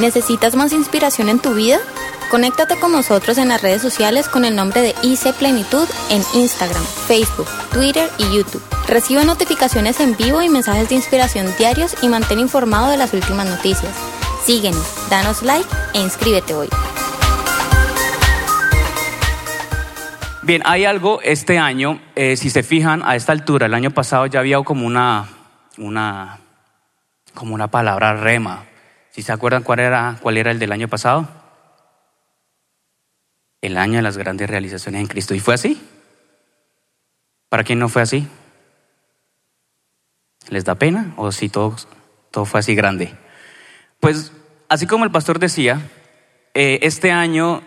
¿Necesitas 0.00 0.56
más 0.56 0.72
inspiración 0.72 1.28
en 1.28 1.40
tu 1.40 1.52
vida? 1.52 1.78
Conéctate 2.30 2.80
con 2.80 2.90
nosotros 2.90 3.36
en 3.36 3.48
las 3.48 3.60
redes 3.60 3.82
sociales 3.82 4.30
con 4.30 4.46
el 4.46 4.56
nombre 4.56 4.80
de 4.80 4.94
IC 5.02 5.34
Plenitud 5.34 5.86
en 6.08 6.22
Instagram, 6.32 6.82
Facebook, 7.06 7.46
Twitter 7.70 8.08
y 8.16 8.34
YouTube. 8.34 8.62
Recibe 8.88 9.26
notificaciones 9.26 10.00
en 10.00 10.16
vivo 10.16 10.40
y 10.40 10.48
mensajes 10.48 10.88
de 10.88 10.94
inspiración 10.94 11.46
diarios 11.58 11.94
y 12.00 12.08
mantén 12.08 12.38
informado 12.38 12.88
de 12.90 12.96
las 12.96 13.12
últimas 13.12 13.46
noticias. 13.46 13.94
Síguenos, 14.42 14.82
danos 15.10 15.42
like 15.42 15.68
e 15.92 16.00
inscríbete 16.00 16.54
hoy. 16.54 16.68
Bien, 20.40 20.62
hay 20.64 20.86
algo 20.86 21.20
este 21.20 21.58
año, 21.58 22.00
eh, 22.16 22.38
si 22.38 22.48
se 22.48 22.62
fijan, 22.62 23.02
a 23.04 23.16
esta 23.16 23.32
altura, 23.32 23.66
el 23.66 23.74
año 23.74 23.90
pasado 23.90 24.24
ya 24.24 24.40
había 24.40 24.62
como 24.62 24.86
una, 24.86 25.28
una, 25.76 26.38
como 27.34 27.54
una 27.54 27.68
palabra 27.68 28.14
rema. 28.14 28.69
Si 29.10 29.22
se 29.22 29.32
acuerdan 29.32 29.62
cuál 29.62 29.80
era, 29.80 30.16
cuál 30.22 30.36
era 30.36 30.50
el 30.50 30.58
del 30.58 30.72
año 30.72 30.88
pasado? 30.88 31.28
el 33.62 33.76
año 33.76 33.96
de 33.96 34.02
las 34.02 34.16
grandes 34.16 34.48
realizaciones 34.48 35.00
en 35.00 35.06
Cristo. 35.06 35.34
¿Y 35.34 35.40
fue 35.40 35.54
así? 35.54 35.80
¿Para 37.48 37.64
quién 37.64 37.78
no 37.78 37.88
fue 37.88 38.02
así? 38.02 38.26
¿Les 40.48 40.64
da 40.64 40.76
pena? 40.76 41.12
¿O 41.16 41.30
si 41.32 41.48
todo, 41.48 41.76
todo 42.30 42.44
fue 42.44 42.60
así 42.60 42.74
grande? 42.74 43.14
Pues 43.98 44.32
así 44.68 44.86
como 44.86 45.04
el 45.04 45.10
pastor 45.10 45.38
decía, 45.38 45.80
eh, 46.54 46.78
este 46.82 47.12
año 47.12 47.62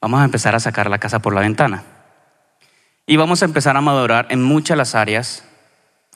vamos 0.00 0.20
a 0.20 0.24
empezar 0.24 0.54
a 0.54 0.60
sacar 0.60 0.90
la 0.90 0.98
casa 0.98 1.20
por 1.20 1.34
la 1.34 1.40
ventana. 1.40 1.84
Y 3.06 3.16
vamos 3.16 3.42
a 3.42 3.46
empezar 3.46 3.76
a 3.76 3.80
madurar 3.80 4.26
en 4.30 4.42
muchas 4.42 4.74
de 4.74 4.78
las 4.78 4.94
áreas, 4.94 5.44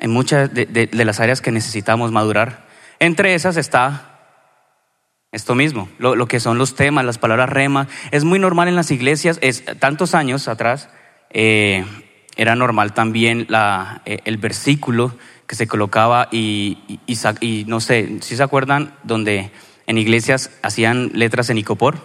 en 0.00 0.10
muchas 0.10 0.52
de 0.52 0.88
las 0.92 1.20
áreas 1.20 1.40
que 1.40 1.52
necesitamos 1.52 2.10
madurar. 2.10 2.69
Entre 3.00 3.34
esas 3.34 3.56
está 3.56 4.06
esto 5.32 5.54
mismo, 5.54 5.88
lo, 5.98 6.26
que 6.26 6.38
son 6.38 6.58
los 6.58 6.74
temas, 6.74 7.04
las 7.04 7.18
palabras 7.18 7.48
rema. 7.48 7.88
Es 8.10 8.24
muy 8.24 8.38
normal 8.38 8.68
en 8.68 8.76
las 8.76 8.90
iglesias, 8.90 9.38
es, 9.42 9.64
tantos 9.78 10.14
años 10.14 10.48
atrás 10.48 10.88
eh, 11.30 11.84
era 12.36 12.56
normal 12.56 12.92
también 12.94 13.46
eh, 14.04 14.18
el 14.24 14.36
versículo 14.38 15.14
que 15.46 15.54
se 15.54 15.66
colocaba 15.66 16.28
y, 16.30 16.78
no 17.66 17.80
sé, 17.80 18.18
si 18.20 18.36
se 18.36 18.42
acuerdan, 18.42 18.94
donde 19.02 19.50
en 19.86 19.98
iglesias 19.98 20.50
hacían 20.62 21.10
letras 21.14 21.50
en 21.50 21.58
icopor 21.58 21.98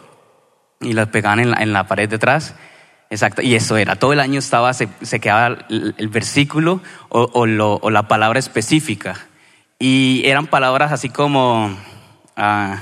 y 0.81 0.93
las 0.93 1.09
pegaban 1.09 1.39
en 1.39 1.73
la, 1.73 1.87
pared 1.87 2.09
detrás. 2.09 2.55
Exacto, 3.09 3.41
y 3.41 3.55
eso 3.55 3.77
era, 3.77 3.97
todo 3.97 4.13
el 4.13 4.19
año 4.19 4.39
estaba, 4.39 4.73
se, 4.73 4.87
quedaba 5.19 5.65
el, 5.69 6.07
versículo 6.09 6.81
o, 7.09 7.45
la 7.45 8.07
palabra 8.07 8.39
específica. 8.39 9.27
Y 9.79 10.23
eran 10.25 10.47
palabras 10.47 10.91
así 10.91 11.09
como... 11.09 11.75
Ah, 12.35 12.79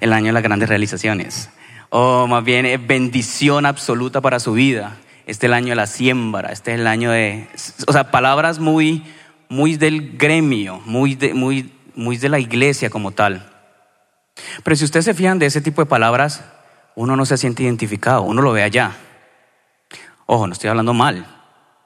el 0.00 0.12
año 0.12 0.26
de 0.26 0.32
las 0.32 0.42
grandes 0.42 0.68
realizaciones. 0.68 1.50
O 1.88 2.26
más 2.26 2.44
bien 2.44 2.66
eh, 2.66 2.76
bendición 2.76 3.66
absoluta 3.66 4.20
para 4.20 4.40
su 4.40 4.52
vida. 4.52 4.96
Este 5.26 5.46
es 5.46 5.50
el 5.50 5.54
año 5.54 5.68
de 5.70 5.76
la 5.76 5.86
siembra, 5.86 6.52
este 6.52 6.72
es 6.72 6.80
el 6.80 6.86
año 6.86 7.10
de... 7.10 7.48
O 7.86 7.92
sea, 7.92 8.10
palabras 8.10 8.58
muy, 8.58 9.04
muy 9.48 9.76
del 9.76 10.16
gremio, 10.16 10.80
muy 10.84 11.14
de, 11.14 11.34
muy, 11.34 11.72
muy 11.94 12.16
de 12.16 12.28
la 12.28 12.38
iglesia 12.38 12.90
como 12.90 13.12
tal. 13.12 13.46
Pero 14.62 14.76
si 14.76 14.84
ustedes 14.84 15.04
se 15.04 15.14
fijan 15.14 15.38
de 15.38 15.46
ese 15.46 15.60
tipo 15.60 15.82
de 15.82 15.86
palabras, 15.86 16.44
uno 16.94 17.16
no 17.16 17.26
se 17.26 17.36
siente 17.36 17.62
identificado, 17.62 18.22
uno 18.22 18.42
lo 18.42 18.52
ve 18.52 18.62
allá. 18.62 18.92
Ojo, 20.26 20.46
no 20.46 20.52
estoy 20.52 20.70
hablando 20.70 20.94
mal. 20.94 21.26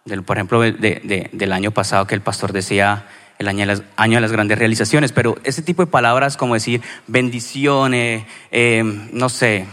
Del, 0.04 0.22
por 0.22 0.36
ejemplo, 0.36 0.60
del 0.60 1.52
año 1.52 1.70
pasado 1.70 2.06
que 2.06 2.14
el 2.14 2.20
pastor 2.20 2.52
decía, 2.52 3.06
el 3.38 3.48
año 3.48 3.66
de, 3.66 4.20
las, 4.20 4.32
grandes 4.32 4.58
realizaciones, 4.58 5.12
pero 5.12 5.36
ese 5.44 5.62
tipo 5.62 5.84
de 5.84 5.90
palabras 5.90 6.36
como 6.36 6.54
decir 6.54 6.82
bendiciones, 7.06 8.26
eh, 8.50 8.82
no 9.12 9.28
sé, 9.28 9.66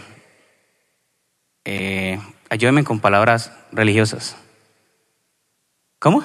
eh, 1.65 2.19
ayúdenme 2.49 2.83
con 2.83 2.99
palabras 2.99 3.53
religiosas. 3.71 4.35
¿Cómo? 5.99 6.23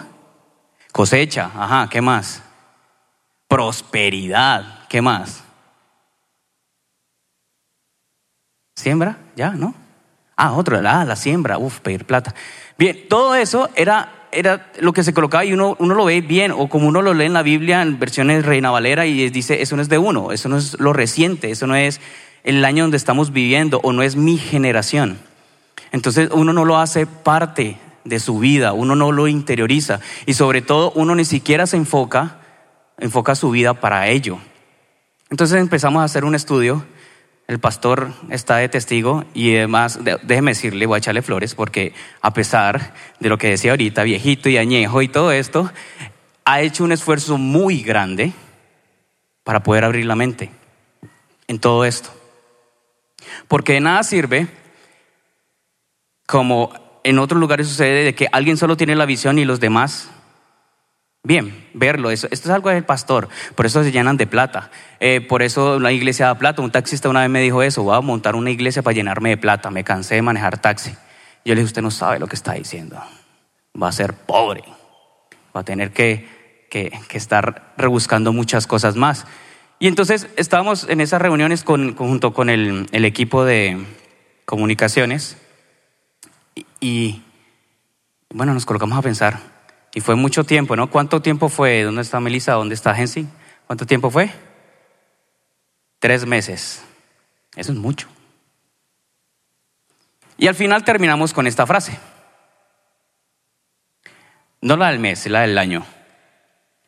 Cosecha, 0.93 1.51
ajá, 1.55 1.89
¿qué 1.91 2.01
más? 2.01 2.43
Prosperidad, 3.49 4.87
¿qué 4.89 5.03
más? 5.03 5.45
Siembra, 8.75 9.19
ya, 9.37 9.51
¿no? 9.51 9.75
Ah, 10.37 10.53
otro, 10.53 10.79
ah, 10.79 11.05
la 11.05 11.17
siembra, 11.17 11.59
uff, 11.59 11.81
pedir 11.81 12.05
plata. 12.05 12.35
Bien, 12.79 13.09
todo 13.09 13.35
eso 13.35 13.71
era 13.75 14.16
era 14.33 14.71
lo 14.81 14.93
que 14.93 15.03
se 15.03 15.15
colocaba 15.15 15.45
y 15.45 15.53
uno, 15.53 15.77
uno 15.79 15.95
lo 15.95 16.05
ve 16.05 16.21
bien, 16.21 16.53
o 16.53 16.69
como 16.69 16.89
uno 16.89 17.03
lo 17.03 17.15
lee 17.15 17.27
en 17.27 17.33
la 17.33 17.43
Biblia 17.43 17.83
en 17.83 17.99
versiones 17.99 18.45
Reina 18.45 18.71
Valera 18.71 19.07
y 19.07 19.31
dice, 19.31 19.63
eso 19.63 19.77
no 19.77 19.83
es 19.83 19.89
de 19.89 19.99
uno, 19.99 20.33
eso 20.33 20.49
no 20.49 20.57
es 20.57 20.79
lo 20.79 20.93
reciente, 20.93 21.51
eso 21.51 21.67
no 21.67 21.77
es 21.77 22.01
el 22.45 22.65
año 22.65 22.85
donde 22.85 22.97
estamos 22.97 23.33
viviendo 23.33 23.81
o 23.83 23.93
no 23.93 24.03
es 24.03 24.17
mi 24.17 24.39
generación. 24.39 25.19
Entonces 25.93 26.31
uno 26.33 26.53
no 26.53 26.65
lo 26.65 26.79
hace 26.79 27.07
parte 27.07 27.79
de 28.05 28.21
su 28.21 28.39
vida, 28.39 28.73
uno 28.73 28.95
no 28.97 29.13
lo 29.13 29.29
interioriza 29.29 30.01
y 30.27 30.35
sobre 30.35 30.63
todo 30.63 30.93
uno 30.95 31.15
ni 31.15 31.25
siquiera 31.25 31.67
se 31.67 31.77
enfoca, 31.77 32.39
enfoca 32.99 33.35
su 33.35 33.51
vida 33.51 33.75
para 33.75 34.09
ello. 34.09 34.39
Entonces 35.31 35.61
empezamos 35.61 36.01
a 36.01 36.05
hacer 36.05 36.25
un 36.25 36.35
estudio 36.35 36.85
el 37.49 37.61
pastor 37.61 38.13
está 38.31 38.57
de 38.57 38.69
testigo 38.69 39.25
y 39.33 39.57
además, 39.57 40.01
déjeme 40.23 40.51
decirle, 40.51 40.87
voy 40.87 40.97
a 40.97 40.99
echarle 40.99 41.23
flores 41.23 41.55
porque 41.55 41.95
a 42.21 42.33
pesar 42.33 42.93
de 43.21 43.29
lo 43.29 43.39
que 43.39 43.51
decía 43.51 43.71
ahorita, 43.71 44.03
viejito 44.03 44.49
y 44.49 44.59
añejo 44.59 45.01
y 45.03 45.09
todo 45.09 45.31
esto, 45.31 45.71
ha 46.45 46.61
hecho 46.61 46.83
un 46.83 46.93
esfuerzo 46.93 47.39
muy 47.39 47.83
grande 47.83 48.33
para 49.45 49.63
poder 49.63 49.85
abrir 49.85 50.07
la 50.07 50.17
mente 50.17 50.51
en 51.47 51.61
todo 51.61 51.85
esto. 51.85 52.11
Porque 53.47 53.75
de 53.75 53.81
nada 53.81 54.03
sirve, 54.03 54.49
como 56.27 56.73
en 57.05 57.21
otros 57.21 57.41
lugares 57.41 57.69
sucede, 57.69 58.03
de 58.03 58.15
que 58.15 58.29
alguien 58.33 58.57
solo 58.57 58.77
tiene 58.77 58.97
la 58.97 59.07
visión 59.07 59.39
y 59.39 59.45
los 59.45 59.61
demás 59.61 60.11
bien 61.27 61.69
verlo. 61.75 62.11
Esto 62.11 62.29
es 62.31 62.49
algo 62.49 62.71
del 62.71 62.85
pastor, 62.85 63.29
por 63.55 63.67
eso 63.67 63.83
se 63.83 63.93
llenan 63.93 64.17
de 64.17 64.27
plata. 64.27 64.71
Eh, 65.01 65.21
por 65.21 65.43
eso 65.43 65.79
la 65.81 65.93
iglesia 65.93 66.27
da 66.27 66.39
plata. 66.39 66.63
Un 66.63 66.71
taxista 66.71 67.09
una 67.09 67.21
vez 67.21 67.31
me 67.31 67.41
dijo 67.41 67.63
eso, 67.63 67.83
voy 67.83 67.97
a 67.97 68.01
montar 68.01 68.37
una 68.37 68.51
iglesia 68.51 68.83
para 68.83 68.95
llenarme 68.95 69.31
de 69.31 69.37
plata. 69.37 69.71
Me 69.71 69.85
cansé 69.85 70.15
de 70.15 70.23
manejar 70.23 70.59
taxi. 70.59 70.93
Yo 71.45 71.55
le 71.55 71.61
dije, 71.61 71.67
usted 71.67 71.83
no 71.83 71.91
sabe 71.91 72.19
lo 72.19 72.27
que 72.27 72.37
está 72.37 72.53
diciendo. 72.53 73.01
Va 73.81 73.89
a 73.89 73.93
ser 73.93 74.15
pobre. 74.15 74.63
Va 75.55 75.61
a 75.61 75.65
tener 75.65 75.93
que, 75.93 76.35
estar 77.13 77.73
rebuscando 77.79 78.33
muchas 78.33 78.67
cosas 78.67 78.97
más. 78.97 79.27
Y 79.79 79.89
entonces 79.89 80.29
estábamos 80.37 80.89
en 80.89 81.01
esas 81.01 81.21
reuniones 81.21 81.65
con, 81.65 81.95
junto 81.97 82.33
con 82.35 82.51
el, 82.51 82.87
equipo 82.93 83.45
de 83.45 83.85
comunicaciones 84.45 85.39
y 86.81 87.23
bueno, 88.33 88.53
nos 88.53 88.67
colocamos 88.67 88.99
a 88.99 89.03
pensar, 89.03 89.56
y 89.97 90.01
fue 90.03 90.15
mucho 90.15 90.45
tiempo, 90.45 90.77
¿no? 90.77 90.91
¿Cuánto 90.91 91.23
tiempo 91.23 91.49
fue? 91.49 91.83
¿Dónde 91.83 92.03
está 92.03 92.21
Melissa? 92.21 92.53
¿Dónde 92.53 92.75
está 92.75 92.95
Hensi? 92.95 93.27
¿Cuánto 93.67 93.87
tiempo 93.87 94.11
fue? 94.11 94.31
Tres 96.01 96.27
meses. 96.27 96.85
Eso 97.57 97.73
es 97.73 97.79
mucho. 97.79 98.07
Y 100.37 100.49
al 100.49 100.55
final 100.55 100.85
terminamos 100.85 101.33
con 101.33 101.47
esta 101.47 101.67
frase. 101.67 101.99
No 104.61 104.77
la 104.77 104.91
del 104.91 104.99
mes, 104.99 105.27
la 105.29 105.41
del 105.41 105.57
año. 105.57 105.87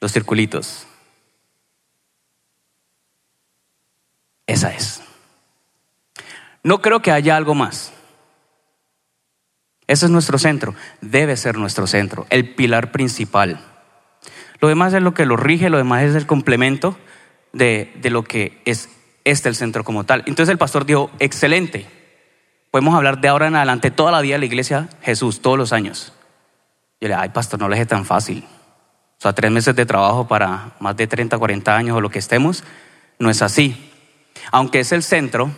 Los 0.02 0.12
circulitos. 0.12 0.86
Esa 4.46 4.74
es. 4.74 5.00
No 6.62 6.82
creo 6.82 7.00
que 7.00 7.10
haya 7.10 7.38
algo 7.38 7.54
más. 7.54 7.90
Ese 9.88 10.04
es 10.04 10.12
nuestro 10.12 10.38
centro, 10.38 10.74
debe 11.00 11.36
ser 11.36 11.56
nuestro 11.56 11.86
centro, 11.86 12.26
el 12.28 12.54
pilar 12.54 12.92
principal. 12.92 13.58
Lo 14.60 14.68
demás 14.68 14.92
es 14.92 15.02
lo 15.02 15.14
que 15.14 15.24
lo 15.24 15.36
rige, 15.36 15.70
lo 15.70 15.78
demás 15.78 16.02
es 16.02 16.14
el 16.14 16.26
complemento 16.26 16.98
de, 17.54 17.90
lo 18.04 18.22
que 18.22 18.60
es 18.66 18.90
este 19.24 19.48
el 19.48 19.56
centro 19.56 19.84
como 19.84 20.04
tal. 20.04 20.24
Entonces 20.26 20.52
el 20.52 20.58
pastor 20.58 20.84
dijo, 20.84 21.10
excelente, 21.20 21.86
podemos 22.70 22.94
hablar 22.94 23.22
de 23.22 23.28
ahora 23.28 23.46
en 23.46 23.56
adelante 23.56 23.90
toda 23.90 24.12
la 24.12 24.20
vida 24.20 24.34
de 24.34 24.40
la 24.40 24.44
iglesia 24.44 24.90
Jesús, 25.00 25.40
todos 25.40 25.56
los 25.56 25.72
años. 25.72 26.12
Yo 27.00 27.08
le 27.08 27.14
dije, 27.14 27.20
ay 27.22 27.28
pastor, 27.30 27.58
no 27.58 27.68
le 27.68 27.80
es 27.80 27.88
tan 27.88 28.04
fácil. 28.04 28.44
O 29.18 29.20
sea, 29.20 29.32
tres 29.32 29.50
meses 29.50 29.74
de 29.74 29.86
trabajo 29.86 30.28
para 30.28 30.72
más 30.80 30.96
de 30.98 31.06
30, 31.06 31.38
40 31.38 31.74
años 31.74 31.96
o 31.96 32.00
lo 32.02 32.10
que 32.10 32.18
estemos, 32.18 32.62
no 33.18 33.30
es 33.30 33.40
así. 33.40 33.90
Aunque 34.52 34.80
es 34.80 34.92
el 34.92 35.02
centro, 35.02 35.50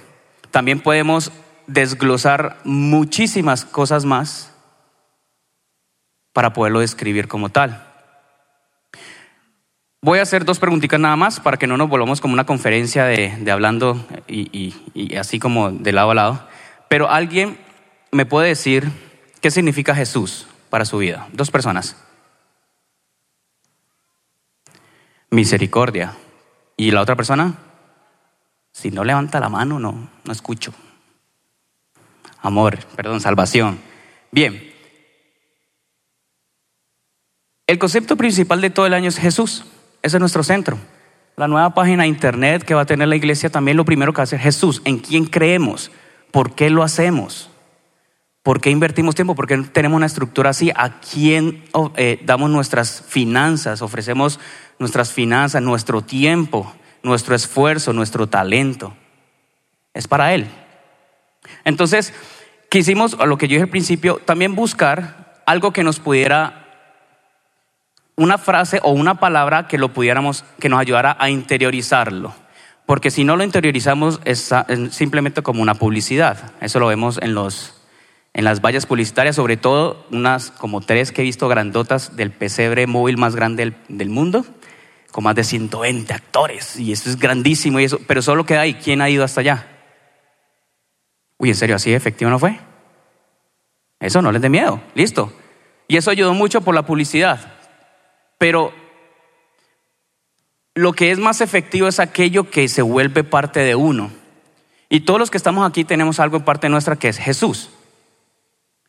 también 0.53 0.81
podemos 0.81 1.33
desglosar 1.73 2.59
muchísimas 2.65 3.65
cosas 3.65 4.05
más 4.05 4.53
para 6.33 6.53
poderlo 6.53 6.81
describir 6.81 7.29
como 7.29 7.49
tal. 7.49 7.87
Voy 10.03 10.19
a 10.19 10.23
hacer 10.23 10.45
dos 10.45 10.59
preguntitas 10.59 10.99
nada 10.99 11.17
más 11.17 11.41
para 11.41 11.59
que 11.59 11.67
no 11.67 11.77
nos 11.77 11.89
volvamos 11.89 12.21
como 12.21 12.35
una 12.35 12.47
conferencia 12.47 13.05
de, 13.05 13.51
hablando 13.51 14.05
y, 14.27 14.75
y, 14.95 15.17
así 15.17 15.39
como 15.39 15.71
de 15.71 15.93
lado 15.93 16.11
a 16.13 16.15
lado. 16.15 16.49
Pero 16.89 17.11
alguien 17.11 17.59
me 18.11 18.25
puede 18.27 18.49
decir 18.49 18.91
qué 19.41 19.51
significa 19.51 19.95
Jesús 19.95 20.47
para 20.71 20.87
su 20.87 20.99
vida. 20.99 21.29
Dos 21.33 21.51
personas. 21.51 21.97
Misericordia. 25.31 26.15
¿Y 26.77 26.91
la 26.93 27.03
otra 27.03 27.15
persona? 27.15 27.55
Si 28.73 28.91
no 28.91 29.05
levanta 29.05 29.39
la 29.39 29.51
mano, 29.51 29.79
no, 29.79 30.09
no 30.25 30.33
escucho. 30.33 30.73
Amor, 32.43 32.79
perdón, 32.97 33.21
salvación. 33.21 33.79
Bien. 34.31 34.71
El 37.67 37.79
concepto 37.79 38.17
principal 38.17 38.61
de 38.61 38.71
todo 38.71 38.87
el 38.87 38.95
año 38.95 39.09
es 39.09 39.19
Jesús. 39.19 39.65
Ese 40.03 40.17
es 40.17 40.21
nuestro 40.21 40.43
centro. 40.43 40.79
La 41.37 41.49
nueva 41.49 41.75
página 41.75 42.03
de 42.03 42.09
internet 42.09 42.65
que 42.65 42.75
va 42.75 42.83
a 42.83 42.87
tener 42.87 43.09
la 43.09 43.17
iglesia 43.17 43.51
también 43.51 43.77
lo 43.77 43.85
primero 43.85 44.13
que 44.13 44.19
va 44.19 44.23
a 44.23 44.25
hacer 44.25 44.41
Jesús. 44.41 44.83
¿En 44.85 44.99
quién 44.99 45.27
creemos? 45.27 45.91
¿Por 46.31 46.55
qué 46.55 46.71
lo 46.71 46.83
hacemos? 46.83 47.51
¿Por 48.43 48.61
qué 48.61 48.71
invertimos 48.71 49.15
tiempo? 49.15 49.35
¿Por 49.35 49.47
qué 49.47 49.59
tenemos 49.59 49.97
una 49.97 50.07
estructura 50.07 50.51
así? 50.51 50.71
¿A 50.75 51.01
quién 51.01 51.63
oh, 51.73 51.93
eh, 51.97 52.21
damos 52.25 52.51
nuestras 52.51 53.03
finanzas? 53.07 53.83
Ofrecemos 53.83 54.41
nuestras 54.79 55.13
finanzas, 55.13 55.63
nuestro 55.63 56.03
tiempo, 56.03 56.73
nuestro 57.03 57.35
esfuerzo, 57.35 57.93
nuestro 57.93 58.29
talento. 58.29 58.95
Es 59.93 60.09
para 60.09 60.35
Él. 60.35 60.49
Entonces, 61.65 62.13
quisimos, 62.69 63.17
lo 63.19 63.39
que 63.39 63.49
yo 63.49 63.55
dije 63.55 63.65
al 63.65 63.69
principio, 63.69 64.21
también 64.25 64.55
buscar 64.55 65.43
algo 65.47 65.73
que 65.73 65.85
nos 65.85 65.99
pudiera, 66.01 66.67
una 68.17 68.39
frase 68.39 68.81
o 68.83 68.91
una 68.91 69.21
palabra 69.21 69.67
que 69.67 69.79
lo 69.79 69.93
pudiéramos, 69.93 70.45
que 70.59 70.69
nos 70.69 70.81
ayudara 70.81 71.17
a 71.19 71.31
interiorizarlo. 71.31 72.35
Porque 72.87 73.11
si 73.11 73.25
no 73.25 73.37
lo 73.37 73.45
interiorizamos 73.45 74.21
es 74.25 74.53
simplemente 74.91 75.43
como 75.43 75.63
una 75.63 75.75
publicidad. 75.75 76.53
Eso 76.61 76.81
lo 76.81 76.89
vemos 76.89 77.19
en 77.23 77.35
los 77.35 77.81
en 78.33 78.45
las 78.45 78.61
vallas 78.61 78.87
publicitarias, 78.87 79.37
sobre 79.37 79.57
todo 79.57 80.07
unas 80.11 80.51
como 80.51 80.81
tres 80.81 81.13
que 81.13 81.23
he 81.23 81.25
visto 81.25 81.49
grandotas 81.49 82.17
del 82.17 82.31
pesebre 82.31 82.87
móvil 82.87 83.17
más 83.17 83.35
grande 83.35 83.75
del, 83.89 84.09
mundo, 84.09 84.45
con 85.11 85.25
más 85.25 85.35
de 85.35 85.45
120 85.45 86.13
actores, 86.13 86.79
y 86.79 86.93
esto 86.93 87.11
es 87.11 87.19
grandísimo, 87.19 87.81
y 87.81 87.85
eso, 87.85 87.99
pero 88.07 88.23
solo 88.23 88.47
queda 88.47 88.61
ahí, 88.61 88.75
¿quién 88.75 89.01
ha 89.01 89.11
ido 89.11 89.25
hasta 89.25 89.41
allá? 89.41 89.67
Uy, 91.41 91.49
¿en 91.49 91.55
serio 91.55 91.77
así 91.77 91.95
efectivo 91.95 92.31
no 92.31 92.39
fue? 92.39 92.61
Eso 93.99 94.21
no 94.21 94.31
les 94.31 94.43
dé 94.43 94.51
miedo, 94.51 94.83
listo. 94.95 95.33
Y 95.89 95.97
eso 95.97 96.11
ayudó 96.11 96.35
mucho 96.35 96.61
por 96.61 96.75
la 96.75 96.85
publicidad, 96.85 97.55
pero 98.37 98.75
lo 100.75 100.93
que 100.93 101.11
es 101.11 101.19
más 101.19 101.41
efectivo 101.41 101.89
es 101.89 101.99
aquello 101.99 102.51
que 102.51 102.69
se 102.69 102.83
vuelve 102.83 103.25
parte 103.25 103.61
de 103.61 103.75
uno. 103.75 104.11
Y 104.91 105.01
todos 105.01 105.19
los 105.19 105.31
que 105.31 105.39
estamos 105.39 105.67
aquí 105.67 105.83
tenemos 105.83 106.21
algo 106.21 106.37
en 106.37 106.45
parte 106.45 106.69
nuestra 106.69 106.97
que 106.97 107.09
es 107.09 107.17
Jesús. 107.17 107.71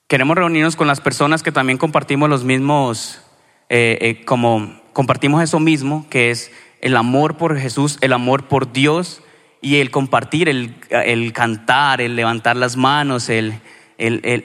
Queremos 0.07 0.35
reunirnos 0.35 0.75
con 0.75 0.87
las 0.87 0.99
personas 0.99 1.43
que 1.43 1.53
también 1.53 1.77
compartimos 1.77 2.29
los 2.29 2.43
mismos, 2.43 3.21
eh, 3.69 3.97
eh, 4.01 4.25
como 4.25 4.77
compartimos 4.91 5.41
eso 5.41 5.61
mismo, 5.61 6.05
que 6.09 6.31
es 6.31 6.51
el 6.81 6.97
amor 6.97 7.37
por 7.37 7.57
Jesús, 7.57 7.97
el 8.01 8.11
amor 8.11 8.49
por 8.49 8.73
Dios 8.73 9.21
y 9.61 9.77
el 9.77 9.91
compartir, 9.91 10.49
el, 10.49 11.33
cantar, 11.33 12.01
el 12.01 12.15
levantar 12.15 12.57
las 12.57 12.77
manos, 12.77 13.29
el, 13.29 13.61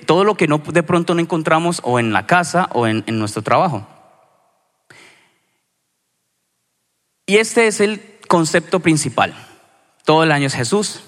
todo 0.06 0.24
lo 0.24 0.36
que 0.36 0.46
no, 0.46 0.58
de 0.58 0.82
pronto 0.82 1.14
no 1.14 1.20
encontramos 1.20 1.80
o 1.82 1.98
en 1.98 2.12
la 2.12 2.26
casa 2.26 2.68
o 2.72 2.86
en, 2.86 3.02
en 3.06 3.18
nuestro 3.18 3.42
trabajo. 3.42 3.86
Y 7.26 7.38
este 7.38 7.66
es 7.66 7.80
el 7.80 8.00
concepto 8.28 8.80
principal. 8.80 9.34
Todo 10.04 10.22
el 10.22 10.30
año 10.30 10.46
es 10.46 10.54
Jesús, 10.54 11.02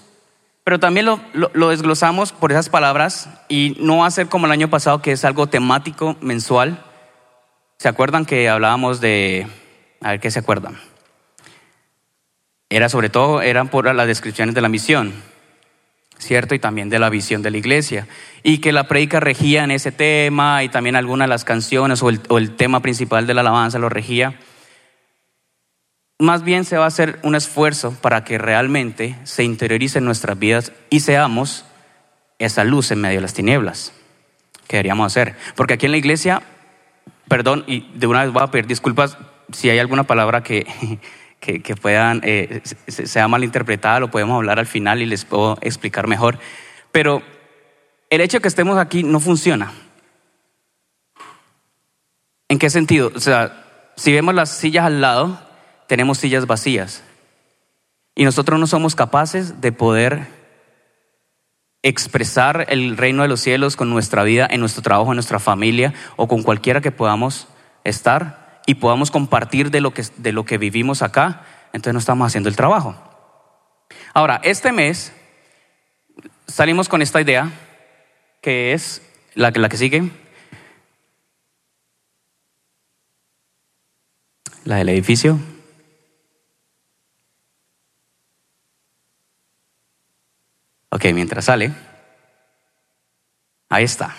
pero 0.68 0.80
también 0.80 1.06
lo, 1.06 1.68
desglosamos 1.70 2.32
por 2.32 2.52
esas 2.52 2.68
palabras 2.68 3.30
y 3.48 3.74
no 3.80 3.96
va 3.98 4.06
a 4.06 4.10
ser 4.10 4.28
como 4.28 4.44
el 4.44 4.52
año 4.52 4.68
pasado, 4.68 5.00
que 5.00 5.12
es 5.12 5.24
algo 5.24 5.46
temático, 5.46 6.16
mensual. 6.20 6.84
¿Se 7.78 7.88
acuerdan 7.88 8.26
que 8.26 8.50
hablábamos 8.50 9.00
de... 9.00 9.46
A 10.02 10.10
ver 10.10 10.20
qué 10.20 10.30
se 10.30 10.40
acuerdan. 10.40 10.78
Era 12.70 12.88
sobre 12.88 13.08
todo, 13.08 13.42
eran 13.42 13.68
por 13.68 13.94
las 13.94 14.06
descripciones 14.06 14.54
de 14.54 14.60
la 14.60 14.68
misión, 14.68 15.12
¿cierto? 16.18 16.54
Y 16.54 16.58
también 16.58 16.90
de 16.90 16.98
la 16.98 17.10
visión 17.10 17.42
de 17.42 17.50
la 17.50 17.58
iglesia. 17.58 18.06
Y 18.42 18.58
que 18.58 18.72
la 18.72 18.88
predica 18.88 19.20
regía 19.20 19.64
en 19.64 19.70
ese 19.70 19.92
tema 19.92 20.62
y 20.64 20.68
también 20.68 20.96
algunas 20.96 21.26
de 21.26 21.30
las 21.30 21.44
canciones 21.44 22.02
o 22.02 22.10
el, 22.10 22.20
o 22.28 22.38
el 22.38 22.56
tema 22.56 22.80
principal 22.80 23.26
de 23.26 23.34
la 23.34 23.40
alabanza 23.40 23.78
lo 23.78 23.88
regía 23.88 24.34
más 26.18 26.42
bien 26.42 26.64
se 26.64 26.76
va 26.76 26.84
a 26.84 26.88
hacer 26.88 27.20
un 27.22 27.36
esfuerzo 27.36 27.96
para 28.00 28.24
que 28.24 28.38
realmente 28.38 29.16
se 29.22 29.44
interiorice 29.44 29.98
en 29.98 30.04
nuestras 30.04 30.38
vidas 30.38 30.72
y 30.90 31.00
seamos 31.00 31.64
esa 32.38 32.64
luz 32.64 32.90
en 32.90 33.00
medio 33.00 33.18
de 33.18 33.22
las 33.22 33.34
tinieblas 33.34 33.92
que 34.66 34.76
deberíamos 34.76 35.06
hacer. 35.06 35.36
Porque 35.54 35.74
aquí 35.74 35.86
en 35.86 35.92
la 35.92 35.98
iglesia, 35.98 36.42
perdón, 37.28 37.64
y 37.66 37.88
de 37.94 38.06
una 38.08 38.24
vez 38.24 38.32
voy 38.32 38.42
a 38.42 38.50
pedir 38.50 38.66
disculpas 38.66 39.16
si 39.52 39.70
hay 39.70 39.78
alguna 39.78 40.04
palabra 40.04 40.42
que, 40.42 40.66
que, 41.40 41.76
puedan, 41.76 42.20
eh, 42.24 42.62
sea 42.88 43.28
malinterpretada, 43.28 44.00
lo 44.00 44.10
podemos 44.10 44.36
hablar 44.36 44.58
al 44.58 44.66
final 44.66 45.00
y 45.00 45.06
les 45.06 45.24
puedo 45.24 45.56
explicar 45.60 46.06
mejor. 46.06 46.38
Pero 46.92 47.22
el 48.10 48.20
hecho 48.20 48.38
de 48.38 48.42
que 48.42 48.48
estemos 48.48 48.78
aquí 48.78 49.02
no 49.02 49.20
funciona. 49.20 49.72
¿En 52.48 52.58
qué 52.58 52.70
sentido? 52.70 53.12
O 53.14 53.20
sea, 53.20 53.64
si 53.96 54.12
vemos 54.12 54.34
las 54.34 54.50
sillas 54.50 54.86
al 54.86 55.00
lado, 55.00 55.40
tenemos 55.86 56.18
sillas 56.18 56.46
vacías. 56.46 57.04
Y 58.14 58.24
nosotros 58.24 58.58
no 58.58 58.66
somos 58.66 58.94
capaces 58.94 59.60
de 59.60 59.70
poder 59.72 60.26
expresar 61.82 62.66
el 62.68 62.96
reino 62.96 63.22
de 63.22 63.28
los 63.28 63.40
cielos 63.40 63.76
con 63.76 63.90
nuestra 63.90 64.24
vida, 64.24 64.48
en 64.50 64.60
nuestro 64.60 64.82
trabajo, 64.82 65.12
en 65.12 65.16
nuestra 65.16 65.38
familia 65.38 65.94
o 66.16 66.26
con 66.26 66.42
cualquiera 66.42 66.80
que 66.80 66.90
podamos 66.90 67.46
estar 67.84 68.47
y 68.68 68.74
podamos 68.74 69.10
compartir 69.10 69.70
de 69.70 69.80
lo 69.80 69.94
que, 69.94 70.04
de 70.18 70.30
lo 70.30 70.44
que 70.44 70.58
vivimos 70.58 71.00
acá, 71.00 71.42
entonces 71.72 71.94
no 71.94 72.00
estamos 72.00 72.26
haciendo 72.26 72.50
el 72.50 72.56
trabajo. 72.56 72.94
Ahora, 74.12 74.42
este 74.44 74.72
mes 74.72 75.10
salimos 76.46 76.90
con 76.90 77.00
esta 77.00 77.18
idea, 77.18 77.50
que 78.42 78.74
es 78.74 79.00
la, 79.34 79.50
la 79.52 79.70
que 79.70 79.78
sigue, 79.78 80.10
la 84.64 84.76
del 84.76 84.90
edificio. 84.90 85.38
Ok, 90.90 91.06
mientras 91.14 91.46
sale, 91.46 91.72
ahí 93.70 93.84
está. 93.84 94.14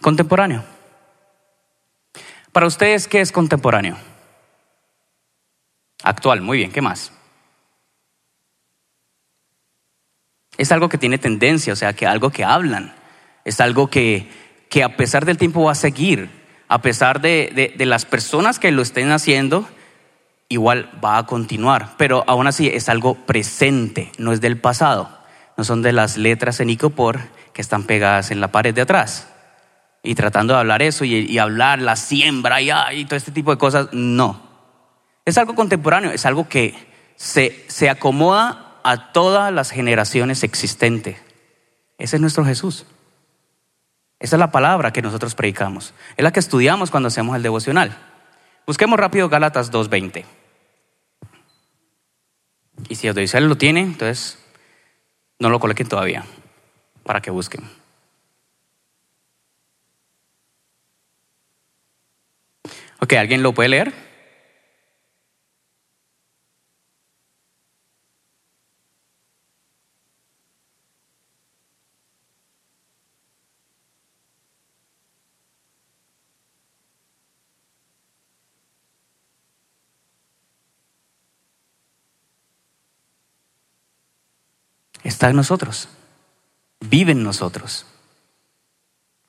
Contemporáneo. 0.00 0.75
Para 2.56 2.68
ustedes, 2.68 3.06
¿qué 3.06 3.20
es 3.20 3.32
contemporáneo? 3.32 3.98
Actual, 6.02 6.40
muy 6.40 6.56
bien, 6.56 6.72
¿qué 6.72 6.80
más? 6.80 7.12
Es 10.56 10.72
algo 10.72 10.88
que 10.88 10.96
tiene 10.96 11.18
tendencia, 11.18 11.74
o 11.74 11.76
sea, 11.76 11.92
que 11.92 12.06
algo 12.06 12.30
que 12.30 12.44
hablan, 12.44 12.94
es 13.44 13.60
algo 13.60 13.90
que, 13.90 14.30
que 14.70 14.82
a 14.82 14.96
pesar 14.96 15.26
del 15.26 15.36
tiempo 15.36 15.64
va 15.64 15.72
a 15.72 15.74
seguir, 15.74 16.30
a 16.66 16.80
pesar 16.80 17.20
de, 17.20 17.74
de 17.76 17.84
las 17.84 18.06
personas 18.06 18.58
que 18.58 18.72
lo 18.72 18.80
estén 18.80 19.10
haciendo, 19.12 19.68
igual 20.48 20.90
va 21.04 21.18
a 21.18 21.26
continuar, 21.26 21.92
pero 21.98 22.24
aún 22.26 22.46
así 22.46 22.68
es 22.68 22.88
algo 22.88 23.16
presente, 23.26 24.12
no 24.16 24.32
es 24.32 24.40
del 24.40 24.58
pasado, 24.58 25.10
no 25.58 25.64
son 25.64 25.82
de 25.82 25.92
las 25.92 26.16
letras 26.16 26.60
en 26.60 26.70
Icopor 26.70 27.20
que 27.52 27.60
están 27.60 27.82
pegadas 27.82 28.30
en 28.30 28.40
la 28.40 28.50
pared 28.50 28.72
de 28.72 28.80
atrás. 28.80 29.28
Y 30.02 30.14
tratando 30.14 30.54
de 30.54 30.60
hablar 30.60 30.82
eso 30.82 31.04
y, 31.04 31.38
hablar 31.38 31.80
la 31.80 31.96
siembra 31.96 32.60
y, 32.60 33.04
todo 33.04 33.16
este 33.16 33.32
tipo 33.32 33.50
de 33.50 33.58
cosas, 33.58 33.88
no. 33.92 34.40
Es 35.24 35.36
algo 35.38 35.54
contemporáneo, 35.54 36.12
es 36.12 36.24
algo 36.26 36.48
que 36.48 36.74
se, 37.16 37.64
se 37.68 37.90
acomoda 37.90 38.78
a 38.84 39.12
todas 39.12 39.52
las 39.52 39.70
generaciones 39.70 40.44
existentes. 40.44 41.16
Ese 41.98 42.16
es 42.16 42.22
nuestro 42.22 42.44
Jesús. 42.44 42.86
Esa 44.20 44.36
es 44.36 44.40
la 44.40 44.52
palabra 44.52 44.92
que 44.92 45.02
nosotros 45.02 45.34
predicamos. 45.34 45.92
Es 46.16 46.22
la 46.22 46.32
que 46.32 46.40
estudiamos 46.40 46.90
cuando 46.90 47.08
hacemos 47.08 47.36
el 47.36 47.42
devocional. 47.42 47.96
Busquemos 48.66 48.98
rápido 48.98 49.28
Gálatas 49.28 49.72
2.20. 49.72 50.24
Y 52.88 52.94
si 52.94 53.08
audiovisual 53.08 53.48
lo 53.48 53.56
tiene, 53.56 53.80
entonces 53.80 54.38
no 55.38 55.50
lo 55.50 55.60
coloquen 55.60 55.88
todavía 55.88 56.24
para 57.04 57.20
que 57.20 57.30
busquen. 57.30 57.68
Ok, 63.00 63.12
¿alguien 63.14 63.42
lo 63.42 63.52
puede 63.52 63.68
leer? 63.68 64.06
está 85.16 85.30
en 85.30 85.36
nosotros, 85.36 85.88
vive 86.80 87.12
en 87.12 87.22
nosotros. 87.22 87.86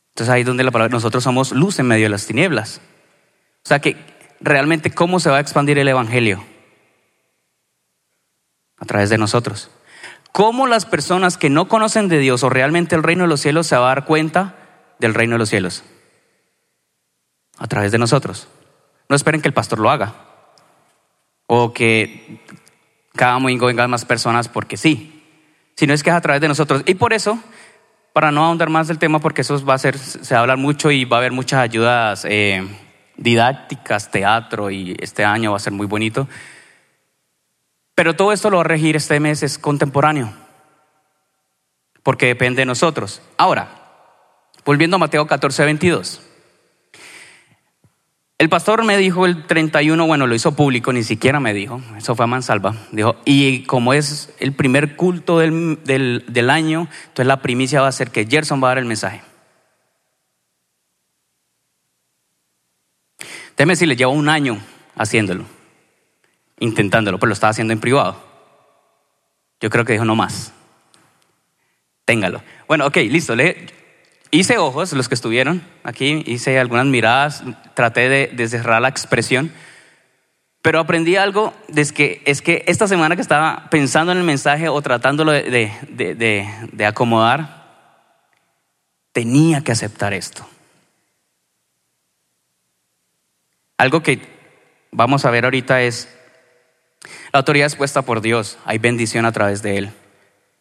Entonces 0.10 0.34
ahí 0.34 0.42
es 0.42 0.48
donde 0.48 0.64
la 0.64 0.72
palabra, 0.72 0.92
nosotros 0.92 1.24
somos 1.24 1.52
luz 1.52 1.80
en 1.80 1.88
medio 1.88 2.06
de 2.06 2.10
las 2.10 2.26
tinieblas. 2.26 2.82
O 3.68 3.70
sea 3.70 3.80
que 3.80 3.98
realmente, 4.40 4.92
¿cómo 4.92 5.20
se 5.20 5.30
va 5.30 5.38
a 5.38 5.42
expandir 5.42 5.78
el 5.78 5.90
Evangelio? 5.90 6.42
través 8.88 9.10
de 9.12 9.20
nosotros. 9.20 9.70
¿Cómo 10.32 10.66
las 10.66 10.86
personas 10.86 11.38
que 11.38 11.50
no 11.50 11.68
conocen 11.68 12.08
de 12.08 12.18
Dios 12.18 12.44
o 12.44 12.50
realmente 12.50 12.96
el 12.96 13.04
reino 13.04 13.24
de 13.24 13.28
los 13.28 13.42
cielos 13.42 13.68
se 13.68 13.76
va 13.76 13.86
a 13.86 13.96
dar 13.96 14.06
cuenta 14.06 14.56
del 15.00 15.14
reino 15.14 15.36
de 15.36 15.40
los 15.40 15.50
cielos? 15.50 15.84
A 17.60 17.68
través 17.68 17.92
de 17.92 17.98
nosotros. 17.98 18.48
No 19.10 19.16
esperen 19.16 19.42
que 19.42 19.48
el 19.48 19.54
pastor 19.54 19.80
lo 19.80 19.92
haga. 19.92 20.16
O 21.46 21.74
que 21.74 22.40
cada 23.16 23.34
domingo 23.34 23.68
vengan 23.68 23.90
más 23.90 24.06
personas 24.06 24.48
porque 24.48 24.78
sí. 24.78 25.24
Sino 25.76 25.94
es 25.94 26.04
que 26.04 26.10
es 26.10 26.16
a 26.16 26.22
través 26.22 26.42
de 26.42 26.48
nosotros. 26.48 26.84
Y 26.86 26.96
por 26.96 27.14
eso, 27.14 27.40
para 28.14 28.32
no 28.32 28.46
ahondar 28.46 28.70
más 28.70 28.88
del 28.88 29.00
tema, 29.00 29.20
porque 29.20 29.42
eso 29.42 29.64
va 29.66 29.74
a 29.74 29.80
ser, 29.80 29.98
se 29.98 30.34
va 30.34 30.40
a 30.40 30.42
hablar 30.42 30.58
mucho 30.58 30.92
y 30.92 31.06
va 31.06 31.18
a 31.18 31.20
haber 31.20 31.32
muchas 31.32 31.60
ayudas 31.60 32.26
eh, 32.30 32.66
didácticas, 33.18 34.12
teatro, 34.12 34.70
y 34.72 34.96
este 35.00 35.26
año 35.26 35.52
va 35.52 35.58
a 35.58 35.62
ser 35.62 35.74
muy 35.74 35.88
bonito. 35.88 36.28
Pero 37.96 38.16
todo 38.16 38.32
esto 38.32 38.50
lo 38.50 38.58
va 38.58 38.62
a 38.62 38.68
regir 38.68 38.96
este 38.96 39.20
mes, 39.20 39.44
es 39.44 39.58
contemporáneo, 39.58 40.32
porque 42.04 42.28
depende 42.28 42.62
de 42.62 42.68
nosotros. 42.68 43.22
Ahora, 43.38 43.70
volviendo 44.64 44.98
a 44.98 45.00
Mateo 45.00 45.26
14, 45.26 45.66
22. 45.66 46.22
El 48.40 48.50
pastor 48.50 48.84
me 48.84 48.98
dijo 48.98 49.26
el 49.26 49.48
31, 49.48 50.06
bueno, 50.06 50.28
lo 50.28 50.36
hizo 50.36 50.52
público, 50.52 50.94
ni 50.94 51.02
siquiera 51.02 51.40
me 51.40 51.56
dijo, 51.56 51.82
eso 51.98 52.16
fue 52.16 52.26
a 52.26 52.28
mansalva. 52.28 52.76
Dijo, 52.92 53.16
y 53.26 53.64
como 53.64 53.94
es 53.94 54.32
el 54.40 54.54
primer 54.54 54.96
culto 54.96 55.40
del, 55.40 55.80
del 55.84 56.50
año, 56.52 56.88
entonces 57.02 57.26
la 57.26 57.42
primicia 57.42 57.82
va 57.82 57.88
a 57.88 57.92
ser 57.92 58.12
que 58.12 58.28
Gerson 58.28 58.62
va 58.62 58.68
a 58.68 58.72
dar 58.72 58.78
el 58.78 58.86
mensaje. 58.86 59.24
Déjeme 63.58 63.74
decirle, 63.74 63.96
llevo 63.96 64.12
un 64.14 64.30
año 64.30 64.58
haciéndolo 64.96 65.58
intentándolo, 66.60 67.20
pero 67.20 67.30
lo 67.30 67.34
estaba 67.34 67.52
haciendo 67.52 67.74
en 67.74 67.80
privado. 67.80 68.18
Yo 69.60 69.70
creo 69.70 69.86
que 69.86 69.94
dijo 69.94 70.06
no 70.06 70.16
más. 70.16 70.54
Téngalo. 72.06 72.42
Bueno, 72.68 72.86
ok, 72.88 72.98
listo. 72.98 73.36
Le, 73.36 73.68
hice 74.32 74.58
ojos, 74.58 74.94
los 74.94 75.08
que 75.10 75.16
estuvieron 75.16 75.62
aquí, 75.84 76.24
hice 76.26 76.60
algunas 76.60 76.86
miradas, 76.86 77.44
traté 77.74 78.10
de, 78.10 78.48
cerrar 78.48 78.82
la 78.82 78.88
expresión, 78.88 79.52
pero 80.62 80.80
aprendí 80.80 81.16
algo, 81.16 81.54
es 81.76 81.92
que, 81.92 82.22
es 82.26 82.42
que 82.42 82.64
esta 82.68 82.88
semana 82.88 83.16
que 83.16 83.22
estaba 83.22 83.68
pensando 83.70 84.12
en 84.12 84.18
el 84.18 84.24
mensaje 84.24 84.70
o 84.70 84.82
tratándolo 84.82 85.32
de, 85.32 85.72
de 85.92 86.86
acomodar, 86.86 87.66
tenía 89.12 89.62
que 89.62 89.72
aceptar 89.72 90.14
esto. 90.14 90.48
Algo 93.77 94.01
que 94.01 94.19
vamos 94.91 95.25
a 95.25 95.31
ver 95.31 95.46
ahorita 95.46 95.81
es 95.81 96.10
la 97.31 97.39
autoridad 97.39 97.67
es 97.67 97.75
puesta 97.75 98.01
por 98.01 98.22
Dios, 98.22 98.57
hay 98.65 98.77
bendición 98.77 99.25
a 99.25 99.31
través 99.31 99.62
de 99.62 99.77
Él. 99.77 99.91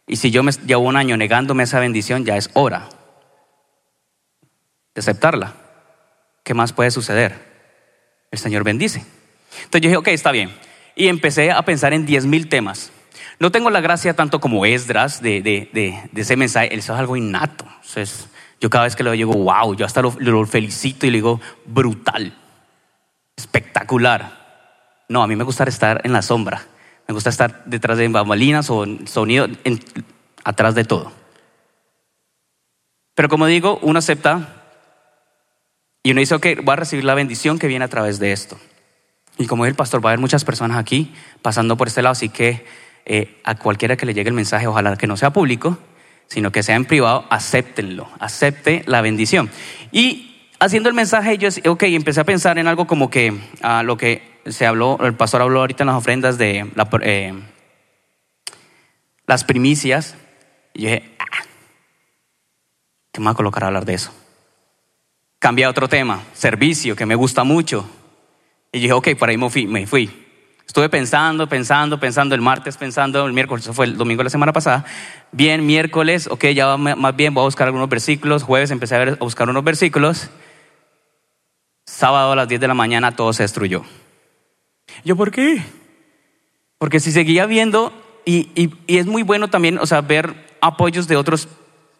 Y 0.06 0.16
si 0.16 0.30
yo 0.30 0.42
me 0.42 0.52
llevo 0.52 0.82
un 0.82 0.96
año 0.96 1.16
negándome 1.16 1.64
esa 1.64 1.80
bendición, 1.80 2.24
ya 2.24 2.36
es 2.36 2.50
hora 2.54 2.88
de 4.94 5.00
aceptarla. 5.00 5.54
¿Qué 6.44 6.54
más 6.54 6.72
puede 6.72 6.90
suceder? 6.90 7.34
El 8.30 8.38
Señor 8.38 8.62
bendice. 8.62 9.04
Entonces 9.64 9.80
yo 9.80 9.88
dije, 9.88 9.96
ok, 9.96 10.08
está 10.08 10.30
bien. 10.30 10.54
Y 10.94 11.08
empecé 11.08 11.50
a 11.50 11.62
pensar 11.62 11.92
en 11.92 12.06
diez 12.06 12.24
mil 12.24 12.48
temas. 12.48 12.92
No 13.38 13.50
tengo 13.50 13.70
la 13.70 13.80
gracia 13.80 14.14
tanto 14.14 14.40
como 14.40 14.64
Esdras 14.64 15.20
de, 15.20 15.42
de, 15.42 15.68
de, 15.72 16.20
ese 16.20 16.36
mensaje, 16.36 16.74
eso 16.74 16.94
es 16.94 16.98
algo 16.98 17.16
innato. 17.16 17.66
Entonces, 17.66 18.28
yo 18.60 18.70
cada 18.70 18.84
vez 18.84 18.96
que 18.96 19.02
lo 19.02 19.12
digo, 19.12 19.32
wow, 19.32 19.74
yo 19.74 19.84
hasta 19.84 20.00
lo, 20.00 20.14
lo 20.18 20.46
felicito 20.46 21.06
y 21.06 21.10
le 21.10 21.18
digo, 21.18 21.40
brutal, 21.66 22.34
espectacular. 23.36 25.04
No, 25.08 25.22
a 25.22 25.26
mí 25.26 25.36
me 25.36 25.44
gusta 25.44 25.64
estar 25.64 26.00
en 26.04 26.12
la 26.12 26.22
sombra. 26.22 26.66
Me 27.06 27.14
gusta 27.14 27.30
estar 27.30 27.64
detrás 27.66 27.98
de 27.98 28.08
bambalinas 28.08 28.68
o 28.70 28.84
sonido 29.06 29.46
atrás 30.42 30.74
de 30.74 30.84
todo. 30.84 31.12
Pero 33.14 33.28
como 33.28 33.46
digo, 33.46 33.78
uno 33.82 33.98
acepta 33.98 34.62
y 36.02 36.10
uno 36.10 36.20
dice, 36.20 36.34
ok, 36.34 36.46
voy 36.62 36.72
a 36.72 36.76
recibir 36.76 37.04
la 37.04 37.14
bendición 37.14 37.58
que 37.58 37.66
viene 37.66 37.84
a 37.84 37.88
través 37.88 38.18
de 38.18 38.32
esto. 38.32 38.58
Y 39.38 39.46
como 39.46 39.64
dice 39.64 39.70
el 39.70 39.76
pastor, 39.76 40.04
va 40.04 40.10
a 40.10 40.12
haber 40.12 40.20
muchas 40.20 40.44
personas 40.44 40.78
aquí 40.78 41.14
pasando 41.42 41.76
por 41.76 41.88
este 41.88 42.02
lado, 42.02 42.12
así 42.12 42.28
que 42.28 42.64
eh, 43.04 43.40
a 43.44 43.54
cualquiera 43.54 43.96
que 43.96 44.06
le 44.06 44.14
llegue 44.14 44.28
el 44.28 44.34
mensaje, 44.34 44.66
ojalá 44.66 44.96
que 44.96 45.06
no 45.06 45.16
sea 45.16 45.30
público, 45.30 45.78
sino 46.26 46.52
que 46.52 46.62
sea 46.62 46.76
en 46.76 46.84
privado, 46.84 47.26
acéptenlo, 47.30 48.08
acepte 48.18 48.82
la 48.86 49.00
bendición. 49.00 49.50
Y 49.92 50.35
haciendo 50.58 50.88
el 50.88 50.94
mensaje, 50.94 51.38
yo, 51.38 51.48
ok, 51.70 51.82
empecé 51.84 52.20
a 52.20 52.24
pensar 52.24 52.58
en 52.58 52.66
algo 52.66 52.86
como 52.86 53.10
que 53.10 53.38
a 53.62 53.82
lo 53.82 53.96
que 53.96 54.36
se 54.46 54.66
habló, 54.66 54.98
el 55.02 55.14
pastor 55.14 55.42
habló 55.42 55.60
ahorita 55.60 55.82
en 55.82 55.88
las 55.88 55.96
ofrendas 55.96 56.38
de 56.38 56.70
eh, 57.02 57.34
las 59.26 59.44
primicias. 59.44 60.16
Y 60.74 60.82
yo 60.82 60.90
dije, 60.90 61.16
ah, 61.18 61.44
¿qué 63.12 63.20
me 63.20 63.24
voy 63.24 63.32
a 63.32 63.36
colocar 63.36 63.64
a 63.64 63.66
hablar 63.68 63.84
de 63.84 63.94
eso? 63.94 64.12
Cambié 65.38 65.64
a 65.64 65.70
otro 65.70 65.88
tema, 65.88 66.22
servicio, 66.32 66.96
que 66.96 67.06
me 67.06 67.14
gusta 67.14 67.44
mucho. 67.44 67.88
Y 68.72 68.80
dije, 68.80 68.92
ok, 68.92 69.08
por 69.18 69.28
ahí 69.28 69.36
me 69.36 69.50
fui, 69.50 69.66
me 69.66 69.86
fui. 69.86 70.24
Estuve 70.66 70.88
pensando, 70.88 71.48
pensando, 71.48 72.00
pensando, 72.00 72.34
el 72.34 72.40
martes 72.40 72.76
pensando, 72.76 73.24
el 73.24 73.32
miércoles, 73.32 73.64
eso 73.64 73.72
fue 73.72 73.86
el 73.86 73.96
domingo 73.96 74.20
de 74.20 74.24
la 74.24 74.30
semana 74.30 74.52
pasada. 74.52 74.84
Bien, 75.30 75.64
miércoles, 75.64 76.26
ok, 76.26 76.46
ya 76.46 76.76
más 76.76 77.16
bien 77.16 77.32
voy 77.34 77.42
a 77.42 77.44
buscar 77.44 77.68
algunos 77.68 77.88
versículos. 77.88 78.42
Jueves 78.42 78.70
empecé 78.70 78.96
a, 78.96 78.98
ver, 78.98 79.08
a 79.10 79.24
buscar 79.24 79.48
unos 79.48 79.62
versículos. 79.62 80.28
Sábado 81.96 82.32
a 82.32 82.36
las 82.36 82.46
10 82.46 82.60
de 82.60 82.68
la 82.68 82.74
mañana 82.74 83.12
todo 83.12 83.32
se 83.32 83.42
destruyó. 83.42 83.82
¿Yo 85.02 85.16
por 85.16 85.30
qué? 85.30 85.62
Porque 86.76 87.00
si 87.00 87.10
seguía 87.10 87.46
viendo, 87.46 87.90
y, 88.26 88.70
es 88.86 89.06
muy 89.06 89.22
bueno 89.22 89.48
también, 89.48 89.78
o 89.78 89.86
sea, 89.86 90.02
ver 90.02 90.58
apoyos 90.60 91.08
de 91.08 91.16
otros 91.16 91.48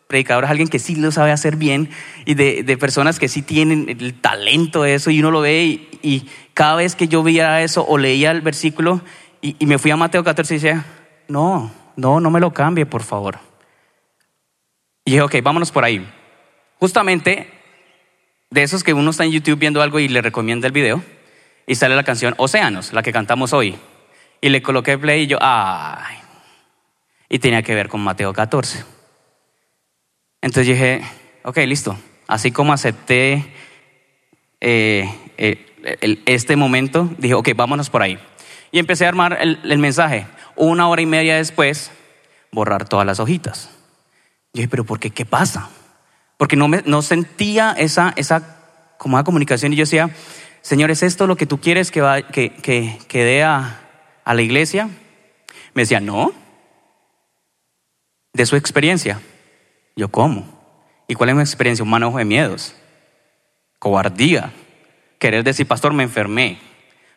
predicadores, 0.07 0.51
alguien 0.51 0.69
que 0.69 0.81
sí 0.81 0.97
lo 0.97 1.11
sabe 1.13 1.33
hacer 1.33 1.57
bien, 1.57 1.89
y 2.27 2.35
de, 2.35 2.77
personas 2.77 3.19
que 3.19 3.29
sí 3.29 3.41
tienen 3.41 3.89
el 3.89 4.13
talento 4.21 4.83
de 4.83 4.97
eso, 4.97 5.11
y 5.11 5.21
uno 5.21 5.31
lo 5.31 5.41
ve, 5.41 5.65
y, 6.03 6.29
cada 6.53 6.75
vez 6.75 6.95
que 6.95 7.09
yo 7.09 7.23
veía 7.23 7.63
eso 7.63 7.83
o 7.89 7.97
leía 7.97 8.33
el 8.33 8.43
versículo, 8.43 9.01
y, 9.41 9.65
me 9.65 9.79
fui 9.79 9.93
a 9.93 9.97
Mateo 9.97 10.23
14 10.23 10.53
y 10.53 10.59
decía, 10.59 10.85
no, 11.27 11.73
no, 11.97 12.21
no 12.21 12.31
me 12.31 12.41
lo 12.41 12.53
cambie, 12.53 12.85
por 12.85 13.03
favor. 13.03 13.39
Y 15.07 15.13
dije, 15.13 15.23
ok, 15.23 15.37
vámonos 15.43 15.73
por 15.73 15.85
ahí. 15.85 16.07
Justamente, 16.79 17.56
de 18.51 18.63
esos 18.63 18.85
que 18.85 18.95
uno 18.95 19.11
está 19.11 19.25
en 19.25 19.33
YouTube 19.33 19.59
viendo 19.59 19.83
algo 19.83 19.99
y 19.99 20.09
le 20.09 20.23
recomienda 20.23 20.67
el 20.67 20.73
video, 20.73 21.03
y 21.67 21.75
sale 21.75 21.97
la 21.97 22.05
canción 22.05 22.35
Océanos, 22.39 22.93
la 22.93 23.03
que 23.03 23.13
cantamos 23.13 23.53
hoy. 23.53 23.77
Y 24.41 24.51
le 24.51 24.63
coloqué 24.63 24.97
play 24.99 25.23
y 25.23 25.27
yo, 25.27 25.39
ay. 25.41 26.17
Y 27.29 27.39
tenía 27.39 27.63
que 27.63 27.75
ver 27.75 27.89
con 27.89 28.01
Mateo 28.01 28.33
14. 28.33 28.85
Entonces 30.43 30.67
dije, 30.67 31.03
ok, 31.43 31.57
listo. 31.67 31.99
Así 32.29 32.53
como 32.53 32.73
acepté 32.73 33.53
eh, 34.61 35.13
eh, 35.39 36.23
este 36.27 36.57
momento, 36.57 37.11
dije, 37.19 37.35
ok, 37.35 37.49
vámonos 37.57 37.91
por 37.91 38.03
ahí. 38.03 38.19
Y 38.71 38.79
empecé 38.79 39.07
a 39.07 39.09
armar 39.09 39.39
el, 39.41 39.79
mensaje. 39.79 40.27
Una 40.55 40.89
hora 40.89 41.03
y 41.03 41.07
media 41.07 41.37
después, 41.37 41.91
borrar 42.53 42.89
todas 42.89 43.07
las 43.07 43.21
hojitas. 43.21 43.71
Yo 44.53 44.61
dije, 44.61 44.69
pero 44.69 44.85
¿por 44.85 45.01
qué? 45.01 45.11
¿Qué 45.11 45.25
pasa? 45.25 45.69
Porque 46.37 46.57
no, 46.57 46.69
me, 46.69 46.83
no 46.87 47.03
sentía 47.03 47.73
esa, 47.73 48.13
esa 48.17 48.57
como 48.99 49.23
comunicación 49.25 49.73
y 49.73 49.77
yo 49.77 49.83
decía, 49.83 50.11
Señor, 50.63 50.91
¿es 50.91 51.03
esto 51.03 51.27
lo 51.27 51.37
que 51.37 51.47
tú 51.47 51.61
quieres 51.61 51.91
que, 51.91 52.01
va, 52.01 52.23
que, 52.23 52.51
que, 52.51 53.25
dé 53.25 53.43
a, 53.43 53.81
a 54.25 54.35
la 54.35 54.43
iglesia? 54.43 54.89
Me 55.75 55.83
decía, 55.83 56.01
no. 56.01 56.33
De 58.33 58.45
su 58.47 58.57
experiencia. 58.57 59.21
Yo, 59.95 60.09
¿cómo? 60.09 60.45
¿Y 61.09 61.15
cuál 61.15 61.31
es 61.31 61.37
mi 61.37 61.43
experiencia? 61.43 61.85
Un 61.85 62.17
de 62.17 62.25
miedos, 62.25 62.75
cobardía, 63.79 64.53
querer 65.19 65.45
decir, 65.45 65.67
pastor, 65.67 65.93
me 65.93 66.03
enfermé, 66.03 66.59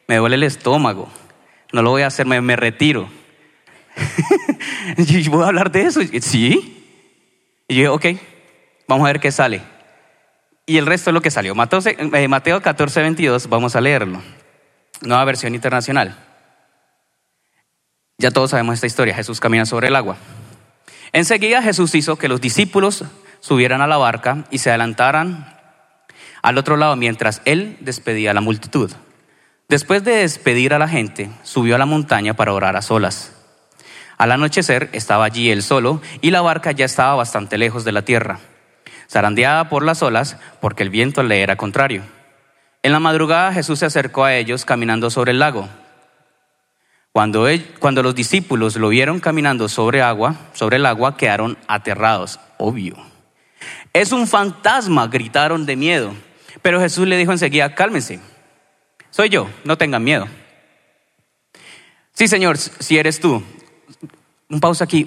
me 0.07 0.17
duele 0.17 0.35
el 0.35 0.43
estómago, 0.43 1.09
no 1.73 1.81
lo 1.81 1.89
voy 1.89 2.03
a 2.03 2.07
hacer, 2.07 2.25
me, 2.25 2.39
me 2.41 2.55
retiro. 2.55 3.09
y 4.97 5.27
voy 5.27 5.43
a 5.43 5.47
hablar 5.47 5.71
de 5.71 5.81
eso. 5.81 6.01
Sí. 6.21 6.85
Y 7.67 7.75
yo, 7.75 7.93
ok, 7.93 8.05
vamos 8.89 9.05
a 9.05 9.13
ver 9.13 9.19
qué 9.21 9.31
sale. 9.31 9.61
Y 10.65 10.77
el 10.77 10.85
resto 10.87 11.11
es 11.11 11.13
lo 11.13 11.21
que 11.21 11.31
salió. 11.31 11.55
Mateo, 11.55 11.79
eh, 11.85 12.27
Mateo 12.27 12.61
14, 12.61 13.01
22, 13.01 13.47
vamos 13.47 13.75
a 13.75 13.81
leerlo. 13.81 14.21
Nueva 15.01 15.23
versión 15.25 15.55
internacional. 15.55 16.17
Ya 18.17 18.31
todos 18.31 18.49
sabemos 18.49 18.73
esta 18.73 18.87
historia. 18.87 19.13
Jesús 19.13 19.39
camina 19.39 19.65
sobre 19.65 19.87
el 19.87 19.95
agua. 19.95 20.17
Enseguida 21.13 21.61
Jesús 21.61 21.95
hizo 21.95 22.17
que 22.17 22.27
los 22.27 22.41
discípulos 22.41 23.05
subieran 23.39 23.81
a 23.81 23.87
la 23.87 23.97
barca 23.97 24.45
y 24.49 24.57
se 24.57 24.69
adelantaran 24.69 25.55
al 26.41 26.57
otro 26.57 26.75
lado 26.75 26.95
mientras 26.95 27.41
él 27.45 27.77
despedía 27.81 28.31
a 28.31 28.33
la 28.33 28.41
multitud. 28.41 28.91
Después 29.67 30.03
de 30.03 30.15
despedir 30.15 30.73
a 30.73 30.79
la 30.79 30.87
gente, 30.87 31.29
subió 31.43 31.75
a 31.75 31.79
la 31.79 31.85
montaña 31.85 32.33
para 32.33 32.53
orar 32.53 32.75
a 32.75 32.81
solas. 32.81 33.33
Al 34.17 34.31
anochecer 34.31 34.89
estaba 34.93 35.25
allí 35.25 35.51
él 35.51 35.61
solo 35.61 36.01
y 36.21 36.31
la 36.31 36.41
barca 36.41 36.71
ya 36.71 36.85
estaba 36.85 37.15
bastante 37.15 37.57
lejos 37.57 37.85
de 37.85 37.91
la 37.91 38.01
tierra 38.01 38.39
zarandeada 39.09 39.69
por 39.69 39.83
las 39.83 40.01
olas, 40.03 40.37
porque 40.61 40.83
el 40.83 40.89
viento 40.89 41.23
le 41.23 41.41
era 41.41 41.55
contrario. 41.55 42.03
En 42.83 42.91
la 42.91 42.99
madrugada 42.99 43.51
Jesús 43.51 43.79
se 43.79 43.85
acercó 43.85 44.23
a 44.23 44.35
ellos 44.35 44.65
caminando 44.65 45.09
sobre 45.09 45.31
el 45.31 45.39
lago. 45.39 45.67
Cuando, 47.11 47.47
cuando 47.79 48.03
los 48.03 48.15
discípulos 48.15 48.75
lo 48.75 48.89
vieron 48.89 49.19
caminando 49.19 49.67
sobre 49.67 50.01
agua, 50.01 50.35
sobre 50.53 50.77
el 50.77 50.85
agua, 50.85 51.17
quedaron 51.17 51.57
aterrados, 51.67 52.39
obvio. 52.57 52.95
Es 53.93 54.11
un 54.11 54.27
fantasma, 54.27 55.07
gritaron 55.07 55.65
de 55.65 55.75
miedo. 55.75 56.13
Pero 56.61 56.79
Jesús 56.79 57.07
le 57.07 57.17
dijo 57.17 57.31
enseguida, 57.31 57.73
cálmense, 57.73 58.19
soy 59.09 59.29
yo, 59.29 59.49
no 59.63 59.77
tengan 59.77 60.03
miedo. 60.03 60.27
Sí, 62.13 62.27
Señor, 62.27 62.57
si 62.57 62.97
eres 62.97 63.19
tú. 63.19 63.41
Un 64.49 64.59
pausa 64.59 64.83
aquí. 64.83 65.05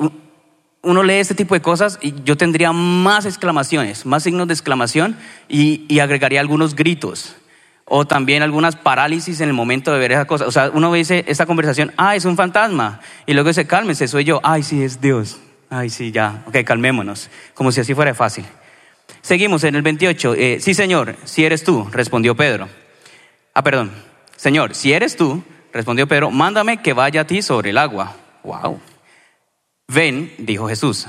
Uno 0.83 1.05
lee 1.05 1.15
este 1.15 1.37
tipo 1.37 1.55
de 1.55 1.63
cosas 1.63 1.99
y 2.03 2.13
yo 2.25 2.37
tendría 2.37 2.73
más 2.73 3.25
exclamaciones, 3.25 4.05
más 4.05 4.25
signos 4.25 4.49
de 4.49 4.55
exclamación 4.55 5.17
y, 5.49 6.01
agregaría 6.01 6.41
algunos 6.41 6.75
gritos 6.75 7.37
o 7.85 8.05
también 8.05 8.43
algunas 8.43 8.75
parálisis 8.75 9.41
en 9.41 9.49
el 9.49 9.55
momento 9.55 9.93
de 9.93 10.01
ver 10.01 10.13
esa 10.13 10.25
cosa. 10.25 10.47
O 10.47 10.51
sea, 10.51 10.71
uno 10.75 10.93
dice 10.93 11.25
esta 11.29 11.47
conversación, 11.47 11.93
ah, 11.97 12.17
es 12.17 12.25
un 12.25 12.37
fantasma, 12.37 13.01
y 13.27 13.35
luego 13.35 13.49
dice, 13.49 13.67
cálmese, 13.67 14.09
soy 14.09 14.25
yo, 14.25 14.41
ay, 14.43 14.63
sí, 14.63 14.83
es 14.83 15.01
Dios, 15.01 15.39
ay, 15.71 15.89
sí, 15.89 16.11
ya, 16.11 16.43
ok, 16.47 16.65
calmémonos, 16.65 17.31
como 17.55 17.71
si 17.71 17.81
así 17.81 17.95
fuera 17.95 18.15
fácil. 18.15 18.45
Seguimos 19.21 19.63
en 19.63 19.77
el 19.77 19.83
28, 19.83 20.35
eh, 20.35 20.59
sí, 20.61 20.75
Señor, 20.75 21.17
si 21.25 21.45
eres 21.45 21.63
tú, 21.63 21.87
respondió 21.93 22.35
Pedro. 22.35 22.69
Ah, 23.55 23.63
perdón, 23.63 23.93
Señor, 24.37 24.75
si 24.75 24.93
eres 24.93 25.17
tú, 25.17 25.45
respondió 25.73 26.09
Pedro, 26.09 26.31
mándame 26.31 26.83
que 26.83 26.93
vaya 26.93 27.21
a 27.21 27.27
ti 27.27 27.43
sobre 27.43 27.71
el 27.71 27.79
agua. 27.79 28.17
Wow. 28.43 28.81
Ven, 29.93 30.33
dijo 30.39 30.69
Jesús. 30.69 31.09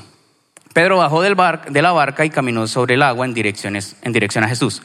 Pedro 0.73 0.97
bajó 0.97 1.21
del 1.21 1.35
de 1.69 1.81
la 1.81 1.91
barca 1.91 2.25
y 2.25 2.29
caminó 2.29 2.67
sobre 2.67 2.95
el 2.95 3.03
agua 3.03 3.25
en, 3.25 3.33
dirección 3.33 3.75
a 4.43 4.47
Jesús 4.47 4.81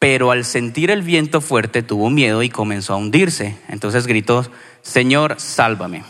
pero 0.00 0.30
al 0.30 0.46
sentir 0.46 0.90
el 0.90 1.02
viento 1.02 1.42
fuerte 1.42 1.82
tuvo 1.82 2.08
miedo 2.08 2.42
y 2.42 2.48
comenzó 2.48 2.94
a 2.94 2.96
hundirse. 2.96 3.58
Entonces 3.68 4.06
gritó, 4.06 4.50
Señor, 4.80 5.38
sálvame. 5.38 6.04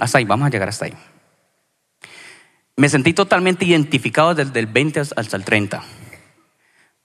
Hasta 0.00 0.16
ahí, 0.16 0.24
vamos 0.24 0.46
a 0.46 0.50
llegar 0.50 0.70
hasta 0.70 0.86
ahí. 0.86 0.94
Me 2.76 2.88
sentí 2.88 3.12
totalmente 3.12 3.66
identificado 3.66 4.34
desde 4.34 4.58
el 4.58 4.66
20 4.66 5.00
hasta 5.00 5.36
el 5.36 5.44
30. 5.44 5.82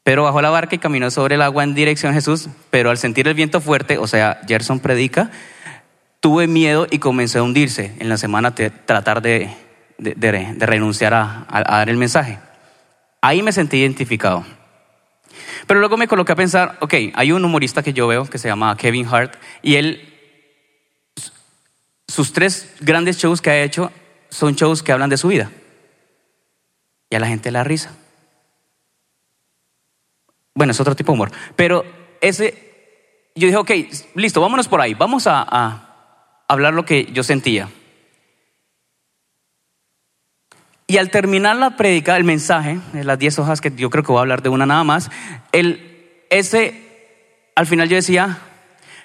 Pero 0.03 0.23
bajó 0.23 0.41
la 0.41 0.49
barca 0.49 0.75
y 0.75 0.79
caminó 0.79 1.11
sobre 1.11 1.35
el 1.35 1.41
agua 1.41 1.65
en 1.65 1.75
dirección 1.75 2.13
a 2.13 2.15
Jesús, 2.15 2.47
pero 2.69 2.91
al 2.91 2.97
sentir 2.97 3.27
el 3.27 3.33
viento 3.33 3.59
fuerte, 3.59 3.97
o 3.97 4.07
sea, 4.07 4.39
Gerson 4.47 4.79
predica, 4.79 5.29
tuve 6.19 6.47
miedo 6.47 6.87
y 6.89 6.99
comencé 6.99 7.39
a 7.39 7.43
hundirse 7.43 7.95
en 7.99 8.09
la 8.09 8.17
semana 8.17 8.51
de 8.51 8.69
tratar 8.69 9.21
de, 9.21 9.55
renunciar 10.59 11.13
a 11.13 11.45
dar 11.49 11.89
el 11.89 11.97
mensaje. 11.97 12.39
Ahí 13.21 13.41
me 13.41 13.51
sentí 13.51 13.77
identificado. 13.77 14.45
Pero 15.67 15.79
luego 15.79 15.97
me 15.97 16.07
coloqué 16.07 16.31
a 16.31 16.35
pensar, 16.35 16.77
ok, 16.81 16.93
hay 17.13 17.31
un 17.31 17.43
humorista 17.43 17.83
que 17.83 17.93
yo 17.93 18.07
veo 18.07 18.25
que 18.25 18.37
se 18.37 18.47
llama 18.47 18.75
Kevin 18.77 19.07
Hart 19.07 19.35
y 19.61 19.75
él, 19.75 20.13
sus 22.07 22.33
tres 22.33 22.73
grandes 22.79 23.17
shows 23.17 23.41
que 23.41 23.49
ha 23.49 23.63
hecho 23.63 23.91
son 24.29 24.55
shows 24.55 24.83
que 24.83 24.91
hablan 24.91 25.09
de 25.09 25.17
su 25.17 25.27
vida. 25.27 25.51
Y 27.09 27.15
a 27.15 27.19
la 27.19 27.27
gente 27.27 27.51
le 27.51 27.59
da 27.59 27.63
risa. 27.63 27.95
Bueno, 30.53 30.71
es 30.71 30.79
otro 30.79 30.95
tipo 30.95 31.11
de 31.11 31.13
humor. 31.13 31.31
Pero 31.55 31.85
ese, 32.21 33.31
yo 33.35 33.47
dije, 33.47 33.57
ok, 33.57 33.71
listo, 34.15 34.41
vámonos 34.41 34.67
por 34.67 34.81
ahí, 34.81 34.93
vamos 34.93 35.27
a, 35.27 35.45
a 35.49 35.88
hablar 36.49 36.73
lo 36.73 36.83
que 36.83 37.05
yo 37.13 37.23
sentía. 37.23 37.69
Y 40.87 40.97
al 40.97 41.11
terminar 41.11 41.55
la 41.55 41.77
predica, 41.77 42.17
el 42.17 42.23
mensaje, 42.23 42.79
de 42.93 43.03
las 43.03 43.19
diez 43.19 43.37
hojas 43.37 43.61
que 43.61 43.71
yo 43.73 43.91
creo 43.91 44.03
que 44.03 44.11
voy 44.11 44.17
a 44.17 44.21
hablar 44.21 44.41
de 44.41 44.49
una 44.49 44.65
nada 44.65 44.83
más, 44.83 45.11
el, 45.51 46.23
ese, 46.31 47.51
al 47.55 47.67
final 47.67 47.87
yo 47.87 47.95
decía, 47.95 48.39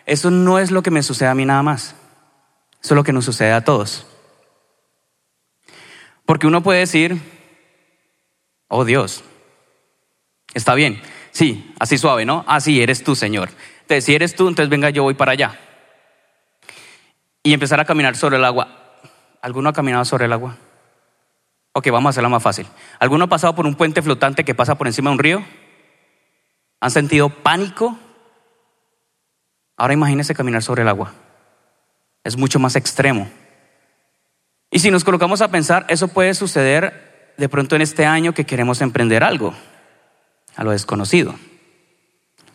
eso 0.06 0.30
no 0.30 0.58
es 0.58 0.70
lo 0.70 0.82
que 0.82 0.90
me 0.90 1.02
sucede 1.02 1.28
a 1.28 1.34
mí 1.34 1.44
nada 1.44 1.62
más, 1.62 1.94
eso 2.82 2.94
es 2.94 2.96
lo 2.96 3.04
que 3.04 3.12
nos 3.12 3.26
sucede 3.26 3.52
a 3.52 3.62
todos. 3.62 4.06
Porque 6.24 6.46
uno 6.46 6.62
puede 6.62 6.80
decir, 6.80 7.20
oh 8.68 8.86
Dios, 8.86 9.22
está 10.54 10.74
bien, 10.74 11.02
sí, 11.32 11.74
así 11.78 11.98
suave, 11.98 12.24
¿no? 12.24 12.46
Así 12.48 12.80
eres 12.80 13.04
tú, 13.04 13.14
Señor. 13.14 13.50
Entonces, 13.82 14.06
si 14.06 14.14
eres 14.14 14.34
tú, 14.34 14.48
entonces 14.48 14.70
venga, 14.70 14.88
yo 14.88 15.02
voy 15.02 15.12
para 15.12 15.32
allá. 15.32 15.60
Y 17.44 17.52
empezar 17.52 17.78
a 17.78 17.84
caminar 17.84 18.16
sobre 18.16 18.38
el 18.38 18.44
agua. 18.44 18.66
¿Alguno 19.42 19.68
ha 19.68 19.72
caminado 19.74 20.04
sobre 20.06 20.24
el 20.24 20.32
agua? 20.32 20.56
Ok, 21.72 21.88
vamos 21.90 22.08
a 22.08 22.10
hacerla 22.10 22.30
más 22.30 22.42
fácil. 22.42 22.66
¿Alguno 22.98 23.26
ha 23.26 23.28
pasado 23.28 23.54
por 23.54 23.66
un 23.66 23.74
puente 23.74 24.00
flotante 24.00 24.44
que 24.44 24.54
pasa 24.54 24.76
por 24.76 24.86
encima 24.86 25.10
de 25.10 25.14
un 25.14 25.18
río? 25.18 25.44
¿Han 26.80 26.90
sentido 26.90 27.28
pánico? 27.28 27.98
Ahora 29.76 29.92
imagínense 29.92 30.34
caminar 30.34 30.62
sobre 30.62 30.82
el 30.82 30.88
agua. 30.88 31.12
Es 32.22 32.38
mucho 32.38 32.58
más 32.58 32.76
extremo. 32.76 33.28
Y 34.70 34.78
si 34.78 34.90
nos 34.90 35.04
colocamos 35.04 35.42
a 35.42 35.48
pensar, 35.48 35.84
eso 35.88 36.08
puede 36.08 36.32
suceder 36.32 37.34
de 37.36 37.48
pronto 37.50 37.76
en 37.76 37.82
este 37.82 38.06
año 38.06 38.32
que 38.32 38.46
queremos 38.46 38.80
emprender 38.80 39.22
algo, 39.22 39.52
a 40.56 40.64
lo 40.64 40.70
desconocido. 40.70 41.34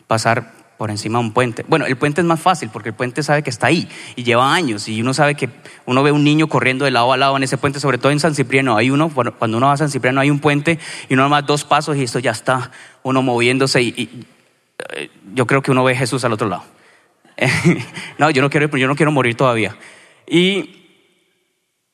Pasar 0.08 0.59
por 0.80 0.92
encima 0.92 1.20
de 1.20 1.26
un 1.26 1.34
puente. 1.34 1.66
Bueno, 1.68 1.86
el 1.86 1.98
puente 1.98 2.22
es 2.22 2.26
más 2.26 2.40
fácil 2.40 2.70
porque 2.72 2.88
el 2.88 2.96
puente 2.96 3.22
sabe 3.22 3.44
que 3.44 3.50
está 3.50 3.68
ahí 3.68 3.90
y 4.16 4.24
lleva 4.24 4.54
años 4.54 4.88
y 4.88 5.02
uno 5.02 5.14
sabe 5.14 5.36
que 5.36 5.50
uno 5.86 6.02
ve 6.04 6.14
un 6.14 6.24
niño 6.24 6.48
corriendo 6.48 6.86
de 6.86 6.92
lado 6.92 7.12
a 7.12 7.18
lado 7.18 7.36
en 7.36 7.44
ese 7.44 7.58
puente, 7.58 7.82
sobre 7.82 7.98
todo 7.98 8.14
en 8.14 8.22
San 8.22 8.34
Cipriano. 8.34 8.78
Hay 8.78 8.90
uno, 8.90 9.10
cuando 9.10 9.58
uno 9.58 9.68
va 9.68 9.74
a 9.74 9.78
San 9.78 9.90
Cipriano 9.90 10.22
hay 10.22 10.30
un 10.30 10.40
puente 10.40 10.80
y 11.10 11.16
uno 11.16 11.28
más 11.28 11.46
dos 11.46 11.66
pasos 11.66 11.98
y 11.98 12.04
esto 12.04 12.20
ya 12.20 12.32
está 12.32 12.72
uno 13.04 13.22
moviéndose 13.22 13.82
y, 13.82 14.26
eh, 14.96 15.10
yo 15.34 15.46
creo 15.46 15.62
que 15.62 15.70
uno 15.72 15.84
ve 15.84 15.92
a 15.92 15.98
Jesús 15.98 16.24
al 16.24 16.32
otro 16.32 16.48
lado. 16.48 16.64
no, 18.18 18.30
yo 18.30 18.42
no 18.42 18.50
quiero, 18.50 18.70
yo 18.78 18.88
no 18.88 18.96
quiero 18.96 19.12
morir 19.12 19.36
todavía. 19.36 19.76
Y, 20.28 20.78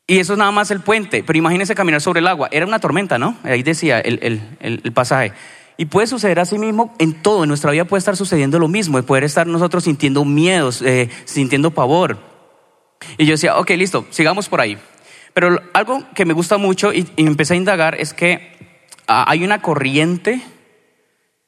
y 0.06 0.20
eso 0.20 0.34
es 0.34 0.38
nada 0.38 0.52
más 0.52 0.70
el 0.70 0.82
puente. 0.82 1.24
Pero 1.24 1.40
imagínense 1.40 1.74
caminar 1.74 2.02
sobre 2.02 2.20
el 2.20 2.28
agua. 2.28 2.50
Era 2.52 2.68
una 2.68 2.78
tormenta, 2.78 3.18
¿no? 3.18 3.36
Ahí 3.42 3.64
decía 3.64 4.00
el, 4.00 4.20
el, 4.22 4.80
el 4.84 4.94
pasaje. 4.94 5.34
Y 5.78 5.86
puede 5.86 6.08
suceder 6.08 6.40
así 6.40 6.58
mismo 6.58 6.94
en 7.00 7.22
todo, 7.22 7.44
en 7.44 7.50
nuestra 7.50 7.72
vida 7.72 7.86
puede 7.86 8.00
estar 8.00 8.16
sucediendo 8.16 8.60
lo 8.60 8.68
mismo, 8.68 8.98
de 8.98 9.04
poder 9.04 9.24
estar 9.24 9.46
nosotros 9.46 9.84
sintiendo 9.84 10.24
miedos, 10.24 10.82
eh, 10.82 11.10
sintiendo 11.26 11.72
pavor. 11.72 12.18
Y 13.18 13.26
yo 13.26 13.34
decía, 13.34 13.58
ok, 13.58 13.72
listo, 13.72 14.06
sigamos 14.10 14.48
por 14.48 14.62
ahí. 14.62 14.78
Pero 15.34 15.62
algo 15.74 16.04
que 16.14 16.26
me 16.26 16.34
gusta 16.34 16.58
mucho 16.58 16.94
y, 16.94 17.08
empecé 17.18 17.56
a 17.56 17.58
indagar 17.58 18.00
es 18.00 18.14
que 18.14 18.80
ah, 19.08 19.26
hay 19.28 19.44
una 19.44 19.62
corriente 19.62 20.42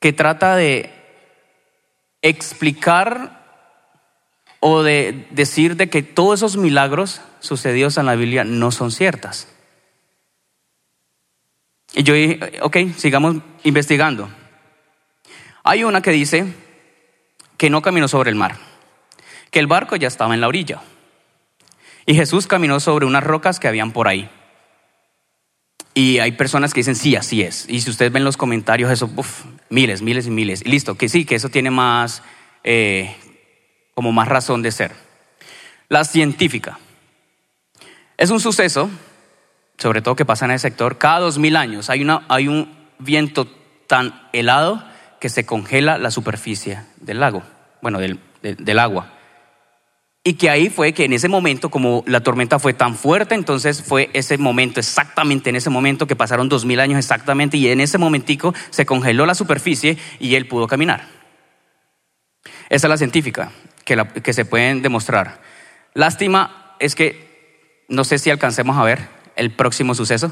que 0.02 0.12
trata 0.12 0.58
de 0.58 0.92
explicar 2.22 3.38
o 4.60 4.84
de 4.84 5.28
decir 5.32 5.78
de 5.78 5.90
que 5.90 6.04
todos 6.04 6.40
esos 6.40 6.58
milagros 6.58 7.22
sucedidos 7.40 7.98
en 7.98 8.08
la 8.08 8.16
Biblia 8.16 8.44
no 8.44 8.72
son 8.72 8.92
ciertas. 8.92 9.48
Y 11.98 12.04
yo 12.04 12.14
dije, 12.14 12.60
ok, 12.62 12.78
sigamos 12.96 13.38
investigando. 13.64 14.30
Hay 15.64 15.84
una 15.84 16.04
que 16.04 16.12
dice 16.12 16.46
que 17.58 17.72
no 17.72 17.82
caminó 17.82 18.08
sobre 18.08 18.30
el 18.30 18.36
mar, 18.36 18.56
que 19.50 19.58
el 19.58 19.66
barco 19.66 19.96
ya 19.96 20.08
estaba 20.08 20.36
en 20.36 20.42
la 20.42 20.48
orilla. 20.48 20.80
Y 22.06 22.14
Jesús 22.14 22.46
caminó 22.46 22.80
sobre 22.80 23.08
unas 23.08 23.24
rocas 23.24 23.60
que 23.60 23.68
habían 23.68 23.94
por 23.94 24.08
ahí. 24.08 24.30
Y 25.96 26.20
hay 26.20 26.34
personas 26.34 26.72
que 26.72 26.82
dicen, 26.82 26.96
sí, 26.96 27.16
así 27.16 27.42
es. 27.42 27.66
Y 27.68 27.82
si 27.82 27.90
ustedes 27.90 28.12
ven 28.12 28.24
los 28.24 28.38
comentarios, 28.38 28.92
eso, 28.92 29.10
miles, 29.70 30.04
miles 30.04 30.28
y 30.28 30.30
miles. 30.30 30.62
Y 30.64 30.70
listo, 30.70 30.96
que 30.96 31.10
sí, 31.10 31.26
que 31.26 31.34
eso 31.34 31.50
tiene 31.50 31.72
más, 31.72 32.22
eh, 32.64 33.16
como 33.96 34.12
más 34.12 34.28
razón 34.28 34.62
de 34.62 34.72
ser. 34.72 34.92
La 35.90 36.06
científica. 36.06 36.78
Es 38.18 38.30
un 38.30 38.40
suceso 38.40 38.88
sobre 39.78 40.02
todo 40.02 40.16
que 40.16 40.26
pasa 40.26 40.46
en 40.46 40.52
el 40.52 40.60
sector, 40.60 40.98
cada 40.98 41.20
dos 41.20 41.38
mil 41.38 41.56
años 41.56 41.90
hay, 41.90 42.04
un 42.48 42.76
viento 43.00 43.48
tan 43.86 44.28
helado 44.34 44.84
que 45.20 45.30
se 45.30 45.46
congela 45.46 45.98
la 45.98 46.12
superficie 46.12 46.82
del 46.98 47.20
lago, 47.20 47.44
bueno, 47.82 48.00
del, 48.00 48.80
agua. 48.80 49.14
Y 50.24 50.34
que 50.34 50.50
ahí 50.50 50.70
fue 50.70 50.94
que 50.94 51.06
en 51.06 51.14
ese 51.14 51.30
momento, 51.30 51.70
como 51.70 52.04
la 52.08 52.22
tormenta 52.22 52.60
fue 52.60 52.74
tan 52.74 52.96
fuerte, 52.96 53.36
entonces 53.36 53.82
fue 53.82 54.10
ese 54.14 54.38
momento, 54.38 54.80
exactamente 54.80 55.50
en 55.50 55.56
ese 55.56 55.70
momento, 55.70 56.08
que 56.08 56.16
pasaron 56.16 56.50
dos 56.50 56.66
mil 56.66 56.80
años 56.80 56.98
exactamente, 56.98 57.58
y 57.58 57.70
en 57.70 57.80
ese 57.80 57.98
momentico 57.98 58.54
se 58.72 58.86
congeló 58.86 59.26
la 59.26 59.36
superficie 59.36 59.98
y 60.20 60.36
él 60.36 60.48
pudo 60.48 60.68
caminar. 60.68 61.08
Esa 62.70 62.88
es 62.88 62.90
la 62.90 62.98
científica 62.98 63.52
que, 63.86 63.96
que 64.22 64.34
se 64.34 64.44
pueden 64.44 64.82
demostrar. 64.82 65.40
Lástima 65.94 66.76
es 66.80 66.96
que 66.96 67.86
no 67.88 68.04
sé 68.04 68.20
si 68.20 68.30
alcancemos 68.30 68.76
a 68.78 68.84
ver 68.84 69.17
el 69.38 69.52
próximo 69.52 69.96
suceso, 69.96 70.32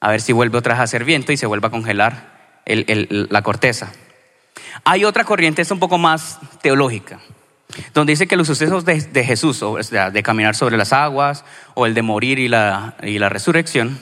a 0.00 0.10
ver 0.10 0.20
si 0.20 0.32
vuelve 0.32 0.58
otra 0.58 0.74
vez 0.74 0.80
a 0.80 0.84
hacer 0.84 1.04
viento 1.04 1.32
y 1.32 1.36
se 1.36 1.46
vuelve 1.46 1.66
a 1.66 1.70
congelar 1.70 2.32
la 2.64 3.42
corteza. 3.42 3.92
Hay 4.84 5.04
otra 5.04 5.24
corriente, 5.24 5.62
es 5.62 5.70
un 5.70 5.78
poco 5.78 5.98
más 5.98 6.38
teológica, 6.62 7.20
donde 7.94 8.12
dice 8.12 8.26
que 8.26 8.36
los 8.36 8.46
sucesos 8.46 8.84
de, 8.84 9.24
Jesús, 9.24 9.62
o 9.62 9.82
sea, 9.82 10.10
de 10.10 10.22
caminar 10.22 10.54
sobre 10.54 10.76
las 10.76 10.92
aguas, 10.92 11.44
o 11.74 11.86
el 11.86 11.94
de 11.94 12.02
morir 12.02 12.38
y 12.38 12.48
la, 12.48 12.96
y 13.02 13.18
la 13.18 13.28
resurrección, 13.28 13.98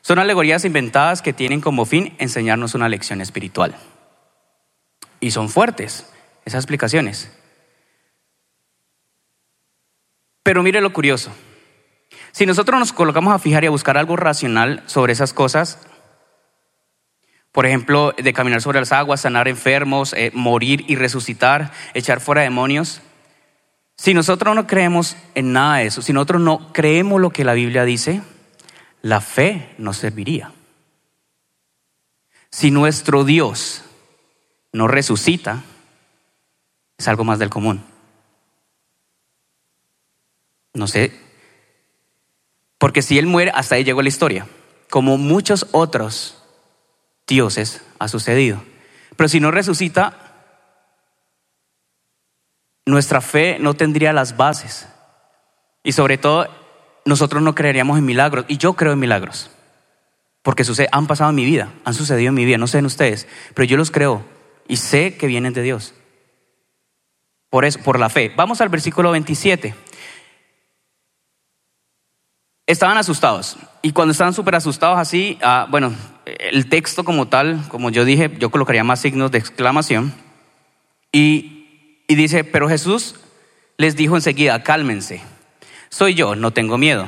son 0.00 0.18
alegorías 0.18 0.64
inventadas 0.64 1.20
que 1.20 1.32
tienen 1.32 1.60
como 1.60 1.84
fin 1.84 2.14
enseñarnos 2.18 2.74
una 2.74 2.88
lección 2.88 3.20
espiritual. 3.20 3.74
Y 5.20 5.32
son 5.32 5.48
fuertes 5.48 6.10
esas 6.44 6.64
explicaciones. 6.64 7.30
Pero 10.42 10.62
mire 10.62 10.80
lo 10.80 10.92
curioso. 10.92 11.30
Si 12.38 12.46
nosotros 12.46 12.78
nos 12.78 12.92
colocamos 12.92 13.34
a 13.34 13.40
fijar 13.40 13.64
y 13.64 13.66
a 13.66 13.70
buscar 13.70 13.98
algo 13.98 14.14
racional 14.14 14.84
sobre 14.86 15.12
esas 15.12 15.32
cosas, 15.32 15.80
por 17.50 17.66
ejemplo, 17.66 18.14
de 18.16 18.32
caminar 18.32 18.62
sobre 18.62 18.78
las 18.78 18.92
aguas, 18.92 19.22
sanar 19.22 19.48
enfermos, 19.48 20.12
eh, 20.12 20.30
morir 20.32 20.84
y 20.86 20.94
resucitar, 20.94 21.72
echar 21.94 22.20
fuera 22.20 22.42
demonios, 22.42 23.00
si 23.96 24.14
nosotros 24.14 24.54
no 24.54 24.68
creemos 24.68 25.16
en 25.34 25.52
nada 25.52 25.78
de 25.78 25.86
eso, 25.86 26.00
si 26.00 26.12
nosotros 26.12 26.40
no 26.40 26.72
creemos 26.72 27.20
lo 27.20 27.30
que 27.30 27.42
la 27.42 27.54
Biblia 27.54 27.82
dice, 27.84 28.22
la 29.02 29.20
fe 29.20 29.74
no 29.76 29.92
serviría. 29.92 30.52
Si 32.52 32.70
nuestro 32.70 33.24
Dios 33.24 33.82
no 34.72 34.86
resucita, 34.86 35.64
es 36.98 37.08
algo 37.08 37.24
más 37.24 37.40
del 37.40 37.50
común. 37.50 37.82
No 40.74 40.86
sé, 40.86 41.26
porque 42.78 43.02
si 43.02 43.18
Él 43.18 43.26
muere, 43.26 43.50
hasta 43.54 43.74
ahí 43.74 43.84
llegó 43.84 44.02
la 44.02 44.08
historia, 44.08 44.46
como 44.88 45.18
muchos 45.18 45.66
otros 45.72 46.42
dioses 47.26 47.82
ha 47.98 48.08
sucedido. 48.08 48.62
Pero 49.16 49.28
si 49.28 49.40
no 49.40 49.50
resucita, 49.50 50.16
nuestra 52.86 53.20
fe 53.20 53.58
no 53.60 53.74
tendría 53.74 54.12
las 54.12 54.36
bases. 54.36 54.88
Y 55.82 55.92
sobre 55.92 56.18
todo, 56.18 56.48
nosotros 57.04 57.42
no 57.42 57.54
creeríamos 57.54 57.98
en 57.98 58.06
milagros. 58.06 58.44
Y 58.48 58.58
yo 58.58 58.74
creo 58.74 58.92
en 58.92 58.98
milagros. 58.98 59.50
Porque 60.42 60.64
han 60.92 61.06
pasado 61.06 61.30
en 61.30 61.36
mi 61.36 61.44
vida, 61.44 61.72
han 61.84 61.94
sucedido 61.94 62.28
en 62.28 62.34
mi 62.34 62.44
vida, 62.44 62.58
no 62.58 62.68
sé 62.68 62.78
en 62.78 62.86
ustedes, 62.86 63.26
pero 63.54 63.66
yo 63.66 63.76
los 63.76 63.90
creo 63.90 64.24
y 64.68 64.76
sé 64.76 65.16
que 65.16 65.26
vienen 65.26 65.52
de 65.52 65.62
Dios. 65.62 65.94
Por 67.50 67.64
eso, 67.64 67.80
por 67.80 67.98
la 67.98 68.08
fe. 68.08 68.32
Vamos 68.36 68.60
al 68.60 68.68
versículo 68.68 69.10
27. 69.10 69.74
Estaban 72.68 72.98
asustados. 72.98 73.56
Y 73.82 73.90
cuando 73.90 74.12
estaban 74.12 74.32
súper 74.32 74.54
asustados 74.54 74.96
así, 74.96 75.38
ah, 75.42 75.66
bueno, 75.68 75.92
el 76.24 76.68
texto 76.68 77.02
como 77.02 77.26
tal, 77.26 77.60
como 77.68 77.90
yo 77.90 78.04
dije, 78.04 78.30
yo 78.38 78.50
colocaría 78.50 78.84
más 78.84 79.00
signos 79.00 79.32
de 79.32 79.38
exclamación. 79.38 80.14
Y 81.10 81.58
y 82.10 82.14
dice, 82.14 82.42
pero 82.42 82.70
Jesús 82.70 83.16
les 83.76 83.94
dijo 83.94 84.16
enseguida, 84.16 84.62
cálmense, 84.62 85.20
soy 85.90 86.14
yo, 86.14 86.34
no 86.34 86.52
tengo 86.52 86.78
miedo, 86.78 87.06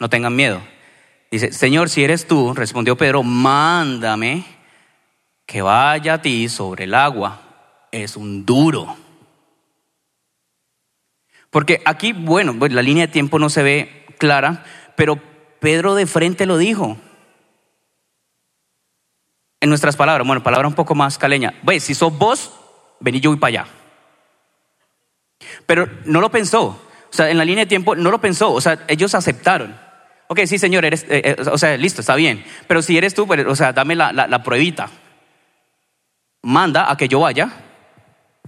no 0.00 0.08
tengan 0.08 0.34
miedo. 0.34 0.62
Dice, 1.30 1.52
Señor, 1.52 1.90
si 1.90 2.02
eres 2.02 2.26
tú, 2.26 2.54
respondió 2.54 2.96
Pedro, 2.96 3.22
mándame 3.22 4.44
que 5.44 5.60
vaya 5.60 6.14
a 6.14 6.22
ti 6.22 6.48
sobre 6.48 6.84
el 6.84 6.94
agua. 6.94 7.42
Es 7.92 8.16
un 8.16 8.46
duro. 8.46 8.96
Porque 11.50 11.82
aquí, 11.84 12.14
bueno, 12.14 12.58
pues, 12.58 12.72
la 12.72 12.80
línea 12.80 13.06
de 13.06 13.12
tiempo 13.12 13.38
no 13.38 13.50
se 13.50 13.62
ve 13.62 14.06
clara, 14.16 14.64
pero 14.96 15.18
Pedro 15.60 15.94
de 15.94 16.06
frente 16.06 16.46
lo 16.46 16.58
dijo. 16.58 16.96
En 19.60 19.68
nuestras 19.68 19.96
palabras, 19.96 20.26
bueno, 20.26 20.42
palabra 20.42 20.66
un 20.66 20.74
poco 20.74 20.96
más 20.96 21.18
caleña. 21.18 21.54
Ve, 21.62 21.78
si 21.78 21.94
sos 21.94 22.16
vos, 22.18 22.52
vení 22.98 23.20
yo 23.20 23.30
voy 23.30 23.38
para 23.38 23.48
allá. 23.48 23.66
Pero 25.66 25.88
no 26.04 26.20
lo 26.20 26.30
pensó. 26.30 26.64
O 26.64 27.14
sea, 27.14 27.30
en 27.30 27.38
la 27.38 27.44
línea 27.44 27.64
de 27.64 27.68
tiempo 27.68 27.94
no 27.94 28.10
lo 28.10 28.20
pensó. 28.20 28.52
O 28.52 28.60
sea, 28.60 28.84
ellos 28.88 29.14
aceptaron. 29.14 29.78
Ok, 30.26 30.40
sí, 30.46 30.58
señor, 30.58 30.84
eres, 30.84 31.04
eh, 31.04 31.36
eh, 31.38 31.48
o 31.50 31.58
sea, 31.58 31.76
listo, 31.76 32.00
está 32.00 32.16
bien. 32.16 32.44
Pero 32.66 32.82
si 32.82 32.96
eres 32.96 33.14
tú, 33.14 33.26
pues, 33.26 33.46
o 33.46 33.54
sea, 33.54 33.72
dame 33.72 33.94
la, 33.94 34.12
la, 34.12 34.42
pruebita. 34.42 34.88
Manda 36.42 36.90
a 36.90 36.96
que 36.96 37.06
yo 37.06 37.20
vaya 37.20 37.50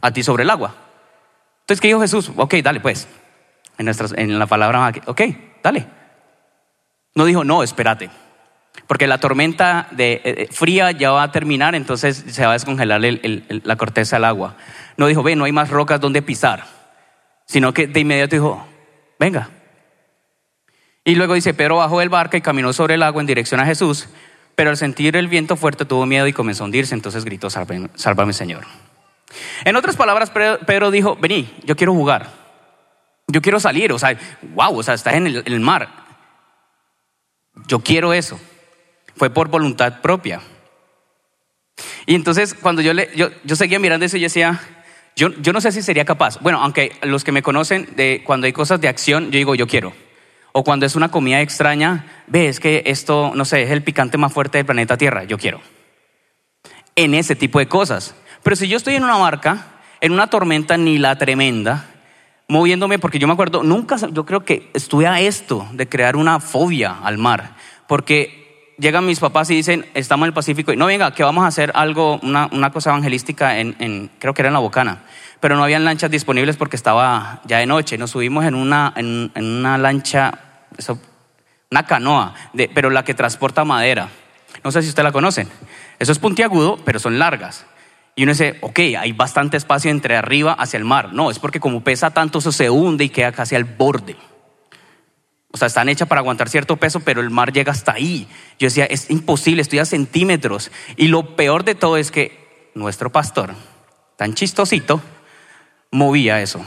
a 0.00 0.10
ti 0.10 0.22
sobre 0.22 0.44
el 0.44 0.50
agua. 0.50 0.74
Entonces, 1.60 1.80
¿qué 1.80 1.88
dijo 1.88 2.00
Jesús? 2.00 2.32
Ok, 2.36 2.54
dale, 2.54 2.80
pues. 2.80 3.06
En, 3.78 3.88
en 4.16 4.38
la 4.38 4.46
palabra, 4.46 4.92
ok, 5.06 5.20
dale. 5.62 5.86
No 7.14 7.24
dijo, 7.24 7.44
no, 7.44 7.62
espérate. 7.62 8.10
Porque 8.86 9.06
la 9.06 9.18
tormenta 9.18 9.86
de, 9.92 10.20
eh, 10.24 10.48
fría 10.50 10.90
ya 10.90 11.12
va 11.12 11.22
a 11.22 11.32
terminar, 11.32 11.74
entonces 11.74 12.24
se 12.28 12.44
va 12.44 12.50
a 12.50 12.54
descongelar 12.54 13.00
la 13.00 13.76
corteza 13.76 14.16
del 14.16 14.24
agua. 14.24 14.56
No 14.96 15.06
dijo, 15.06 15.22
ve, 15.22 15.36
no 15.36 15.44
hay 15.44 15.52
más 15.52 15.70
rocas 15.70 16.00
donde 16.00 16.22
pisar 16.22 16.64
sino 17.46 17.72
que 17.72 17.86
de 17.86 18.00
inmediato 18.00 18.36
dijo, 18.36 18.66
venga. 19.18 19.50
Y 21.04 21.14
luego 21.14 21.34
dice, 21.34 21.52
Pedro 21.52 21.76
bajó 21.76 22.00
del 22.00 22.08
barco 22.08 22.36
y 22.36 22.40
caminó 22.40 22.72
sobre 22.72 22.94
el 22.94 23.02
agua 23.02 23.20
en 23.20 23.26
dirección 23.26 23.60
a 23.60 23.66
Jesús, 23.66 24.08
pero 24.54 24.70
al 24.70 24.76
sentir 24.76 25.16
el 25.16 25.28
viento 25.28 25.56
fuerte 25.56 25.84
tuvo 25.84 26.06
miedo 26.06 26.26
y 26.26 26.32
comenzó 26.32 26.64
a 26.64 26.66
hundirse, 26.66 26.94
entonces 26.94 27.24
gritó, 27.24 27.50
sálvame, 27.50 28.32
Señor. 28.32 28.64
En 29.64 29.76
otras 29.76 29.96
palabras, 29.96 30.30
Pedro 30.30 30.90
dijo, 30.90 31.16
vení, 31.16 31.52
yo 31.64 31.76
quiero 31.76 31.92
jugar, 31.92 32.30
yo 33.26 33.42
quiero 33.42 33.60
salir, 33.60 33.92
o 33.92 33.98
sea, 33.98 34.16
wow, 34.54 34.78
o 34.78 34.82
sea, 34.82 34.94
estás 34.94 35.14
en 35.14 35.26
el, 35.26 35.60
mar, 35.60 35.88
yo 37.66 37.80
quiero 37.80 38.12
eso. 38.12 38.38
Fue 39.16 39.30
por 39.30 39.48
voluntad 39.48 40.00
propia. 40.00 40.40
Y 42.06 42.14
entonces 42.14 42.54
cuando 42.54 42.82
yo, 42.82 42.92
le, 42.92 43.10
yo, 43.16 43.28
yo 43.44 43.56
seguía 43.56 43.78
mirando 43.78 44.06
eso, 44.06 44.16
yo 44.16 44.24
decía, 44.24 44.60
yo, 45.16 45.28
no 45.28 45.60
sé 45.60 45.72
si 45.72 45.82
sería 45.82 46.04
capaz. 46.04 46.40
Bueno, 46.40 46.60
aunque 46.60 46.92
los 47.02 47.22
que 47.22 47.32
me 47.32 47.42
conocen, 47.42 47.88
de 47.96 48.22
cuando 48.24 48.46
hay 48.46 48.52
cosas 48.52 48.80
de 48.80 48.88
acción, 48.88 49.26
yo 49.26 49.38
digo, 49.38 49.54
yo 49.54 49.66
quiero. 49.66 49.92
O 50.52 50.64
cuando 50.64 50.86
es 50.86 50.96
una 50.96 51.10
comida 51.10 51.40
extraña, 51.40 52.24
ves 52.26 52.60
que 52.60 52.82
esto, 52.86 53.32
no 53.34 53.44
sé, 53.44 53.62
es 53.62 53.70
el 53.70 53.82
picante 53.82 54.18
más 54.18 54.32
fuerte 54.32 54.58
del 54.58 54.66
planeta 54.66 54.96
Tierra, 54.96 55.24
yo 55.24 55.38
quiero. 55.38 55.60
En 56.96 57.14
ese 57.14 57.36
tipo 57.36 57.58
de 57.58 57.68
cosas. 57.68 58.14
Pero 58.42 58.56
si 58.56 58.68
yo 58.68 58.76
estoy 58.76 58.94
en 58.94 59.04
una 59.04 59.16
barca, 59.16 59.80
en 60.00 60.12
una 60.12 60.28
tormenta 60.28 60.76
ni 60.76 60.98
la 60.98 61.16
tremenda, 61.16 61.93
moviéndome, 62.54 63.00
porque 63.00 63.18
yo 63.18 63.26
me 63.26 63.32
acuerdo, 63.32 63.64
nunca, 63.64 63.96
yo 64.12 64.24
creo 64.24 64.44
que 64.44 64.70
estuve 64.74 65.08
a 65.08 65.20
esto 65.20 65.66
de 65.72 65.88
crear 65.88 66.14
una 66.14 66.38
fobia 66.38 66.98
al 67.02 67.18
mar, 67.18 67.56
porque 67.88 68.74
llegan 68.78 69.04
mis 69.04 69.18
papás 69.18 69.50
y 69.50 69.56
dicen, 69.56 69.84
estamos 69.94 70.26
en 70.26 70.28
el 70.28 70.34
Pacífico, 70.34 70.72
y 70.72 70.76
no 70.76 70.86
venga, 70.86 71.12
que 71.12 71.24
vamos 71.24 71.42
a 71.42 71.48
hacer 71.48 71.72
algo, 71.74 72.20
una, 72.22 72.48
una 72.52 72.70
cosa 72.70 72.90
evangelística 72.90 73.58
en, 73.58 74.08
creo 74.20 74.34
que 74.34 74.42
era 74.42 74.50
en 74.50 74.52
La 74.52 74.60
Bocana, 74.60 75.02
pero 75.40 75.56
no 75.56 75.64
habían 75.64 75.84
lanchas 75.84 76.12
disponibles 76.12 76.56
porque 76.56 76.76
estaba 76.76 77.42
ya 77.44 77.58
de 77.58 77.66
noche. 77.66 77.98
Nos 77.98 78.12
subimos 78.12 78.44
en 78.44 78.54
una, 78.54 78.92
en, 78.94 79.32
una 79.34 79.76
lancha, 79.76 80.38
una 81.72 81.86
canoa, 81.86 82.34
de, 82.52 82.70
pero 82.72 82.88
la 82.88 83.02
que 83.02 83.14
transporta 83.14 83.64
madera. 83.64 84.10
No 84.62 84.70
sé 84.70 84.80
si 84.80 84.90
usted 84.90 85.02
la 85.02 85.10
conocen. 85.10 85.48
Eso 85.98 86.12
es 86.12 86.20
puntiagudo, 86.20 86.78
pero 86.84 87.00
son 87.00 87.18
largas. 87.18 87.66
Y 88.16 88.22
uno 88.22 88.32
dice, 88.32 88.58
ok, 88.60 88.78
hay 88.98 89.12
bastante 89.12 89.56
espacio 89.56 89.90
entre 89.90 90.16
arriba 90.16 90.52
hacia 90.52 90.76
el 90.76 90.84
mar. 90.84 91.12
No, 91.12 91.30
es 91.30 91.38
porque 91.38 91.60
como 91.60 91.82
pesa 91.82 92.10
tanto, 92.10 92.38
eso 92.38 92.52
se 92.52 92.70
hunde 92.70 93.04
y 93.04 93.08
queda 93.08 93.32
casi 93.32 93.56
al 93.56 93.64
borde. 93.64 94.16
O 95.50 95.56
sea, 95.56 95.66
están 95.66 95.88
hechas 95.88 96.08
para 96.08 96.20
aguantar 96.20 96.48
cierto 96.48 96.76
peso, 96.76 97.00
pero 97.00 97.20
el 97.20 97.30
mar 97.30 97.52
llega 97.52 97.72
hasta 97.72 97.92
ahí. 97.92 98.28
Yo 98.58 98.66
decía, 98.66 98.86
es 98.86 99.10
imposible, 99.10 99.62
estoy 99.62 99.80
a 99.80 99.84
centímetros. 99.84 100.70
Y 100.96 101.08
lo 101.08 101.36
peor 101.36 101.64
de 101.64 101.74
todo 101.74 101.96
es 101.96 102.10
que 102.10 102.70
nuestro 102.74 103.10
pastor, 103.10 103.54
tan 104.16 104.34
chistosito, 104.34 105.00
movía 105.90 106.40
eso. 106.40 106.64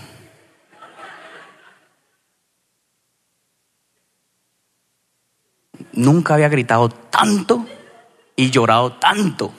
Nunca 5.94 6.36
había 6.36 6.50
gritado 6.50 6.90
tanto 6.90 7.66
y 8.36 8.52
llorado 8.52 8.94
tanto. 8.94 9.54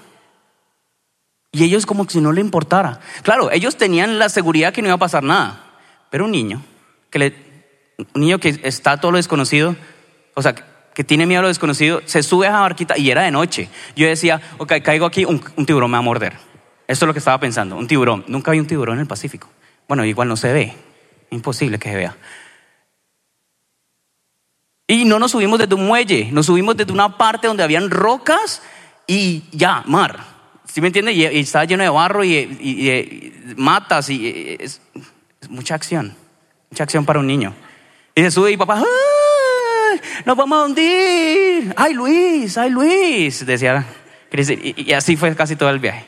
Y 1.53 1.65
ellos 1.65 1.87
como 1.87 2.09
si 2.09 2.21
no 2.21 2.33
le 2.33 2.41
importara. 2.41 3.01
Claro, 3.23 3.51
ellos 3.51 3.77
tenían 3.77 4.19
la 4.19 4.29
seguridad 4.29 4.73
que 4.73 4.83
no 4.83 4.89
iba 4.89 4.97
a 4.97 4.99
pasar 4.99 5.23
nada. 5.23 5.65
Pero 6.11 6.25
un 6.27 6.33
niño 6.33 6.63
que 7.11 7.35
un 8.15 8.21
niño 8.21 8.39
que 8.39 8.61
está 8.63 8.99
todo 8.99 9.13
lo 9.13 9.17
desconocido, 9.17 9.77
o 10.35 10.43
sea, 10.43 10.55
que 10.55 11.05
tiene 11.05 11.27
miedo 11.27 11.41
a 11.41 11.43
lo 11.43 11.49
desconocido, 11.49 12.03
se 12.05 12.23
sube 12.23 12.47
a 12.47 12.51
esa 12.51 12.61
barquita 12.61 12.99
y 12.99 13.11
era 13.11 13.23
de 13.23 13.31
noche. 13.31 13.69
Yo 13.97 14.07
decía, 14.07 14.41
ok, 14.59 14.75
caigo 14.83 15.07
aquí, 15.07 15.25
un, 15.25 15.41
tiburón 15.67 15.91
me 15.91 15.97
va 15.97 15.99
a 15.99 16.03
morder. 16.03 16.35
Esto 16.87 17.05
es 17.05 17.07
lo 17.07 17.13
que 17.13 17.19
estaba 17.19 17.39
pensando, 17.39 17.77
un 17.77 17.87
tiburón. 17.87 18.25
Nunca 18.29 18.53
vi 18.53 18.61
un 18.61 18.67
tiburón 18.67 18.97
en 18.97 19.03
el 19.03 19.07
Pacífico. 19.07 19.49
Bueno, 19.87 20.05
igual 20.05 20.29
no 20.29 20.37
se 20.37 20.53
ve, 20.53 20.75
imposible 21.31 21.79
que 21.79 21.91
se 21.91 21.97
vea. 21.97 22.17
Y 24.87 25.05
no 25.05 25.19
nos 25.19 25.33
subimos 25.33 25.59
desde 25.59 25.75
un 25.75 25.87
muelle, 25.87 26.31
nos 26.33 26.47
subimos 26.47 26.77
desde 26.77 26.93
una 26.93 27.19
parte 27.19 27.47
donde 27.47 27.63
habían 27.63 27.91
rocas 27.91 28.63
y 29.07 29.45
ya, 29.53 29.83
mar. 29.87 30.38
¿Sí 30.79 30.81
me 30.81 30.87
entiende? 30.87 31.13
Y, 31.13 31.25
estaba 31.25 31.65
lleno 31.65 31.83
de 31.83 31.89
barro 31.89 32.23
y, 32.23 33.35
matas 33.57 34.11
y 34.11 34.57
es 34.61 34.81
mucha 35.49 35.75
acción, 35.75 36.15
mucha 36.71 36.85
acción 36.85 37.05
para 37.05 37.19
un 37.19 37.27
niño. 37.27 37.53
Y 38.15 38.23
se 38.23 38.31
sube 38.31 38.53
y 38.53 38.57
papá, 38.57 38.85
nos 40.25 40.37
vamos 40.37 40.57
a 40.57 40.67
hundir. 40.67 41.75
Ay 41.77 41.95
Luis, 41.95 42.57
ay 42.57 42.71
Luis, 42.71 43.45
decía 43.45 43.85
Y, 44.31 44.93
así 44.93 45.17
fue 45.17 45.35
casi 45.35 45.57
todo 45.57 45.71
el 45.71 45.81
viaje. 45.81 46.07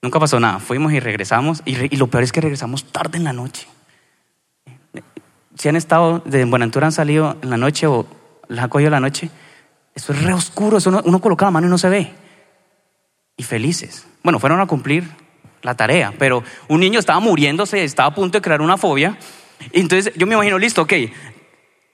Nunca 0.00 0.18
pasó 0.18 0.40
nada. 0.40 0.58
Fuimos 0.58 0.94
y 0.94 1.00
regresamos. 1.00 1.60
Y, 1.66 1.98
lo 1.98 2.06
peor 2.06 2.24
es 2.24 2.32
que 2.32 2.40
regresamos 2.40 2.90
tarde 2.90 3.18
en 3.18 3.24
la 3.24 3.34
noche. 3.34 3.68
Si 5.58 5.68
han 5.68 5.76
estado 5.76 6.20
de 6.24 6.46
Buenaventura, 6.46 6.86
han 6.86 6.92
salido 6.92 7.36
en 7.42 7.50
la 7.50 7.58
noche 7.58 7.86
o 7.86 8.06
les 8.48 8.64
ha 8.64 8.68
cogido 8.68 8.88
la 8.88 9.00
noche, 9.00 9.28
eso 9.94 10.14
es 10.14 10.22
re 10.22 10.32
oscuro. 10.32 10.78
Eso 10.78 10.88
uno, 10.88 11.02
uno 11.04 11.20
coloca 11.20 11.44
la 11.44 11.50
mano 11.50 11.66
y 11.66 11.70
no 11.70 11.76
se 11.76 11.90
ve. 11.90 12.20
Y 13.40 13.42
felices. 13.42 14.06
Bueno, 14.22 14.38
fueron 14.38 14.60
a 14.60 14.66
cumplir 14.66 15.08
la 15.62 15.74
tarea, 15.74 16.12
pero 16.18 16.44
un 16.68 16.78
niño 16.78 17.00
estaba 17.00 17.20
muriéndose, 17.20 17.82
estaba 17.82 18.10
a 18.10 18.14
punto 18.14 18.36
de 18.36 18.42
crear 18.42 18.60
una 18.60 18.76
fobia 18.76 19.16
Entonces 19.72 20.12
yo 20.14 20.26
me 20.26 20.34
imagino, 20.34 20.58
listo, 20.58 20.82
ok. 20.82 20.92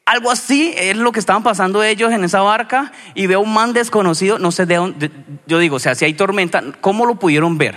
Algo 0.07 0.33
así 0.33 0.75
es 0.77 0.97
lo 0.97 1.13
que 1.13 1.21
estaban 1.21 1.45
pasando 1.45 1.85
ellos 1.85 2.11
en 2.11 2.25
esa 2.25 2.41
barca 2.41 2.91
y 3.15 3.29
veo 3.29 3.39
un 3.39 3.55
man 3.55 3.73
desconocido, 3.73 4.41
no 4.41 4.51
sé 4.51 4.67
de 4.67 4.75
dónde, 4.75 5.13
yo 5.47 5.61
digo, 5.61 5.77
o 5.77 5.79
sea, 5.79 5.95
si 5.95 6.05
hay 6.05 6.15
tormenta, 6.15 6.65
¿cómo 6.81 7.07
lo 7.07 7.15
pudieron 7.15 7.59
ver? 7.59 7.77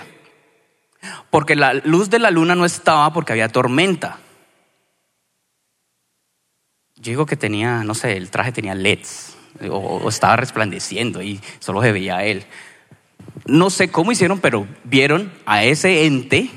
Porque 1.30 1.56
la 1.56 1.76
luz 1.76 2.10
de 2.10 2.18
la 2.18 2.32
luna 2.32 2.56
no 2.56 2.66
estaba 2.66 3.14
porque 3.14 3.34
había 3.34 3.50
tormenta. 3.50 4.18
Yo 6.96 7.12
digo 7.12 7.28
que 7.28 7.36
tenía, 7.36 7.84
no 7.84 7.94
sé, 7.94 8.18
el 8.18 8.32
traje 8.32 8.52
tenía 8.52 8.74
LEDs 8.74 9.38
o, 9.70 10.10
estaba 10.10 10.38
resplandeciendo 10.38 11.22
y 11.22 11.40
solo 11.60 11.84
se 11.84 11.92
veía 11.92 12.18
a 12.18 12.24
él. 12.24 12.46
No 13.46 13.70
sé 13.70 13.90
cómo 13.90 14.12
hicieron, 14.12 14.40
pero 14.40 14.68
vieron 14.84 15.32
a 15.46 15.64
ese 15.64 16.06
ente 16.06 16.50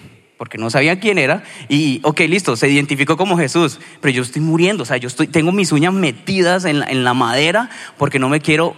porque 0.42 0.58
no 0.58 0.70
sabían 0.70 0.98
quién 0.98 1.18
era, 1.18 1.44
y 1.68 2.00
ok, 2.02 2.18
listo, 2.22 2.56
se 2.56 2.68
identificó 2.68 3.16
como 3.16 3.38
Jesús, 3.38 3.78
pero 4.00 4.12
yo 4.12 4.22
estoy 4.22 4.42
muriendo, 4.42 4.82
o 4.82 4.86
sea, 4.86 4.96
yo 4.96 5.06
estoy, 5.06 5.28
tengo 5.28 5.52
mis 5.52 5.70
uñas 5.70 5.92
metidas 5.92 6.64
en 6.64 6.80
la, 6.80 6.86
en 6.86 7.04
la 7.04 7.14
madera 7.14 7.70
porque 7.96 8.18
no 8.18 8.28
me 8.28 8.40
quiero 8.40 8.74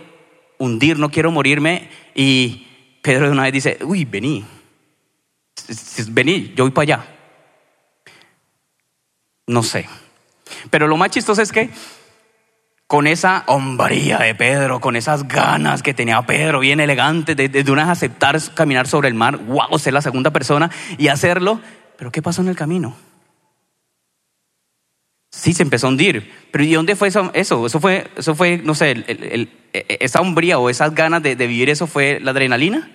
hundir, 0.59 0.99
no 0.99 1.11
quiero 1.11 1.31
morirme, 1.31 1.89
y 2.15 2.67
Pedro 3.01 3.25
de 3.25 3.33
una 3.33 3.45
vez 3.45 3.53
dice, 3.55 3.79
uy, 3.83 4.05
vení, 4.05 4.45
vení, 6.09 6.53
yo 6.55 6.65
voy 6.65 6.71
para 6.73 6.83
allá. 6.83 7.07
No 9.47 9.63
sé, 9.63 9.87
pero 10.69 10.87
lo 10.87 10.99
más 10.99 11.13
chistoso 11.13 11.41
es 11.41 11.51
que 11.51 11.71
con 12.87 13.07
esa 13.07 13.45
hombría 13.47 14.19
de 14.19 14.35
Pedro, 14.35 14.81
con 14.81 14.97
esas 14.97 15.27
ganas 15.27 15.83
que 15.83 15.95
tenía 15.95 16.23
Pedro, 16.23 16.61
bien 16.61 16.81
elegante, 16.81 17.35
de, 17.35 17.49
de, 17.49 17.71
una 17.71 17.91
aceptar 17.91 18.39
caminar 18.55 18.87
sobre 18.87 19.09
el 19.09 19.15
mar, 19.15 19.39
wow, 19.39 19.79
ser 19.79 19.95
la 19.95 20.03
segunda 20.03 20.31
persona 20.31 20.71
y 20.99 21.09
hacerlo. 21.09 21.61
Pero 21.97 22.13
¿qué 22.13 22.23
pasó 22.23 22.43
en 22.43 22.49
el 22.49 22.57
camino? 22.57 22.95
Sí, 25.35 25.53
se 25.53 25.65
empezó 25.65 25.89
a 25.89 25.91
hundir. 25.91 26.31
Pero 26.53 26.65
¿y 26.65 26.73
dónde 26.73 26.95
fue 26.95 27.09
eso? 27.09 27.31
Eso, 27.35 27.69
fue, 27.81 28.09
eso 28.17 28.35
fue 28.37 28.59
no 28.59 28.75
sé, 28.75 28.93
e, 28.93 29.49
e, 29.73 29.99
esa 30.01 30.21
hombría 30.21 30.59
o 30.59 30.71
esas 30.71 30.95
ganas 30.95 31.23
de, 31.23 31.35
vivir 31.35 31.71
eso 31.71 31.89
fue 31.89 32.21
la 32.21 32.31
adrenalina. 32.31 32.91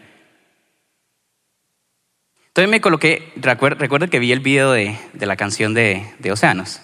Entonces 2.48 2.70
me 2.72 2.82
coloqué, 2.82 3.32
recuerdo, 3.36 4.10
que 4.10 4.20
vi 4.20 4.32
el 4.32 4.40
video 4.40 4.72
de, 4.72 4.98
la 5.14 5.36
canción 5.36 5.74
de, 5.74 6.14
de 6.20 6.32
Océanos. 6.32 6.82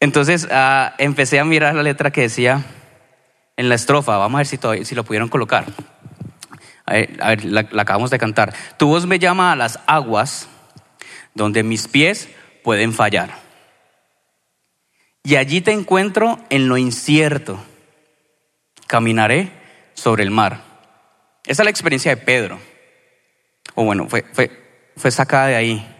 Entonces 0.00 0.48
uh, 0.50 0.92
empecé 0.98 1.38
a 1.38 1.44
mirar 1.44 1.74
la 1.74 1.82
letra 1.82 2.10
que 2.10 2.22
decía 2.22 2.64
en 3.56 3.68
la 3.68 3.74
estrofa, 3.74 4.16
vamos 4.16 4.38
a 4.38 4.40
ver 4.40 4.46
si, 4.46 4.56
todavía, 4.56 4.84
si 4.84 4.94
lo 4.94 5.04
pudieron 5.04 5.28
colocar. 5.28 5.66
A 6.86 6.94
ver, 6.94 7.44
la 7.44 7.60
acabamos 7.60 8.10
de 8.10 8.18
cantar. 8.18 8.52
Tu 8.76 8.88
voz 8.88 9.06
me 9.06 9.18
llama 9.18 9.52
a 9.52 9.56
las 9.56 9.78
aguas 9.86 10.48
donde 11.34 11.62
mis 11.62 11.86
pies 11.86 12.28
pueden 12.64 12.92
fallar. 12.92 13.30
Y 15.22 15.36
allí 15.36 15.60
te 15.60 15.72
encuentro 15.72 16.40
en 16.48 16.68
lo 16.68 16.78
incierto. 16.78 17.62
Caminaré 18.86 19.52
sobre 19.94 20.22
el 20.22 20.30
mar. 20.30 20.62
Esa 21.44 21.62
es 21.62 21.64
la 21.64 21.70
experiencia 21.70 22.14
de 22.14 22.16
Pedro. 22.16 22.58
O 23.74 23.84
bueno, 23.84 24.08
fue, 24.08 24.24
fue, 24.32 24.50
fue 24.96 25.10
sacada 25.10 25.48
de 25.48 25.56
ahí. 25.56 25.96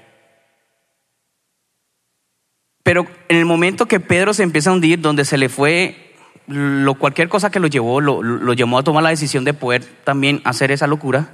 Pero 2.82 3.06
en 3.28 3.36
el 3.36 3.44
momento 3.44 3.86
que 3.86 4.00
Pedro 4.00 4.34
se 4.34 4.42
empieza 4.42 4.70
a 4.70 4.72
hundir, 4.72 5.00
donde 5.00 5.24
se 5.24 5.38
le 5.38 5.48
fue 5.48 6.14
lo, 6.46 6.94
cualquier 6.94 7.28
cosa 7.28 7.50
que 7.50 7.60
lo 7.60 7.68
llevó, 7.68 8.00
lo, 8.00 8.22
lo 8.22 8.52
llevó 8.54 8.78
a 8.78 8.82
tomar 8.82 9.02
la 9.02 9.10
decisión 9.10 9.44
de 9.44 9.54
poder 9.54 9.84
también 10.04 10.40
hacer 10.44 10.70
esa 10.72 10.86
locura, 10.86 11.30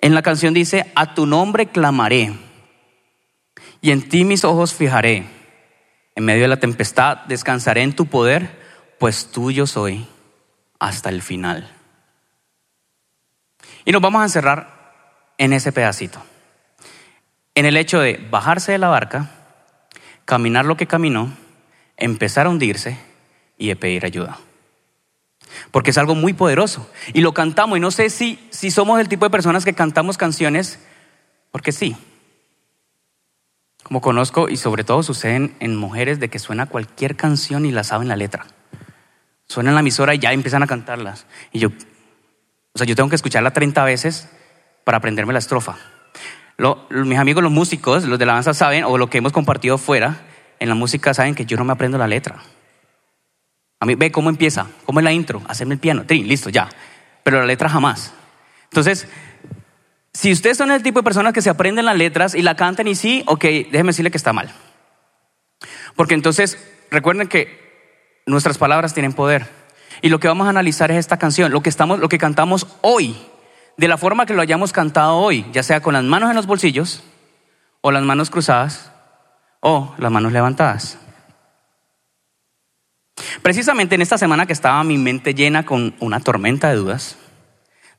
en 0.00 0.14
la 0.14 0.22
canción 0.22 0.52
dice, 0.52 0.92
a 0.94 1.14
tu 1.14 1.26
nombre 1.26 1.66
clamaré 1.66 2.34
y 3.80 3.90
en 3.90 4.08
ti 4.08 4.24
mis 4.24 4.44
ojos 4.44 4.74
fijaré. 4.74 5.26
En 6.14 6.24
medio 6.24 6.42
de 6.42 6.48
la 6.48 6.60
tempestad 6.60 7.18
descansaré 7.26 7.82
en 7.82 7.94
tu 7.94 8.06
poder, 8.06 8.48
pues 8.98 9.30
tuyo 9.30 9.66
soy 9.66 10.06
hasta 10.78 11.08
el 11.08 11.22
final. 11.22 11.70
Y 13.84 13.92
nos 13.92 14.00
vamos 14.00 14.20
a 14.20 14.24
encerrar 14.24 15.32
en 15.38 15.52
ese 15.52 15.72
pedacito, 15.72 16.22
en 17.54 17.66
el 17.66 17.76
hecho 17.76 18.00
de 18.00 18.26
bajarse 18.30 18.72
de 18.72 18.78
la 18.78 18.88
barca, 18.88 19.30
caminar 20.24 20.64
lo 20.64 20.76
que 20.76 20.86
caminó, 20.86 21.32
empezar 21.96 22.46
a 22.46 22.50
hundirse 22.50 22.98
y 23.58 23.68
de 23.68 23.76
pedir 23.76 24.04
ayuda. 24.04 24.38
Porque 25.70 25.90
es 25.90 25.98
algo 25.98 26.14
muy 26.14 26.32
poderoso. 26.32 26.90
Y 27.12 27.20
lo 27.20 27.34
cantamos. 27.34 27.78
Y 27.78 27.80
no 27.80 27.90
sé 27.90 28.10
si, 28.10 28.38
si 28.50 28.70
somos 28.70 28.98
el 29.00 29.08
tipo 29.08 29.24
de 29.24 29.30
personas 29.30 29.64
que 29.64 29.74
cantamos 29.74 30.16
canciones 30.16 30.78
porque 31.52 31.72
sí. 31.72 31.96
Como 33.82 34.00
conozco 34.00 34.48
y 34.48 34.56
sobre 34.56 34.82
todo 34.82 35.02
suceden 35.02 35.54
en 35.60 35.76
mujeres 35.76 36.18
de 36.18 36.30
que 36.30 36.38
suena 36.38 36.66
cualquier 36.66 37.16
canción 37.16 37.66
y 37.66 37.70
la 37.70 37.84
saben 37.84 38.08
la 38.08 38.16
letra. 38.16 38.46
Suena 39.46 39.70
en 39.70 39.74
la 39.74 39.80
emisora 39.80 40.14
y 40.14 40.18
ya 40.18 40.32
empiezan 40.32 40.62
a 40.62 40.66
cantarlas. 40.66 41.26
Y 41.52 41.60
yo, 41.60 41.68
o 41.68 42.78
sea, 42.78 42.86
yo 42.86 42.96
tengo 42.96 43.10
que 43.10 43.16
escucharla 43.16 43.52
30 43.52 43.84
veces 43.84 44.28
para 44.84 44.98
aprenderme 44.98 45.32
la 45.32 45.38
estrofa 45.38 45.76
mis 46.90 47.18
amigos 47.18 47.42
los 47.42 47.52
músicos, 47.52 48.04
los 48.04 48.18
de 48.18 48.26
la 48.26 48.34
danza 48.34 48.54
saben, 48.54 48.84
o 48.84 48.98
lo 48.98 49.08
que 49.08 49.18
hemos 49.18 49.32
compartido 49.32 49.78
fuera, 49.78 50.20
en 50.60 50.68
la 50.68 50.74
música 50.74 51.12
saben 51.14 51.34
que 51.34 51.46
yo 51.46 51.56
no 51.56 51.64
me 51.64 51.72
aprendo 51.72 51.98
la 51.98 52.06
letra. 52.06 52.36
A 53.80 53.86
mí, 53.86 53.96
ve 53.96 54.12
cómo 54.12 54.30
empieza, 54.30 54.66
cómo 54.86 55.00
es 55.00 55.04
la 55.04 55.12
intro, 55.12 55.42
hacerme 55.48 55.74
el 55.74 55.80
piano, 55.80 56.04
trin, 56.06 56.26
listo, 56.26 56.48
ya. 56.50 56.68
Pero 57.22 57.40
la 57.40 57.46
letra 57.46 57.68
jamás. 57.68 58.14
Entonces, 58.64 59.08
si 60.12 60.32
ustedes 60.32 60.56
son 60.56 60.70
el 60.70 60.82
tipo 60.82 61.00
de 61.00 61.04
personas 61.04 61.32
que 61.32 61.42
se 61.42 61.50
aprenden 61.50 61.84
las 61.84 61.96
letras 61.96 62.34
y 62.34 62.42
la 62.42 62.54
cantan 62.54 62.86
y 62.86 62.94
sí, 62.94 63.24
ok, 63.26 63.42
déjenme 63.42 63.88
decirle 63.88 64.10
que 64.10 64.16
está 64.16 64.32
mal. 64.32 64.50
Porque 65.96 66.14
entonces, 66.14 66.58
recuerden 66.90 67.28
que 67.28 68.22
nuestras 68.26 68.58
palabras 68.58 68.94
tienen 68.94 69.12
poder. 69.12 69.46
Y 70.02 70.08
lo 70.08 70.20
que 70.20 70.28
vamos 70.28 70.46
a 70.46 70.50
analizar 70.50 70.90
es 70.90 70.98
esta 70.98 71.18
canción, 71.18 71.52
lo 71.52 71.62
que, 71.62 71.68
estamos, 71.68 71.98
lo 71.98 72.08
que 72.08 72.18
cantamos 72.18 72.66
hoy 72.80 73.16
de 73.76 73.88
la 73.88 73.98
forma 73.98 74.26
que 74.26 74.34
lo 74.34 74.42
hayamos 74.42 74.72
cantado 74.72 75.16
hoy, 75.16 75.46
ya 75.52 75.62
sea 75.62 75.80
con 75.80 75.94
las 75.94 76.04
manos 76.04 76.30
en 76.30 76.36
los 76.36 76.46
bolsillos, 76.46 77.02
o 77.80 77.90
las 77.90 78.02
manos 78.02 78.30
cruzadas, 78.30 78.92
o 79.60 79.94
las 79.98 80.10
manos 80.10 80.32
levantadas. 80.32 80.98
Precisamente 83.42 83.94
en 83.94 84.02
esta 84.02 84.18
semana 84.18 84.46
que 84.46 84.52
estaba 84.52 84.82
mi 84.84 84.98
mente 84.98 85.34
llena 85.34 85.64
con 85.64 85.94
una 86.00 86.20
tormenta 86.20 86.68
de 86.68 86.76
dudas, 86.76 87.16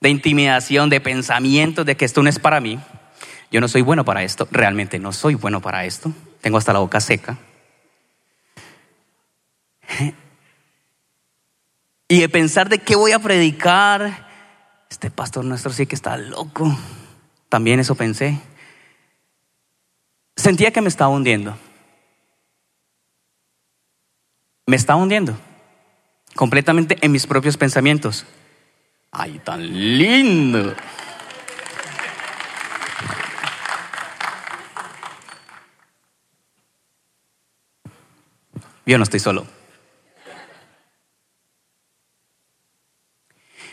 de 0.02 0.10
intimidación, 0.10 0.90
de 0.90 1.02
pensamientos 1.02 1.86
de 1.86 1.96
que 1.98 2.06
esto 2.06 2.22
no 2.24 2.30
es 2.30 2.40
para 2.40 2.60
mí, 2.60 2.80
yo 3.52 3.62
no 3.62 3.68
soy 3.68 3.82
bueno 3.82 4.04
para 4.06 4.24
esto, 4.24 4.48
realmente 4.52 5.00
no 5.00 5.12
soy 5.12 5.36
bueno 5.36 5.62
para 5.62 5.86
esto, 5.86 6.12
tengo 6.42 6.58
hasta 6.58 6.74
la 6.74 6.80
boca 6.80 7.00
seca. 7.00 7.38
Y 12.08 12.20
de 12.20 12.30
pensar 12.30 12.70
de 12.70 12.80
qué 12.80 12.96
voy 12.96 13.14
a 13.14 13.20
predicar, 13.20 14.28
este 14.96 15.12
pastor 15.12 15.44
nuestro 15.44 15.74
sí 15.74 15.86
que 15.88 15.94
está 15.94 16.16
loco. 16.16 16.74
También 17.50 17.82
eso 17.82 17.96
pensé. 17.96 18.40
Sentía 20.38 20.72
que 20.72 20.80
me 20.80 20.88
estaba 20.88 21.10
hundiendo. 21.10 21.58
Me 24.66 24.78
estaba 24.78 24.98
hundiendo. 24.98 25.38
Completamente 26.34 26.98
en 27.02 27.12
mis 27.12 27.28
propios 27.28 27.58
pensamientos. 27.58 28.26
Ay, 29.12 29.38
tan 29.40 29.98
lindo. 29.98 30.74
Yo 38.86 38.98
no 38.98 39.04
estoy 39.04 39.20
solo. 39.20 39.46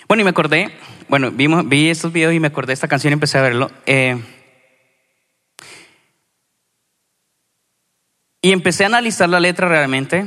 Bueno, 0.08 0.22
y 0.22 0.24
me 0.24 0.30
acordé 0.30 0.76
bueno, 1.12 1.30
vi 1.30 1.90
estos 1.90 2.10
videos 2.10 2.32
y 2.32 2.40
me 2.40 2.46
acordé 2.46 2.68
de 2.68 2.72
esta 2.72 2.88
canción 2.88 3.12
y 3.12 3.12
empecé 3.12 3.36
a 3.36 3.42
verlo. 3.42 3.70
Eh, 3.84 4.18
y 8.40 8.50
empecé 8.50 8.84
a 8.84 8.86
analizar 8.86 9.28
la 9.28 9.38
letra 9.38 9.68
realmente. 9.68 10.24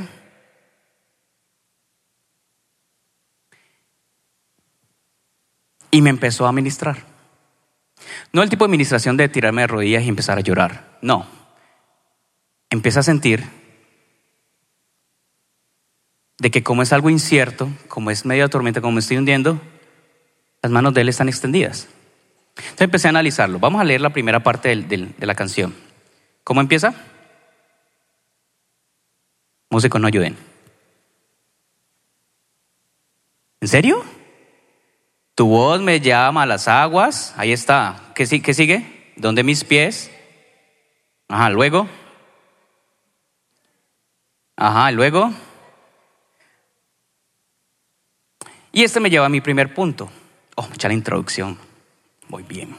Y 5.90 6.02
me 6.02 6.10
empezó 6.10 6.46
a 6.46 6.52
ministrar. 6.52 6.98
No 8.32 8.44
el 8.44 8.48
tipo 8.48 8.64
de 8.64 8.70
ministración 8.70 9.16
de 9.16 9.28
tirarme 9.28 9.62
de 9.62 9.66
rodillas 9.66 10.04
y 10.04 10.08
empezar 10.08 10.38
a 10.38 10.42
llorar. 10.42 10.98
No. 11.02 11.26
Empecé 12.70 13.00
a 13.00 13.02
sentir 13.02 13.44
de 16.38 16.50
que 16.52 16.62
como 16.62 16.82
es 16.82 16.92
algo 16.92 17.10
incierto, 17.10 17.68
como 17.88 18.12
es 18.12 18.24
medio 18.24 18.48
tormenta, 18.48 18.80
como 18.80 18.92
me 18.92 19.00
estoy 19.00 19.16
hundiendo, 19.16 19.60
las 20.62 20.72
manos 20.72 20.94
de 20.94 21.02
Él 21.02 21.08
están 21.08 21.28
extendidas. 21.28 21.88
Entonces 22.56 22.80
empecé 22.80 23.08
a 23.08 23.10
analizarlo. 23.10 23.58
Vamos 23.58 23.80
a 23.80 23.84
leer 23.84 24.00
la 24.00 24.10
primera 24.10 24.42
parte 24.42 24.74
de 24.74 25.26
la 25.26 25.34
canción. 25.34 25.74
¿Cómo 26.42 26.60
empieza? 26.60 26.94
Músicos, 29.68 30.00
no 30.00 30.06
ayuden. 30.06 30.36
¿En 33.60 33.68
serio? 33.68 34.04
Tu 35.34 35.46
voz 35.46 35.80
me 35.80 36.00
llama 36.00 36.44
a 36.44 36.46
las 36.46 36.68
aguas. 36.68 37.34
Ahí 37.36 37.52
está. 37.52 38.12
¿Qué, 38.14 38.26
qué 38.40 38.54
sigue? 38.54 39.12
¿Dónde 39.16 39.42
mis 39.42 39.64
pies? 39.64 40.10
Ajá, 41.28 41.50
luego. 41.50 41.88
Ajá, 44.56 44.90
luego. 44.92 45.32
Y 48.72 48.84
este 48.84 49.00
me 49.00 49.10
lleva 49.10 49.26
a 49.26 49.30
mi 49.30 49.40
primer 49.40 49.74
punto. 49.74 50.10
Oh, 50.56 50.68
echa 50.74 50.88
la 50.88 50.94
introducción. 50.94 51.56
Muy 52.28 52.42
bien. 52.42 52.76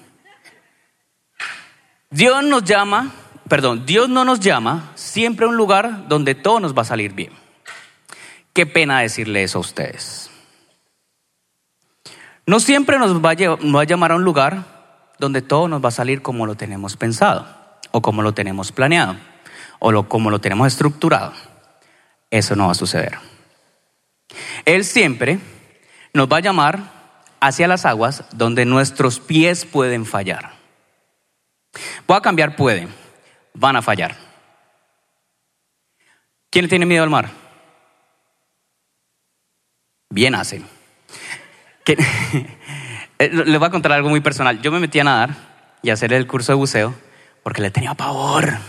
Dios 2.09 2.43
nos 2.43 2.63
llama, 2.63 3.11
perdón, 3.47 3.85
Dios 3.85 4.09
no 4.09 4.25
nos 4.25 4.39
llama 4.39 4.91
siempre 4.95 5.45
a 5.45 5.49
un 5.49 5.57
lugar 5.57 6.07
donde 6.07 6.35
todo 6.35 6.59
nos 6.59 6.75
va 6.75 6.81
a 6.81 6.85
salir 6.85 7.13
bien. 7.13 7.31
Qué 8.53 8.65
pena 8.65 9.01
decirle 9.01 9.43
eso 9.43 9.59
a 9.59 9.61
ustedes. 9.61 10.31
No 12.47 12.59
siempre 12.59 12.97
nos 12.97 13.23
va 13.23 13.31
a, 13.31 13.83
llamar 13.83 14.11
a 14.11 14.15
un 14.15 14.23
lugar 14.23 14.63
donde 15.19 15.41
todo 15.41 15.67
nos 15.67 15.83
va 15.83 15.89
a 15.89 15.91
salir 15.91 16.21
como 16.21 16.45
lo 16.45 16.55
tenemos 16.55 16.95
pensado, 16.95 17.45
o 17.91 18.01
como 18.01 18.21
lo 18.21 18.33
tenemos 18.33 18.71
planeado, 18.71 19.17
o 19.79 20.03
como 20.03 20.31
lo 20.31 20.39
tenemos 20.39 20.67
estructurado. 20.67 21.33
Eso 22.31 22.55
no 22.55 22.65
va 22.67 22.71
a 22.71 22.75
suceder. 22.75 23.19
Él 24.65 24.85
siempre 24.85 25.39
nos 26.13 26.27
va 26.27 26.37
a 26.37 26.41
llamar 26.41 26.96
hacia 27.39 27.67
las 27.67 27.85
aguas 27.85 28.23
donde 28.31 28.65
nuestros 28.65 29.19
pies 29.19 29.65
pueden 29.65 30.05
fallar. 30.05 30.53
Voy 32.07 32.17
a 32.17 32.21
cambiar 32.21 32.55
puede, 32.55 32.87
van 33.53 33.75
a 33.75 33.81
fallar. 33.81 34.15
¿Quién 36.49 36.67
tiene 36.67 36.85
miedo 36.85 37.03
al 37.03 37.09
mar? 37.09 37.29
Bien 40.09 40.35
hacen. 40.35 40.65
Eh, 43.19 43.31
les 43.31 43.57
voy 43.57 43.67
a 43.67 43.71
contar 43.71 43.93
algo 43.93 44.09
muy 44.09 44.21
personal. 44.21 44.61
Yo 44.61 44.71
me 44.71 44.79
metí 44.79 44.99
a 44.99 45.03
nadar 45.03 45.31
y 45.81 45.89
a 45.89 45.93
hacer 45.93 46.13
el 46.13 46.27
curso 46.27 46.51
de 46.51 46.55
buceo 46.55 46.93
porque 47.41 47.63
le 47.63 47.71
tenía 47.71 47.95
pavor. 47.95 48.59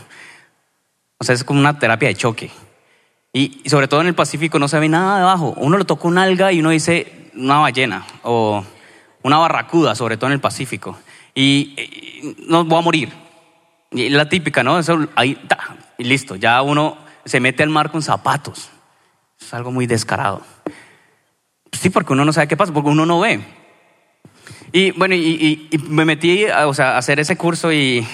O 1.19 1.25
sea, 1.25 1.35
es 1.35 1.45
como 1.45 1.61
una 1.61 1.79
terapia 1.79 2.09
de 2.09 2.15
choque. 2.15 2.51
Y, 3.33 3.63
sobre 3.69 3.89
todo 3.89 4.01
en 4.01 4.07
el 4.07 4.15
Pacífico 4.15 4.59
no 4.59 4.69
se 4.69 4.79
ve 4.79 4.89
nada 4.89 5.19
debajo. 5.19 5.53
Uno 5.59 5.77
le 5.77 5.85
toca 5.85 6.09
un 6.09 6.17
alga 6.17 6.51
y 6.51 6.61
uno 6.61 6.71
dice 6.71 7.18
una 7.39 7.59
ballena 7.59 8.05
o 8.23 8.65
una 9.23 9.39
barracuda, 9.39 9.95
sobre 9.95 10.17
todo 10.17 10.27
en 10.27 10.35
el 10.35 10.41
Pacífico. 10.41 10.99
Y, 11.35 12.35
no 12.49 12.65
voy 12.65 12.79
a 12.79 12.83
morir. 12.83 13.13
Y 13.93 14.09
la 14.11 14.29
típica, 14.29 14.63
¿no? 14.63 14.79
Eso, 14.79 15.07
ahí, 15.15 15.39
y 15.97 16.05
listo. 16.05 16.37
Ya 16.37 16.61
uno 16.63 16.99
se 17.25 17.41
mete 17.41 17.63
al 17.63 17.71
mar 17.71 17.91
con 17.91 18.03
zapatos. 18.03 18.71
Es 19.41 19.55
algo 19.55 19.71
muy 19.71 19.87
descarado. 19.87 20.43
Sí, 21.73 21.91
porque 21.91 22.13
uno 22.13 22.25
no 22.25 22.33
sabe 22.33 22.49
qué 22.49 22.57
pasa, 22.57 22.73
porque 22.73 22.91
uno 22.91 23.07
no 23.07 23.21
ve. 23.21 23.41
Y 24.73 24.91
bueno, 24.93 25.15
y, 25.15 25.69
me 25.89 26.05
metí 26.05 26.47
a, 26.47 26.67
o 26.67 26.75
sea, 26.75 26.95
a 26.95 26.99
hacer 26.99 27.21
ese 27.21 27.37
curso 27.37 27.73
y, 27.73 28.07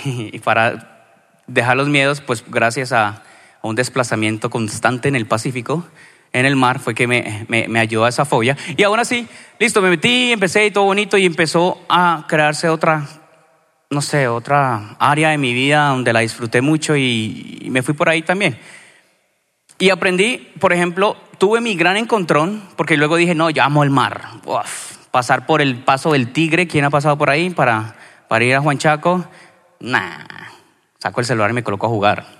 para 0.44 1.12
dejar 1.46 1.76
los 1.76 1.88
miedos, 1.88 2.20
pues 2.20 2.44
gracias 2.46 2.92
a, 2.92 3.22
un 3.62 3.76
desplazamiento 3.76 4.50
constante 4.50 5.08
en 5.08 5.16
el 5.16 5.26
Pacífico, 5.26 5.86
en 6.34 6.46
el 6.46 6.56
mar, 6.56 6.80
fue 6.80 6.94
que 6.94 7.06
me, 7.06 7.46
me, 7.48 7.78
ayudó 7.78 8.04
a 8.04 8.08
esa 8.08 8.24
fobia. 8.24 8.56
Y 8.76 8.82
aún 8.82 8.98
así, 8.98 9.26
listo, 9.58 9.80
me 9.80 9.88
metí, 9.88 10.32
empecé 10.32 10.66
y 10.66 10.70
todo 10.72 10.84
bonito 10.84 11.16
y 11.16 11.24
empezó 11.24 11.80
a 11.88 12.26
crearse 12.28 12.68
otra, 12.68 13.06
no 13.88 14.02
sé, 14.02 14.26
otra 14.26 14.96
área 14.98 15.30
de 15.30 15.38
mi 15.38 15.54
vida 15.54 15.88
donde 15.88 16.12
la 16.12 16.20
disfruté 16.20 16.60
mucho 16.60 16.96
y 16.96 17.68
me 17.70 17.82
fui 17.82 17.94
por 17.94 18.08
ahí 18.08 18.20
también. 18.22 18.58
Y 19.78 19.90
aprendí, 19.90 20.38
por 20.58 20.72
ejemplo, 20.72 21.16
tuve 21.38 21.60
mi 21.60 21.76
gran 21.76 21.96
encontrón, 21.96 22.62
porque 22.76 22.96
luego 22.96 23.16
dije, 23.16 23.36
no, 23.36 23.48
yo 23.50 23.62
amo 23.62 23.84
el 23.84 23.90
mar. 23.90 24.22
pasar 25.12 25.46
por 25.46 25.62
el 25.62 25.84
paso 25.84 26.12
del 26.12 26.32
tigre, 26.32 26.66
¿quién 26.66 26.84
ha 26.84 26.90
pasado 26.90 27.16
por 27.16 27.30
ahí 27.30 27.50
para, 27.50 27.94
para 28.26 28.44
ir 28.44 28.56
a 28.56 28.60
Juan 28.60 28.78
Chaco? 28.78 29.24
Nah, 29.78 30.18
saco 30.98 31.20
el 31.20 31.26
celular 31.26 31.50
y 31.50 31.54
me 31.54 31.62
coloco 31.62 31.86
a 31.86 31.90
jugar 31.90 32.33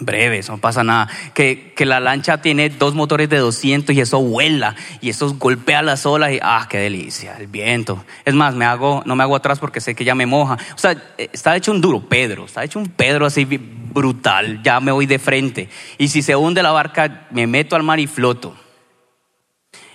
breves, 0.00 0.48
no 0.48 0.58
pasa 0.58 0.82
nada. 0.82 1.08
Que, 1.34 1.72
que, 1.76 1.86
la 1.86 2.00
lancha 2.00 2.40
tiene 2.40 2.68
dos 2.70 2.94
motores 2.94 3.28
de 3.28 3.38
200 3.38 3.94
y 3.94 4.00
eso 4.00 4.20
vuela 4.20 4.74
y 5.00 5.10
eso 5.10 5.34
golpea 5.34 5.82
las 5.82 6.06
olas 6.06 6.32
y 6.32 6.38
ah, 6.42 6.66
qué 6.68 6.78
delicia, 6.78 7.36
el 7.38 7.46
viento. 7.46 8.04
Es 8.24 8.34
más, 8.34 8.54
me 8.54 8.64
hago, 8.64 9.02
no 9.06 9.14
me 9.16 9.22
hago 9.22 9.36
atrás 9.36 9.58
porque 9.58 9.80
sé 9.80 9.94
que 9.94 10.04
ya 10.04 10.14
me 10.14 10.26
moja. 10.26 10.58
O 10.74 10.78
sea, 10.78 10.92
eh, 11.18 11.28
está 11.32 11.54
hecho 11.56 11.70
un 11.70 11.80
duro 11.80 12.00
Pedro, 12.08 12.46
está 12.46 12.64
hecho 12.64 12.78
un 12.78 12.88
Pedro 12.88 13.26
así 13.26 13.44
brutal, 13.44 14.62
ya 14.62 14.80
me 14.80 14.92
voy 14.92 15.06
de 15.06 15.18
frente. 15.18 15.68
Y 15.98 16.08
si 16.08 16.22
se 16.22 16.34
hunde 16.34 16.62
la 16.62 16.72
barca, 16.72 17.26
me 17.30 17.46
meto 17.46 17.76
al 17.76 17.82
mar 17.82 18.00
y 18.00 18.06
floto. 18.06 18.56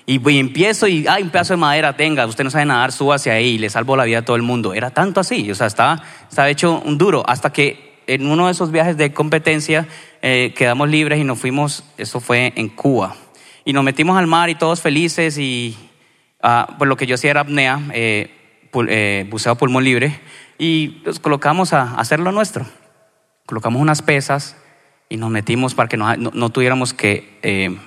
Y, 0.08 0.30
y 0.30 0.40
empiezo 0.40 0.88
y, 0.88 1.08
ay, 1.08 1.24
un 1.24 1.32
pedazo 1.32 1.54
de 1.54 1.58
madera 1.58 1.98
tenga, 1.98 2.28
usted 2.28 2.44
no 2.44 2.52
sabe 2.52 2.66
nadar, 2.66 2.92
suba 2.92 3.16
hacia 3.16 3.34
ahí 3.34 3.56
y 3.56 3.58
le 3.58 3.72
salvo 3.72 3.98
la 3.98 4.04
vida 4.04 4.20
a 4.20 4.22
todo 4.26 4.36
el 4.36 4.44
mundo. 4.44 4.74
Era 4.74 4.92
tanto 4.92 5.20
así, 5.20 5.50
o 5.50 5.56
sea, 5.56 5.68
estaba, 5.68 6.02
estaba 6.30 6.50
hecho 6.50 6.80
un 6.86 6.98
duro 6.98 7.24
hasta 7.28 7.52
que 7.52 7.95
en 8.08 8.28
uno 8.28 8.46
de 8.46 8.52
esos 8.52 8.72
viajes 8.72 8.98
de 8.98 9.14
competencia 9.14 9.88
eh, 10.22 10.54
quedamos 10.56 10.90
libres 10.90 11.20
y 11.20 11.24
nos 11.24 11.40
fuimos, 11.40 11.84
eso 11.98 12.20
fue 12.20 12.54
en 12.56 12.70
Cuba. 12.70 13.16
Y 13.64 13.74
nos 13.74 13.84
metimos 13.84 14.18
al 14.18 14.28
mar 14.28 14.50
y 14.50 14.56
todos 14.56 14.82
felices 14.82 15.38
y 15.38 15.78
uh, 16.44 16.78
pues 16.78 16.88
lo 16.88 16.98
que 16.98 17.06
yo 17.06 17.16
hacía 17.16 17.32
era 17.32 17.42
apnea, 17.42 17.80
eh, 17.94 18.32
eh, 18.88 19.28
buceo 19.30 19.54
a 19.54 19.56
pulmón 19.56 19.84
libre 19.84 20.20
y 20.58 21.02
nos 21.06 21.20
colocamos 21.20 21.74
a, 21.74 21.96
hacer 21.96 22.20
lo 22.20 22.32
nuestro. 22.32 22.66
Colocamos 23.46 23.82
unas 23.82 24.02
pesas 24.02 24.58
y 25.10 25.18
nos 25.18 25.30
metimos 25.30 25.76
para 25.76 25.90
que 25.90 25.98
no, 25.98 26.16
no, 26.16 26.50
tuviéramos 26.50 26.94
que, 26.94 27.78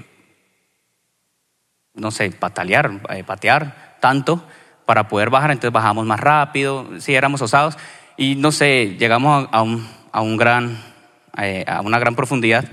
no 1.95 2.11
sé, 2.13 2.31
patalear, 2.31 3.25
patear 3.27 3.97
tanto 4.01 4.45
para 4.87 5.09
poder 5.09 5.31
bajar, 5.31 5.51
entonces 5.51 5.73
bajamos 5.73 6.07
más 6.07 6.21
rápido, 6.21 6.89
si 7.01 7.15
éramos 7.15 7.43
osados 7.43 7.77
y 8.17 8.37
no 8.37 8.53
sé, 8.53 8.97
llegamos 8.99 9.49
a 9.53 9.63
un, 9.63 9.87
eh, 10.13 11.65
a 11.67 11.81
una 11.81 11.99
gran 11.99 12.15
profundidad. 12.15 12.65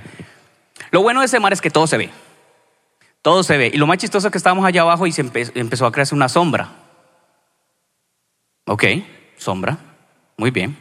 Lo 0.91 1.01
bueno 1.01 1.19
de 1.19 1.27
ese 1.27 1.39
mar 1.39 1.53
es 1.53 1.61
que 1.61 1.69
todo 1.69 1.87
se 1.87 1.97
ve. 1.97 2.09
Todo 3.21 3.43
se 3.43 3.57
ve. 3.57 3.71
Y 3.73 3.77
lo 3.77 3.87
más 3.87 3.97
chistoso 3.97 4.27
es 4.27 4.31
que 4.31 4.37
estábamos 4.37 4.65
allá 4.65 4.81
abajo 4.81 5.07
y 5.07 5.11
se 5.11 5.21
empezó 5.21 5.85
a 5.85 5.91
crearse 5.91 6.15
una 6.15 6.29
sombra. 6.29 6.69
Ok, 8.65 8.83
sombra. 9.37 9.77
Muy 10.37 10.51
bien. 10.51 10.77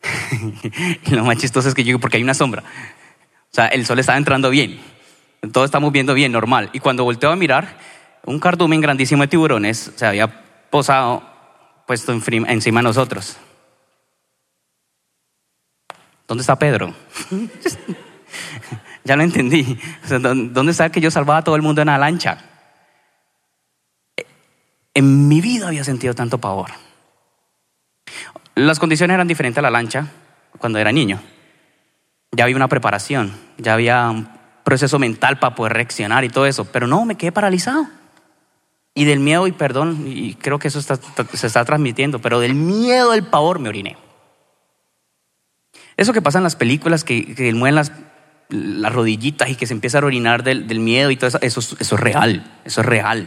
lo 1.10 1.24
más 1.24 1.38
chistoso 1.38 1.68
es 1.68 1.74
que 1.74 1.84
yo, 1.84 1.98
porque 1.98 2.16
hay 2.16 2.22
una 2.22 2.34
sombra. 2.34 2.62
O 2.62 3.54
sea, 3.54 3.66
el 3.66 3.86
sol 3.86 3.98
estaba 3.98 4.18
entrando 4.18 4.50
bien. 4.50 4.80
Todo 5.52 5.64
estamos 5.64 5.92
viendo 5.92 6.14
bien, 6.14 6.32
normal. 6.32 6.70
Y 6.72 6.80
cuando 6.80 7.04
volteo 7.04 7.30
a 7.30 7.36
mirar, 7.36 7.76
un 8.24 8.40
cardumen 8.40 8.80
grandísimo 8.80 9.22
de 9.22 9.28
tiburones 9.28 9.92
se 9.94 10.06
había 10.06 10.44
posado, 10.70 11.22
puesto 11.86 12.12
encima 12.12 12.80
de 12.80 12.84
nosotros. 12.84 13.38
¿Dónde 16.28 16.42
está 16.42 16.56
Pedro? 16.56 16.94
ya 19.04 19.16
lo 19.16 19.22
entendí. 19.22 19.78
¿Dónde 20.10 20.72
está 20.72 20.90
que 20.90 21.00
yo 21.00 21.10
salvaba 21.10 21.38
a 21.38 21.44
todo 21.44 21.56
el 21.56 21.62
mundo 21.62 21.80
en 21.80 21.86
la 21.86 21.96
lancha? 21.96 22.38
En 24.92 25.26
mi 25.26 25.40
vida 25.40 25.68
había 25.68 25.84
sentido 25.84 26.14
tanto 26.14 26.38
pavor. 26.38 26.70
Las 28.54 28.78
condiciones 28.78 29.14
eran 29.14 29.26
diferentes 29.26 29.58
a 29.58 29.62
la 29.62 29.70
lancha 29.70 30.08
cuando 30.58 30.78
era 30.78 30.92
niño. 30.92 31.18
Ya 32.32 32.44
había 32.44 32.56
una 32.56 32.68
preparación, 32.68 33.32
ya 33.56 33.72
había 33.72 34.10
un 34.10 34.28
proceso 34.64 34.98
mental 34.98 35.38
para 35.38 35.54
poder 35.54 35.72
reaccionar 35.72 36.24
y 36.24 36.28
todo 36.28 36.44
eso, 36.44 36.66
pero 36.66 36.86
no, 36.86 37.06
me 37.06 37.14
quedé 37.14 37.32
paralizado. 37.32 37.86
Y 38.92 39.06
del 39.06 39.20
miedo, 39.20 39.46
y 39.46 39.52
perdón, 39.52 40.04
y 40.06 40.34
creo 40.34 40.58
que 40.58 40.68
eso 40.68 40.82
se 40.82 41.46
está 41.46 41.64
transmitiendo, 41.64 42.18
pero 42.18 42.38
del 42.38 42.54
miedo, 42.54 43.12
del 43.12 43.22
pavor 43.22 43.60
me 43.60 43.70
oriné. 43.70 43.96
Eso 45.98 46.12
que 46.12 46.22
pasa 46.22 46.38
en 46.38 46.44
las 46.44 46.54
películas, 46.54 47.02
que, 47.02 47.52
mueven 47.54 47.74
las, 47.74 47.92
rodillitas 48.92 49.50
y 49.50 49.56
que 49.56 49.66
se 49.66 49.74
empieza 49.74 49.98
a 49.98 50.04
orinar 50.04 50.44
del, 50.44 50.78
miedo 50.78 51.10
y 51.10 51.16
todo 51.16 51.26
eso, 51.26 51.38
eso, 51.42 51.76
es 51.80 51.90
real, 51.90 52.60
eso 52.64 52.80
es 52.82 52.86
real. 52.86 53.26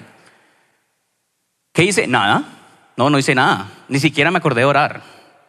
¿Qué 1.73 1.83
hice? 1.83 2.07
Nada. 2.07 2.45
No, 2.95 3.09
no 3.09 3.19
hice 3.19 3.35
nada. 3.35 3.69
Ni 3.89 3.99
siquiera 3.99 4.31
me 4.31 4.37
acordé 4.37 4.61
de 4.61 4.65
orar. 4.65 5.01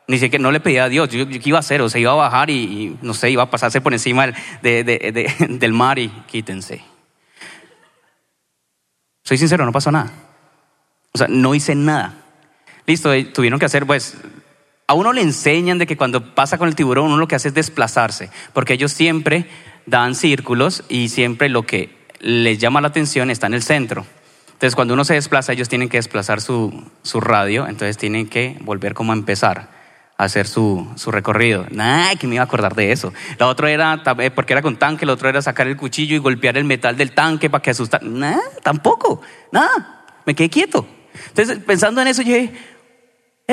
Ni 0.09 0.19
siquiera, 0.19 0.43
no 0.43 0.51
le 0.51 0.59
pedí 0.59 0.79
a 0.79 0.89
Dios. 0.89 1.11
Yo, 1.11 1.29
¿Qué 1.29 1.41
iba 1.45 1.59
a 1.59 1.61
hacer? 1.61 1.81
O 1.81 1.89
sea, 1.89 2.01
iba 2.01 2.11
a 2.11 2.17
bajar 2.17 2.51
y, 2.51 2.99
no 3.03 3.15
sé, 3.15 3.31
iba 3.31 3.45
a 3.45 3.51
pasarse 3.51 3.81
por 3.81 3.93
encima 3.93 4.27
del 4.63 5.73
mar 5.73 6.01
y 6.01 6.09
quítense. 6.27 6.83
Soy 9.23 9.39
sincero, 9.39 9.65
no 9.65 9.71
pasó 9.71 9.93
nada. 9.93 10.13
O 11.13 11.19
sea, 11.19 11.29
no 11.29 11.55
hice 11.55 11.77
nada. 11.77 12.15
Listo, 12.85 13.13
eh, 13.13 13.27
tuvieron 13.27 13.61
que 13.61 13.67
hacer, 13.67 13.87
pues, 13.87 14.17
a 14.87 14.95
uno 14.95 15.13
le 15.13 15.23
enseñan 15.23 15.79
de 15.79 15.87
que 15.87 15.97
cuando 15.97 16.35
pasa 16.35 16.59
con 16.59 16.69
el 16.69 16.75
tiburón 16.75 17.07
uno 17.07 17.17
lo 17.17 17.29
que 17.29 17.37
hace 17.37 17.49
es 17.49 17.55
desplazarse, 17.55 18.31
porque 18.53 18.75
ellos 18.75 18.93
siempre 18.93 19.47
dan 19.87 20.15
círculos 20.15 20.85
y 20.89 21.09
siempre 21.09 21.49
lo 21.49 21.63
que 21.65 21.97
les 22.21 22.59
llama 22.59 22.81
la 22.81 22.89
atención 22.89 23.31
está 23.31 23.47
en 23.47 23.55
el 23.55 23.63
centro. 23.63 24.07
Entonces 24.63 24.77
cuando 24.77 24.95
uno 24.95 25.05
se 25.05 25.15
desplaza 25.15 25.53
ellos 25.53 25.69
tienen 25.69 25.89
que 25.89 25.97
desplazar 25.97 26.41
su, 26.41 26.85
su 27.03 27.21
radio, 27.21 27.67
entonces 27.67 27.99
tienen 27.99 28.29
que 28.29 28.57
volver 28.61 28.95
como 28.95 29.13
a 29.13 29.17
empezar 29.17 29.71
a 30.17 30.25
hacer 30.25 30.47
su, 30.47 30.89
su 30.95 31.11
recorrido. 31.11 31.67
Nada, 31.71 32.15
que 32.15 32.29
me 32.29 32.37
iba 32.37 32.43
a 32.43 32.47
acordar 32.47 32.77
de 32.77 32.93
eso. 32.93 33.13
La 33.39 33.49
otra 33.49 33.73
era, 33.73 34.03
eh, 34.19 34.31
porque 34.31 34.53
era 34.53 34.63
con 34.63 34.77
tanque, 34.77 35.05
la 35.05 35.15
otra 35.15 35.31
era 35.31 35.43
sacar 35.43 35.67
el 35.67 35.77
cuchillo 35.77 36.15
y 36.15 36.19
golpear 36.19 36.57
el 36.57 36.65
metal 36.65 36.97
del 36.97 37.13
tanque 37.13 37.51
para 37.51 37.61
que 37.63 37.71
asustar. 37.71 38.05
Nada, 38.05 38.41
tampoco, 38.63 39.21
nada, 39.51 40.05
me 40.27 40.35
quedé 40.35 40.49
quieto. 40.49 40.87
Entonces 41.29 41.59
pensando 41.67 42.01
en 42.01 42.09
eso, 42.09 42.23
yo 42.23 42.37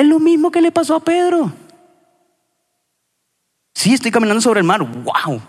es 0.00 0.06
lo 0.06 0.18
mismo 0.18 0.50
que 0.50 0.60
le 0.60 0.72
pasó 0.72 0.94
a 0.96 1.00
Pedro. 1.00 1.52
Sí, 3.74 3.94
estoy 3.94 4.10
caminando 4.10 4.40
sobre 4.40 4.60
el 4.60 4.66
mar. 4.66 4.82
¡Wow! 4.82 5.40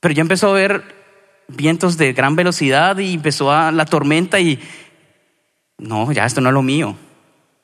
Pero 0.00 0.14
ya 0.14 0.22
empezó 0.22 0.50
a 0.50 0.54
ver 0.54 0.94
vientos 1.48 1.96
de 1.96 2.12
gran 2.12 2.36
velocidad 2.36 2.98
y 2.98 3.14
empezó 3.14 3.50
a 3.50 3.72
la 3.72 3.84
tormenta 3.84 4.38
y 4.38 4.60
no, 5.78 6.10
ya 6.12 6.24
esto 6.24 6.40
no 6.40 6.48
es 6.48 6.54
lo 6.54 6.62
mío. 6.62 6.96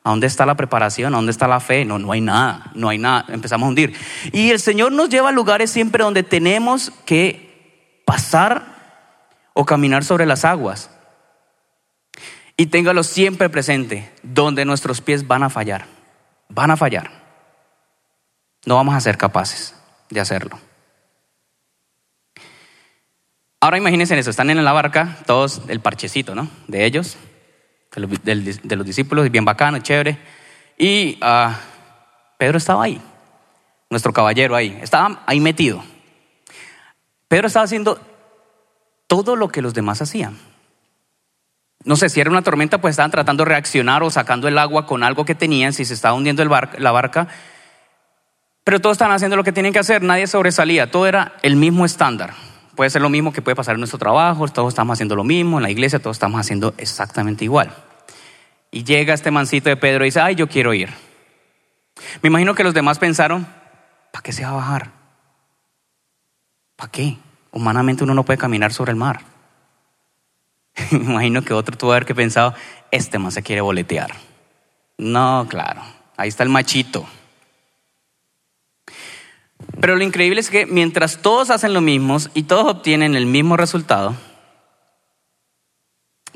¿A 0.03 0.11
dónde 0.11 0.27
está 0.27 0.45
la 0.45 0.55
preparación? 0.55 1.14
¿A 1.14 1.16
dónde 1.16 1.33
está 1.33 1.49
la 1.49 1.61
fe? 1.61 1.85
No, 1.85 1.99
no 1.99 2.12
hay 2.12 2.20
nada, 2.20 2.70
no 2.75 2.89
hay 2.89 2.99
nada. 2.99 3.25
Empezamos 3.29 3.66
a 3.66 3.68
hundir. 3.68 3.95
Y 4.33 4.51
el 4.51 4.61
Señor 4.61 4.93
nos 4.93 5.09
lleva 5.09 5.31
a 5.31 5.33
lugares 5.33 5.70
siempre 5.70 6.05
donde 6.05 6.22
tenemos 6.22 6.93
que 7.05 8.03
pasar 8.05 8.64
o 9.55 9.64
caminar 9.64 10.05
sobre 10.05 10.27
las 10.27 10.45
aguas. 10.45 10.91
Y 12.57 12.67
téngalo 12.67 13.03
siempre 13.03 13.49
presente, 13.49 14.13
donde 14.23 14.65
nuestros 14.65 15.01
pies 15.01 15.27
van 15.27 15.43
a 15.43 15.51
fallar. 15.51 15.87
Van 16.49 16.71
a 16.71 16.77
fallar. 16.77 17.11
No 18.65 18.77
vamos 18.77 18.95
a 18.95 19.01
ser 19.01 19.19
capaces 19.19 19.75
de 20.11 20.21
hacerlo. 20.21 20.59
Ahora 23.61 23.79
imagínense 23.79 24.19
eso, 24.19 24.31
están 24.31 24.51
en 24.51 24.63
la 24.63 24.73
barca, 24.73 25.17
todos 25.27 25.63
el 25.69 25.81
parchecito, 25.81 26.35
¿no? 26.35 26.49
De 26.69 26.85
ellos, 26.85 27.17
de 27.97 28.77
los, 28.77 28.87
discípulos, 28.87 29.31
bien 29.31 29.45
bacano, 29.45 29.79
chévere. 29.79 30.19
Y 30.77 31.19
ah, 31.23 31.59
Pedro 32.37 32.59
estaba 32.59 32.85
ahí, 32.85 33.01
nuestro 33.89 34.13
caballero 34.13 34.55
ahí, 34.55 34.79
estaba 34.83 35.23
ahí 35.27 35.41
metido. 35.41 35.83
Pedro 37.27 37.47
estaba 37.47 37.65
haciendo 37.65 37.99
todo 39.07 39.35
lo 39.35 39.49
que 39.49 39.63
los 39.63 39.73
demás 39.73 40.03
hacían. 40.03 40.39
No 41.85 41.97
sé 41.97 42.09
si 42.09 42.20
era 42.20 42.30
una 42.30 42.43
tormenta, 42.43 42.80
pues 42.80 42.93
estaban 42.93 43.11
tratando 43.11 43.45
de 43.45 43.51
reaccionar 43.51 44.03
o 44.03 44.11
sacando 44.11 44.49
el 44.49 44.59
agua 44.59 44.87
con 44.87 45.03
algo 45.03 45.24
que 45.24 45.35
tenían, 45.35 45.72
si 45.72 45.85
se 45.85 45.95
estaba 45.95 46.14
hundiendo 46.14 46.43
el 46.43 46.51
la 46.78 46.93
barca. 46.93 47.28
Pero 48.64 48.80
todos 48.80 48.95
estaban 48.95 49.14
haciendo 49.14 49.37
lo 49.37 49.45
que 49.45 49.53
tienen 49.53 49.74
que 49.74 49.78
hacer, 49.78 50.03
nadie 50.03 50.26
sobresalía, 50.26 50.91
todo 50.91 51.07
era 51.07 51.35
el 51.43 51.57
mismo 51.57 51.85
estándar. 51.85 52.32
Puede 52.74 52.89
ser 52.89 53.03
lo 53.03 53.11
mismo 53.11 53.32
que 53.32 53.43
puede 53.43 53.55
pasar 53.55 53.74
en 53.74 53.80
nuestro 53.80 53.99
trabajo, 53.99 54.49
todos 54.49 54.72
estamos 54.72 54.95
haciendo 54.95 55.14
lo 55.14 55.24
mismo, 55.24 55.59
en 55.59 55.62
la 55.62 55.70
iglesia 55.70 55.99
todos 55.99 56.16
estamos 56.16 56.41
haciendo 56.41 56.72
exactamente 56.78 57.45
igual. 57.45 57.74
Y 58.70 58.82
llega 58.82 59.12
este 59.12 59.30
mancito 59.30 59.68
de 59.68 59.76
Pedro 59.76 60.05
y 60.05 60.09
dice, 60.09 60.20
ay, 60.20 60.35
yo 60.35 60.49
quiero 60.49 60.72
ir. 60.72 60.89
Me 62.22 62.28
imagino 62.28 62.55
que 62.55 62.64
los 62.64 62.74
demás 62.74 62.99
pensaron, 62.99 63.47
¿para 64.11 64.22
qué 64.22 64.32
se 64.32 64.43
va 64.43 64.51
a 64.51 64.55
bajar? 64.55 64.91
¿Para 66.74 66.91
qué? 66.91 67.18
Humanamente 67.53 68.03
uno 68.03 68.14
no 68.14 68.24
puede 68.24 68.39
caminar 68.39 68.72
sobre 68.72 68.91
el 68.91 68.97
mar. 68.97 69.34
Imagino 70.91 71.43
que 71.43 71.55
otro 71.55 71.77
tuvo 71.77 71.91
que 71.91 71.97
haber 71.97 72.14
pensado, 72.14 72.55
este 72.91 73.18
man 73.18 73.33
se 73.33 73.43
quiere 73.43 73.61
boletear. 73.61 74.14
No, 74.99 75.47
claro, 75.49 75.83
ahí 76.16 76.29
está 76.29 76.43
el 76.43 76.49
machito. 76.49 77.07
Pero 79.81 79.97
lo 79.97 80.05
increíble 80.05 80.41
es 80.41 80.51
que 80.51 80.66
mientras 80.66 81.18
todos 81.18 81.51
hacen 81.51 81.75
lo 81.75 81.81
mismo 81.81 82.16
y 82.35 82.45
todos 82.45 82.70
obtienen 82.70 83.14
el 83.14 83.27
mismo 83.27 83.57
resultado, 83.57 84.14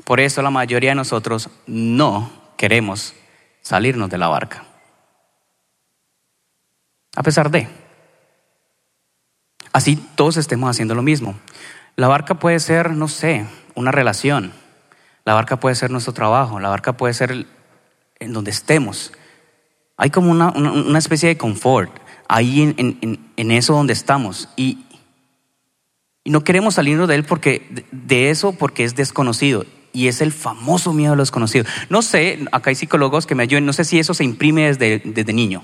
por 0.03 0.19
eso 0.19 0.41
la 0.41 0.49
mayoría 0.49 0.91
de 0.91 0.95
nosotros 0.95 1.49
no 1.67 2.31
queremos 2.57 3.13
salirnos 3.61 4.09
de 4.09 4.17
la 4.17 4.27
barca. 4.27 4.65
A 7.15 7.23
pesar 7.23 7.51
de. 7.51 7.67
Así 9.71 9.95
todos 10.15 10.37
estemos 10.37 10.69
haciendo 10.69 10.95
lo 10.95 11.01
mismo. 11.01 11.35
La 11.99 12.07
barca 12.07 12.35
puede 12.35 12.61
ser, 12.61 12.91
no 12.91 13.09
sé, 13.09 13.45
una 13.75 13.91
relación. 13.91 14.53
La 15.25 15.33
barca 15.33 15.59
puede 15.59 15.75
ser 15.75 15.91
nuestro 15.91 16.13
trabajo. 16.13 16.61
La 16.61 16.69
barca 16.69 16.93
puede 16.93 17.13
ser 17.13 17.45
en 18.19 18.31
donde 18.31 18.51
estemos. 18.51 19.11
Hay 19.97 20.09
como 20.09 20.31
una, 20.31 20.49
una 20.51 20.97
especie 20.97 21.27
de 21.27 21.37
confort 21.37 21.91
ahí 22.29 22.73
en, 22.77 23.51
eso 23.51 23.73
donde 23.73 23.91
estamos. 23.91 24.47
Y, 24.55 24.85
no 26.23 26.45
queremos 26.45 26.75
salirnos 26.75 27.09
de 27.09 27.15
él 27.15 27.25
porque, 27.25 27.67
de 27.91 28.29
eso 28.29 28.53
porque 28.53 28.85
es 28.85 28.95
desconocido. 28.95 29.65
Y 29.91 30.07
es 30.07 30.21
el 30.21 30.31
famoso 30.31 30.93
miedo 30.93 31.11
a 31.11 31.15
lo 31.17 31.23
desconocido. 31.23 31.65
No 31.89 32.01
sé, 32.01 32.45
acá 32.53 32.69
hay 32.69 32.75
psicólogos 32.75 33.25
que 33.25 33.35
me 33.35 33.43
ayuden, 33.43 33.65
no 33.65 33.73
sé 33.73 33.83
si 33.83 33.99
eso 33.99 34.13
se 34.13 34.23
imprime 34.23 34.67
desde, 34.67 34.99
desde 35.03 35.33
niño. 35.33 35.63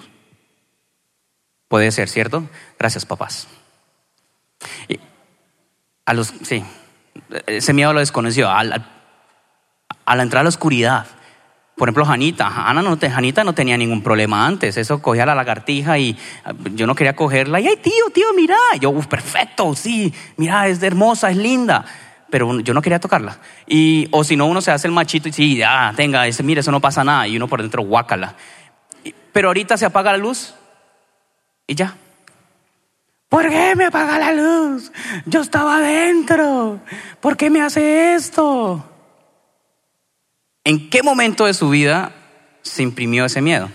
Puede 1.69 1.93
ser, 1.93 2.09
¿cierto? 2.09 2.43
Gracias, 2.77 3.05
papás. 3.05 3.47
A 6.05 6.13
los, 6.13 6.33
sí, 6.43 6.63
ese 7.47 7.73
miedo 7.73 7.89
a 7.89 7.93
lo 7.93 7.99
desconocido, 7.99 8.49
a 8.49 8.63
la, 8.63 8.87
a 10.05 10.15
la 10.15 10.23
entrada 10.23 10.41
a 10.41 10.43
la 10.43 10.49
oscuridad. 10.49 11.05
Por 11.75 11.89
ejemplo, 11.89 12.05
Janita. 12.05 12.69
Ana 12.69 12.81
no, 12.81 12.97
Janita 12.97 13.43
no 13.43 13.53
tenía 13.53 13.77
ningún 13.77 14.01
problema 14.01 14.47
antes. 14.47 14.77
Eso 14.77 15.01
cogía 15.01 15.25
la 15.25 15.35
lagartija 15.35 15.97
y 15.97 16.17
ah, 16.45 16.53
yo 16.73 16.87
no 16.87 16.95
quería 16.95 17.15
cogerla. 17.15 17.59
Y, 17.59 17.67
ay, 17.67 17.75
tío, 17.77 18.09
tío, 18.13 18.27
mira. 18.33 18.55
yo, 18.79 18.93
perfecto, 19.01 19.75
sí. 19.75 20.13
Mira, 20.37 20.67
es 20.69 20.81
hermosa, 20.81 21.31
es 21.31 21.37
linda. 21.37 21.83
Pero 22.29 22.59
yo 22.61 22.73
no 22.73 22.81
quería 22.81 22.99
tocarla. 22.99 23.37
Y, 23.67 24.07
o 24.11 24.23
si 24.23 24.37
no, 24.37 24.45
uno 24.45 24.61
se 24.61 24.71
hace 24.71 24.87
el 24.87 24.93
machito 24.93 25.27
y 25.27 25.33
sí, 25.33 25.57
ya, 25.57 25.93
tenga, 25.95 26.25
ese, 26.27 26.43
mira, 26.43 26.61
eso 26.61 26.71
no 26.71 26.79
pasa 26.79 27.03
nada. 27.03 27.27
Y 27.27 27.35
uno 27.35 27.47
por 27.47 27.61
dentro, 27.61 27.83
guácala. 27.83 28.35
Pero 29.33 29.49
ahorita 29.49 29.75
se 29.75 29.85
apaga 29.85 30.13
la 30.13 30.17
luz 30.17 30.53
y 31.67 31.75
ya. 31.75 31.95
¿Por 33.35 33.49
qué 33.49 33.75
me 33.75 33.87
apaga 33.87 34.17
la 34.17 34.31
luz? 34.31 34.93
Yo 35.25 35.41
estaba 35.41 35.75
adentro. 35.75 36.79
¿Por 37.19 37.35
qué 37.35 37.49
me 37.49 37.61
hace 37.61 38.15
esto? 38.15 38.81
¿En 40.63 40.89
qué 40.89 41.03
momento 41.03 41.45
de 41.45 41.53
su 41.53 41.67
vida 41.67 42.13
se 42.61 42.81
imprimió 42.81 43.25
ese 43.25 43.41
miedo? 43.41 43.69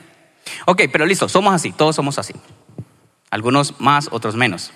Ok, 0.64 0.84
pero 0.90 1.04
listo, 1.04 1.28
somos 1.28 1.52
así, 1.52 1.72
todos 1.72 1.94
somos 1.94 2.18
así. 2.18 2.32
Algunos 3.30 3.78
más, 3.82 4.08
otros 4.10 4.34
menos. 4.34 4.72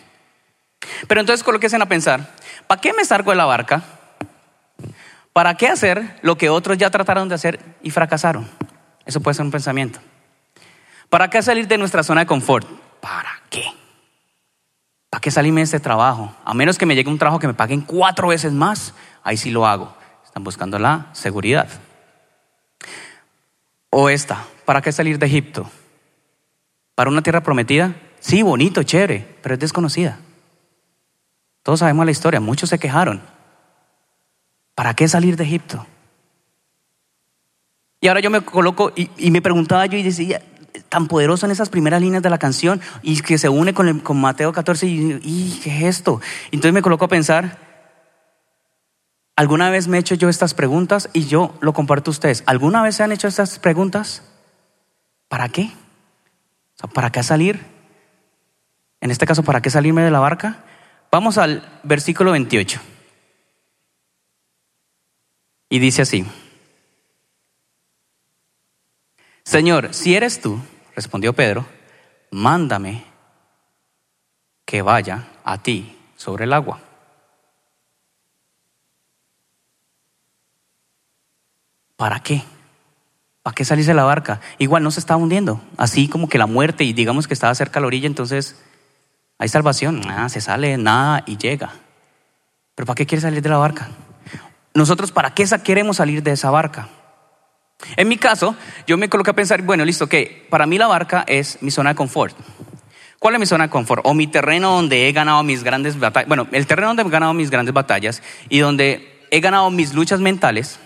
Pero 1.08 1.22
entonces 1.22 1.42
colóquense 1.42 1.76
a 1.76 1.86
pensar, 1.86 2.34
¿para 2.66 2.82
qué 2.82 2.92
me 2.92 3.06
salgo 3.06 3.30
de 3.30 3.38
la 3.38 3.46
barca? 3.46 3.82
¿Para 5.32 5.54
qué 5.54 5.68
hacer 5.68 6.18
lo 6.20 6.36
que 6.36 6.50
otros 6.50 6.76
ya 6.76 6.90
trataron 6.90 7.30
de 7.30 7.36
hacer 7.36 7.58
y 7.82 7.90
fracasaron? 7.90 8.46
Eso 9.06 9.22
puede 9.22 9.34
ser 9.34 9.46
un 9.46 9.50
pensamiento. 9.50 10.00
¿Para 11.08 11.30
qué 11.30 11.40
salir 11.40 11.68
de 11.68 11.78
nuestra 11.78 12.02
zona 12.02 12.20
de 12.20 12.26
confort? 12.26 12.68
¿Para 13.00 13.40
qué? 13.48 13.64
¿Para 15.14 15.20
qué 15.20 15.30
salirme 15.30 15.60
de 15.60 15.66
este 15.66 15.78
trabajo? 15.78 16.34
A 16.44 16.54
menos 16.54 16.76
que 16.76 16.86
me 16.86 16.96
llegue 16.96 17.08
un 17.08 17.20
trabajo 17.20 17.38
que 17.38 17.46
me 17.46 17.54
paguen 17.54 17.82
cuatro 17.82 18.26
veces 18.26 18.52
más, 18.52 18.94
ahí 19.22 19.36
sí 19.36 19.52
lo 19.52 19.64
hago. 19.64 19.94
Están 20.24 20.42
buscando 20.42 20.76
la 20.76 21.06
seguridad. 21.12 21.68
O 23.90 24.08
esta, 24.08 24.44
¿para 24.64 24.82
qué 24.82 24.90
salir 24.90 25.20
de 25.20 25.26
Egipto? 25.26 25.70
¿Para 26.96 27.10
una 27.10 27.22
tierra 27.22 27.44
prometida? 27.44 27.94
Sí, 28.18 28.42
bonito, 28.42 28.82
chévere, 28.82 29.38
pero 29.40 29.54
es 29.54 29.60
desconocida. 29.60 30.18
Todos 31.62 31.78
sabemos 31.78 32.04
la 32.04 32.10
historia, 32.10 32.40
muchos 32.40 32.70
se 32.70 32.80
quejaron. 32.80 33.22
¿Para 34.74 34.94
qué 34.94 35.06
salir 35.06 35.36
de 35.36 35.44
Egipto? 35.44 35.86
Y 38.00 38.08
ahora 38.08 38.18
yo 38.18 38.30
me 38.30 38.40
coloco 38.40 38.92
y, 38.96 39.30
me 39.30 39.40
preguntaba 39.40 39.86
yo 39.86 39.96
y 39.96 40.02
decía, 40.02 40.42
tan 40.88 41.08
poderoso 41.08 41.46
en 41.46 41.52
esas 41.52 41.68
primeras 41.68 42.00
líneas 42.00 42.22
de 42.22 42.30
la 42.30 42.38
canción 42.38 42.80
y 43.02 43.20
que 43.20 43.38
se 43.38 43.48
une 43.48 43.74
con, 43.74 44.02
Mateo 44.16 44.52
14 44.52 44.86
y, 44.86 45.20
y 45.22 45.60
¿qué 45.62 45.76
es 45.78 45.98
esto? 45.98 46.20
Entonces 46.50 46.72
me 46.72 46.82
coloco 46.82 47.04
a 47.04 47.08
pensar, 47.08 47.58
¿Alguna 49.36 49.68
vez 49.68 49.88
me 49.88 49.96
he 49.96 50.00
hecho 50.00 50.14
yo 50.14 50.28
estas 50.28 50.54
preguntas 50.54 51.10
y 51.12 51.26
yo 51.26 51.54
lo 51.60 51.72
comparto 51.72 52.10
a 52.10 52.12
ustedes? 52.12 52.44
¿Alguna 52.46 52.82
vez 52.82 52.96
se 52.96 53.02
han 53.02 53.10
hecho 53.10 53.26
estas 53.26 53.58
preguntas? 53.58 54.22
¿Para 55.28 55.48
qué? 55.48 55.72
¿Para 56.92 57.10
qué 57.10 57.22
salir? 57.22 57.64
En 59.00 59.10
este 59.10 59.26
caso, 59.26 59.42
¿para 59.42 59.60
qué 59.60 59.70
salirme 59.70 60.02
de 60.02 60.12
la 60.12 60.20
barca? 60.20 60.64
Vamos 61.10 61.36
al 61.38 61.80
versículo 61.82 62.30
28. 62.32 62.80
Y 65.68 65.78
dice 65.80 66.02
así. 66.02 66.24
Señor, 69.44 69.92
si 69.92 70.14
eres 70.14 70.40
tú, 70.40 70.58
respondió 70.96 71.34
Pedro, 71.34 71.66
mándame 72.30 73.04
que 74.64 74.82
vaya 74.82 75.28
a 75.44 75.62
ti 75.62 75.96
sobre 76.16 76.44
el 76.44 76.52
agua. 76.52 76.80
¿Para 81.96 82.20
qué? 82.20 82.42
¿Para 83.42 83.54
qué 83.54 83.64
salirse 83.64 83.90
de 83.90 83.94
la 83.94 84.04
barca? 84.04 84.40
Igual 84.58 84.82
no 84.82 84.90
se 84.90 85.00
está 85.00 85.16
hundiendo. 85.16 85.60
Así 85.76 86.08
como 86.08 86.28
que 86.28 86.38
la 86.38 86.46
muerte 86.46 86.84
y 86.84 86.94
digamos 86.94 87.28
que 87.28 87.34
estaba 87.34 87.54
cerca 87.54 87.78
a 87.78 87.82
la 87.82 87.86
orilla, 87.86 88.06
entonces 88.06 88.56
hay 89.38 89.48
salvación. 89.48 90.00
Nada, 90.00 90.30
se 90.30 90.40
sale, 90.40 90.78
nada 90.78 91.22
y 91.26 91.36
llega. 91.36 91.70
Pero 92.74 92.86
¿para 92.86 92.96
qué 92.96 93.06
quiere 93.06 93.20
salir 93.20 93.42
de 93.42 93.50
la 93.50 93.58
barca? 93.58 93.90
Nosotros, 94.72 95.12
¿para 95.12 95.34
qué 95.34 95.46
queremos 95.62 95.98
salir 95.98 96.22
de 96.22 96.32
esa 96.32 96.50
barca? 96.50 96.88
En 97.96 98.08
mi 98.08 98.16
caso, 98.16 98.56
yo 98.86 98.96
me 98.96 99.08
coloqué 99.08 99.30
a 99.30 99.34
pensar, 99.34 99.62
bueno, 99.62 99.84
listo, 99.84 100.08
que 100.08 100.46
para 100.50 100.66
mí 100.66 100.78
la 100.78 100.86
barca 100.86 101.24
es 101.26 101.58
mi 101.60 101.70
zona 101.70 101.90
de 101.90 101.96
confort. 101.96 102.36
¿Cuál 103.18 103.34
es 103.34 103.40
mi 103.40 103.46
zona 103.46 103.64
de 103.64 103.70
confort? 103.70 104.02
O 104.04 104.14
mi 104.14 104.26
terreno 104.26 104.72
donde 104.72 105.08
he 105.08 105.12
ganado 105.12 105.42
mis 105.42 105.64
grandes 105.64 105.98
batallas. 105.98 106.28
Bueno, 106.28 106.46
el 106.52 106.66
terreno 106.66 106.88
donde 106.88 107.02
he 107.02 107.08
ganado 107.08 107.34
mis 107.34 107.50
grandes 107.50 107.74
batallas 107.74 108.22
y 108.48 108.58
donde 108.58 109.26
he 109.30 109.40
ganado 109.40 109.70
mis 109.70 109.94
luchas 109.94 110.20
mentales 110.20 110.78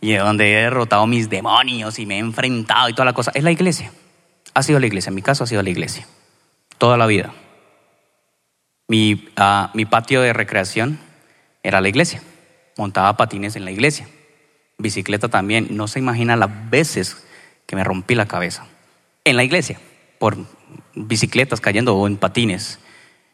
y 0.00 0.14
donde 0.14 0.52
he 0.52 0.62
derrotado 0.62 1.06
mis 1.06 1.28
demonios 1.28 1.98
y 1.98 2.06
me 2.06 2.16
he 2.16 2.18
enfrentado 2.18 2.88
y 2.88 2.92
toda 2.92 3.06
la 3.06 3.12
cosa, 3.12 3.32
es 3.34 3.44
la 3.44 3.50
iglesia. 3.50 3.92
Ha 4.54 4.62
sido 4.62 4.78
la 4.78 4.86
iglesia, 4.86 5.10
en 5.10 5.14
mi 5.14 5.22
caso 5.22 5.44
ha 5.44 5.46
sido 5.46 5.62
la 5.62 5.70
iglesia, 5.70 6.06
toda 6.78 6.96
la 6.96 7.06
vida. 7.06 7.32
Mi, 8.88 9.28
ah, 9.36 9.70
mi 9.74 9.86
patio 9.86 10.20
de 10.20 10.32
recreación 10.32 10.98
era 11.62 11.80
la 11.80 11.88
iglesia. 11.88 12.22
Montaba 12.76 13.16
patines 13.16 13.56
en 13.56 13.64
la 13.64 13.70
iglesia. 13.70 14.08
Bicicleta 14.82 15.28
también. 15.28 15.68
No 15.70 15.88
se 15.88 15.98
imagina 15.98 16.36
las 16.36 16.70
veces 16.70 17.24
que 17.66 17.76
me 17.76 17.84
rompí 17.84 18.14
la 18.14 18.26
cabeza. 18.26 18.66
En 19.24 19.36
la 19.36 19.44
iglesia, 19.44 19.80
por 20.18 20.36
bicicletas 20.94 21.60
cayendo 21.60 21.96
o 21.96 22.06
en 22.06 22.16
patines. 22.16 22.78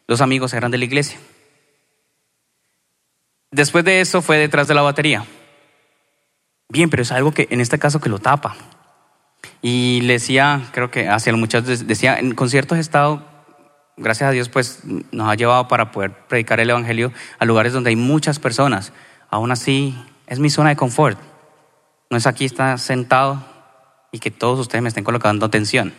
Los 0.06 0.20
amigos 0.20 0.52
eran 0.54 0.70
de 0.70 0.78
la 0.78 0.84
iglesia. 0.84 1.18
Después 3.50 3.84
de 3.84 4.00
eso 4.00 4.22
fue 4.22 4.36
detrás 4.36 4.68
de 4.68 4.74
la 4.74 4.82
batería. 4.82 5.24
Bien, 6.68 6.90
pero 6.90 7.02
es 7.02 7.12
algo 7.12 7.32
que 7.32 7.48
en 7.50 7.60
este 7.60 7.78
caso 7.78 8.00
que 8.00 8.10
lo 8.10 8.18
tapa. 8.18 8.56
Y 9.62 10.00
le 10.02 10.14
decía, 10.14 10.68
creo 10.72 10.90
que 10.90 11.08
hacia 11.08 11.32
los 11.32 11.40
muchachos, 11.40 11.86
decía, 11.86 12.18
en 12.18 12.34
conciertos 12.34 12.78
he 12.78 12.80
estado, 12.80 13.24
gracias 13.96 14.28
a 14.28 14.32
Dios, 14.32 14.48
pues 14.48 14.80
nos 15.10 15.28
ha 15.28 15.34
llevado 15.34 15.66
para 15.68 15.90
poder 15.90 16.12
predicar 16.28 16.60
el 16.60 16.70
Evangelio 16.70 17.12
a 17.38 17.44
lugares 17.44 17.72
donde 17.72 17.90
hay 17.90 17.96
muchas 17.96 18.38
personas. 18.38 18.92
Aún 19.30 19.50
así, 19.50 19.96
es 20.26 20.38
mi 20.38 20.50
zona 20.50 20.70
de 20.70 20.76
confort. 20.76 21.18
No 22.10 22.16
es 22.16 22.26
aquí 22.26 22.44
estar 22.44 22.78
sentado 22.78 23.44
y 24.12 24.18
que 24.18 24.30
todos 24.30 24.58
ustedes 24.58 24.82
me 24.82 24.88
estén 24.88 25.04
colocando 25.04 25.46
atención. 25.46 25.92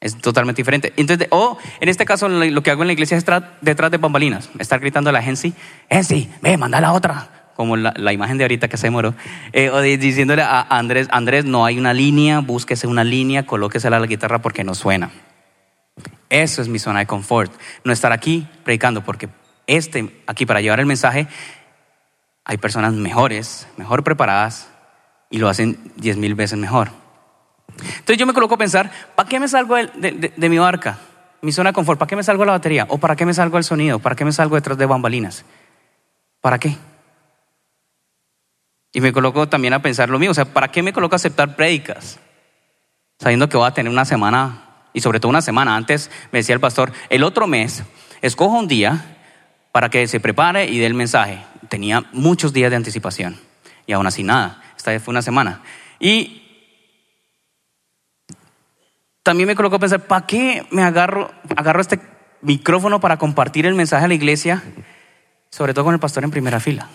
Es 0.00 0.16
totalmente 0.16 0.62
diferente. 0.62 0.94
Entonces, 0.96 1.28
o 1.30 1.58
en 1.78 1.88
este 1.90 2.06
caso, 2.06 2.28
lo 2.28 2.62
que 2.62 2.70
hago 2.70 2.82
en 2.82 2.86
la 2.86 2.94
iglesia 2.94 3.18
es 3.18 3.26
detrás 3.60 3.90
de 3.90 3.98
bambalinas, 3.98 4.48
estar 4.58 4.80
gritando 4.80 5.10
a 5.10 5.12
la 5.12 5.22
gente, 5.22 5.52
Gensi, 5.90 6.30
ve, 6.40 6.56
manda 6.56 6.80
la 6.80 6.92
otra 6.92 7.40
como 7.54 7.76
la, 7.76 8.12
imagen 8.14 8.38
de 8.38 8.44
ahorita 8.44 8.68
que 8.68 8.78
se 8.78 8.88
moró, 8.88 9.12
eh, 9.52 9.68
o 9.68 9.82
diciéndole 9.82 10.40
a 10.40 10.62
Andrés, 10.62 11.08
Andrés, 11.10 11.44
no 11.44 11.66
hay 11.66 11.78
una 11.78 11.92
línea, 11.92 12.38
búsquese 12.38 12.86
una 12.86 13.04
línea, 13.04 13.44
colóquesela 13.44 13.98
a 13.98 14.00
la 14.00 14.06
guitarra 14.06 14.38
porque 14.38 14.64
no 14.64 14.74
suena. 14.74 15.10
Eso 16.30 16.62
es 16.62 16.68
mi 16.68 16.78
zona 16.78 17.00
de 17.00 17.06
confort. 17.06 17.52
No 17.84 17.92
estar 17.92 18.12
aquí 18.12 18.48
predicando, 18.64 19.04
porque 19.04 19.28
este, 19.66 20.22
aquí 20.26 20.46
para 20.46 20.62
llevar 20.62 20.80
el 20.80 20.86
mensaje, 20.86 21.26
hay 22.46 22.56
personas 22.56 22.94
mejores, 22.94 23.68
mejor 23.76 24.04
preparadas 24.04 24.69
y 25.30 25.38
lo 25.38 25.48
hacen 25.48 25.92
diez 25.96 26.16
mil 26.16 26.34
veces 26.34 26.58
mejor. 26.58 26.90
Entonces 27.78 28.18
yo 28.18 28.26
me 28.26 28.34
coloco 28.34 28.56
a 28.56 28.58
pensar, 28.58 28.90
¿para 29.14 29.28
qué 29.28 29.40
me 29.40 29.48
salgo 29.48 29.76
de, 29.76 30.32
de 30.36 30.48
mi 30.48 30.58
barca? 30.58 30.98
Mi 31.40 31.52
zona 31.52 31.70
de 31.70 31.74
confort, 31.74 31.98
¿para 31.98 32.08
qué 32.08 32.16
me 32.16 32.22
salgo 32.22 32.42
a 32.42 32.46
la 32.46 32.52
batería? 32.52 32.86
¿O 32.90 32.98
para 32.98 33.16
qué 33.16 33.24
me 33.24 33.32
salgo 33.32 33.56
al 33.56 33.64
sonido? 33.64 34.00
¿Para 34.00 34.16
qué 34.16 34.24
me 34.24 34.32
salgo 34.32 34.56
detrás 34.56 34.76
de 34.76 34.84
bambalinas? 34.84 35.44
¿Para 36.40 36.58
qué? 36.58 36.76
Y 38.92 39.00
me 39.00 39.12
coloco 39.12 39.48
también 39.48 39.72
a 39.72 39.80
pensar 39.80 40.10
lo 40.10 40.18
mío, 40.18 40.32
o 40.32 40.34
sea, 40.34 40.46
¿para 40.46 40.68
qué 40.68 40.82
me 40.82 40.92
coloco 40.92 41.14
a 41.14 41.16
aceptar 41.16 41.54
prédicas? 41.54 42.18
Sabiendo 43.20 43.48
que 43.48 43.56
voy 43.56 43.68
a 43.68 43.70
tener 43.72 43.92
una 43.92 44.04
semana, 44.04 44.64
y 44.92 45.00
sobre 45.00 45.20
todo 45.20 45.30
una 45.30 45.42
semana 45.42 45.76
antes, 45.76 46.10
me 46.32 46.40
decía 46.40 46.54
el 46.54 46.60
pastor, 46.60 46.92
el 47.08 47.22
otro 47.22 47.46
mes, 47.46 47.84
escojo 48.20 48.58
un 48.58 48.66
día 48.66 49.16
para 49.70 49.90
que 49.90 50.08
se 50.08 50.18
prepare 50.18 50.64
y 50.64 50.78
dé 50.78 50.86
el 50.86 50.94
mensaje. 50.94 51.40
Tenía 51.68 52.04
muchos 52.12 52.52
días 52.52 52.70
de 52.70 52.76
anticipación, 52.76 53.38
y 53.86 53.92
aún 53.92 54.08
así 54.08 54.24
nada, 54.24 54.60
fue 55.00 55.12
una 55.12 55.22
semana. 55.22 55.62
Y 55.98 56.42
también 59.22 59.46
me 59.46 59.54
coloco 59.54 59.76
a 59.76 59.78
pensar, 59.78 60.06
¿para 60.06 60.26
qué 60.26 60.66
me 60.70 60.82
agarro, 60.82 61.30
agarro 61.56 61.80
este 61.80 62.00
micrófono 62.42 63.00
para 63.00 63.18
compartir 63.18 63.66
el 63.66 63.74
mensaje 63.74 64.04
a 64.04 64.08
la 64.08 64.14
iglesia, 64.14 64.62
sobre 65.50 65.74
todo 65.74 65.84
con 65.84 65.94
el 65.94 66.00
pastor 66.00 66.24
en 66.24 66.30
primera 66.30 66.60
fila? 66.60 66.88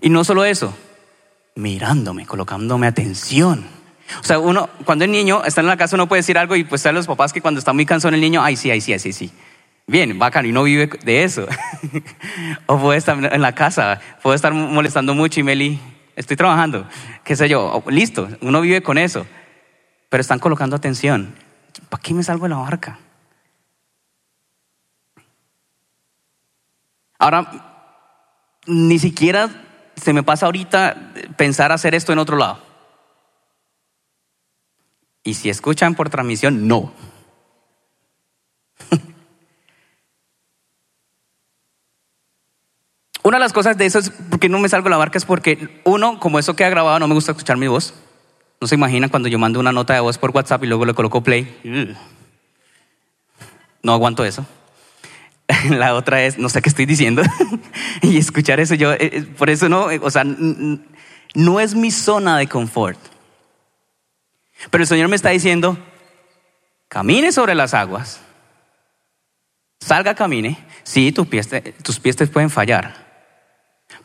Y 0.00 0.08
no 0.08 0.24
solo 0.24 0.44
eso, 0.44 0.74
mirándome, 1.56 2.26
colocándome 2.26 2.86
atención. 2.86 3.66
O 4.20 4.24
sea, 4.24 4.38
uno, 4.38 4.68
cuando 4.84 5.04
el 5.04 5.12
niño 5.12 5.44
está 5.44 5.60
en 5.60 5.66
la 5.66 5.76
casa, 5.76 5.96
uno 5.96 6.08
puede 6.08 6.20
decir 6.20 6.38
algo 6.38 6.56
y 6.56 6.64
pues 6.64 6.84
a 6.86 6.92
los 6.92 7.06
papás 7.06 7.32
que 7.32 7.40
cuando 7.40 7.58
está 7.58 7.72
muy 7.72 7.86
cansado 7.86 8.14
el 8.14 8.20
niño, 8.20 8.42
ay, 8.42 8.56
sí, 8.56 8.70
ay, 8.70 8.80
sí, 8.80 8.92
ay, 8.92 8.98
sí, 8.98 9.12
sí. 9.12 9.30
Bien, 9.90 10.16
bacán, 10.20 10.46
y 10.46 10.52
no 10.52 10.62
vive 10.62 10.86
de 10.86 11.24
eso. 11.24 11.48
o 12.66 12.78
puede 12.78 12.96
estar 12.96 13.18
en 13.34 13.42
la 13.42 13.56
casa, 13.56 14.00
puede 14.22 14.36
estar 14.36 14.54
molestando 14.54 15.16
mucho 15.16 15.40
y 15.40 15.42
Meli, 15.42 15.80
estoy 16.14 16.36
trabajando, 16.36 16.86
qué 17.24 17.34
sé 17.34 17.48
yo, 17.48 17.82
listo, 17.88 18.28
uno 18.40 18.60
vive 18.60 18.84
con 18.84 18.98
eso. 18.98 19.26
Pero 20.08 20.20
están 20.20 20.38
colocando 20.38 20.76
atención. 20.76 21.34
¿Para 21.88 22.00
qué 22.00 22.14
me 22.14 22.22
salgo 22.22 22.44
de 22.44 22.50
la 22.50 22.58
barca? 22.58 23.00
Ahora, 27.18 27.50
ni 28.68 29.00
siquiera 29.00 29.50
se 29.96 30.12
me 30.12 30.22
pasa 30.22 30.46
ahorita 30.46 31.14
pensar 31.36 31.72
hacer 31.72 31.96
esto 31.96 32.12
en 32.12 32.20
otro 32.20 32.36
lado. 32.36 32.62
Y 35.24 35.34
si 35.34 35.50
escuchan 35.50 35.96
por 35.96 36.10
transmisión, 36.10 36.68
no. 36.68 36.92
Una 43.22 43.36
de 43.36 43.40
las 43.40 43.52
cosas 43.52 43.76
de 43.76 43.86
eso 43.86 43.98
es 43.98 44.10
porque 44.30 44.48
no 44.48 44.58
me 44.58 44.68
salgo 44.68 44.84
de 44.84 44.90
la 44.90 44.96
barca 44.96 45.18
es 45.18 45.24
porque 45.24 45.80
uno, 45.84 46.18
como 46.18 46.38
eso 46.38 46.56
queda 46.56 46.70
grabado, 46.70 46.98
no 46.98 47.08
me 47.08 47.14
gusta 47.14 47.32
escuchar 47.32 47.56
mi 47.56 47.66
voz. 47.66 47.94
No 48.60 48.66
se 48.66 48.74
imagina 48.74 49.08
cuando 49.08 49.28
yo 49.28 49.38
mando 49.38 49.60
una 49.60 49.72
nota 49.72 49.94
de 49.94 50.00
voz 50.00 50.18
por 50.18 50.30
WhatsApp 50.30 50.64
y 50.64 50.66
luego 50.66 50.84
le 50.84 50.94
coloco 50.94 51.22
play. 51.22 51.96
No 53.82 53.92
aguanto 53.92 54.24
eso. 54.24 54.46
La 55.70 55.94
otra 55.94 56.22
es, 56.22 56.38
no 56.38 56.48
sé 56.48 56.62
qué 56.62 56.68
estoy 56.68 56.86
diciendo. 56.86 57.22
y 58.02 58.18
escuchar 58.18 58.60
eso, 58.60 58.74
yo, 58.74 58.92
eh, 58.92 58.98
eh, 59.00 59.22
por 59.36 59.50
eso 59.50 59.68
no, 59.68 59.90
eh, 59.90 60.00
o 60.02 60.10
sea, 60.10 60.24
no 60.24 61.60
es 61.60 61.74
mi 61.74 61.90
zona 61.90 62.38
de 62.38 62.46
confort. 62.46 62.98
Pero 64.70 64.82
el 64.82 64.88
Señor 64.88 65.08
me 65.08 65.16
está 65.16 65.30
diciendo, 65.30 65.78
camine 66.88 67.32
sobre 67.32 67.54
las 67.54 67.72
aguas, 67.72 68.20
salga, 69.80 70.14
camine. 70.14 70.58
Sí, 70.82 71.12
tus 71.12 71.26
pies, 71.26 71.48
tus 71.82 71.98
pies 71.98 72.16
te 72.16 72.26
pueden 72.26 72.50
fallar. 72.50 73.09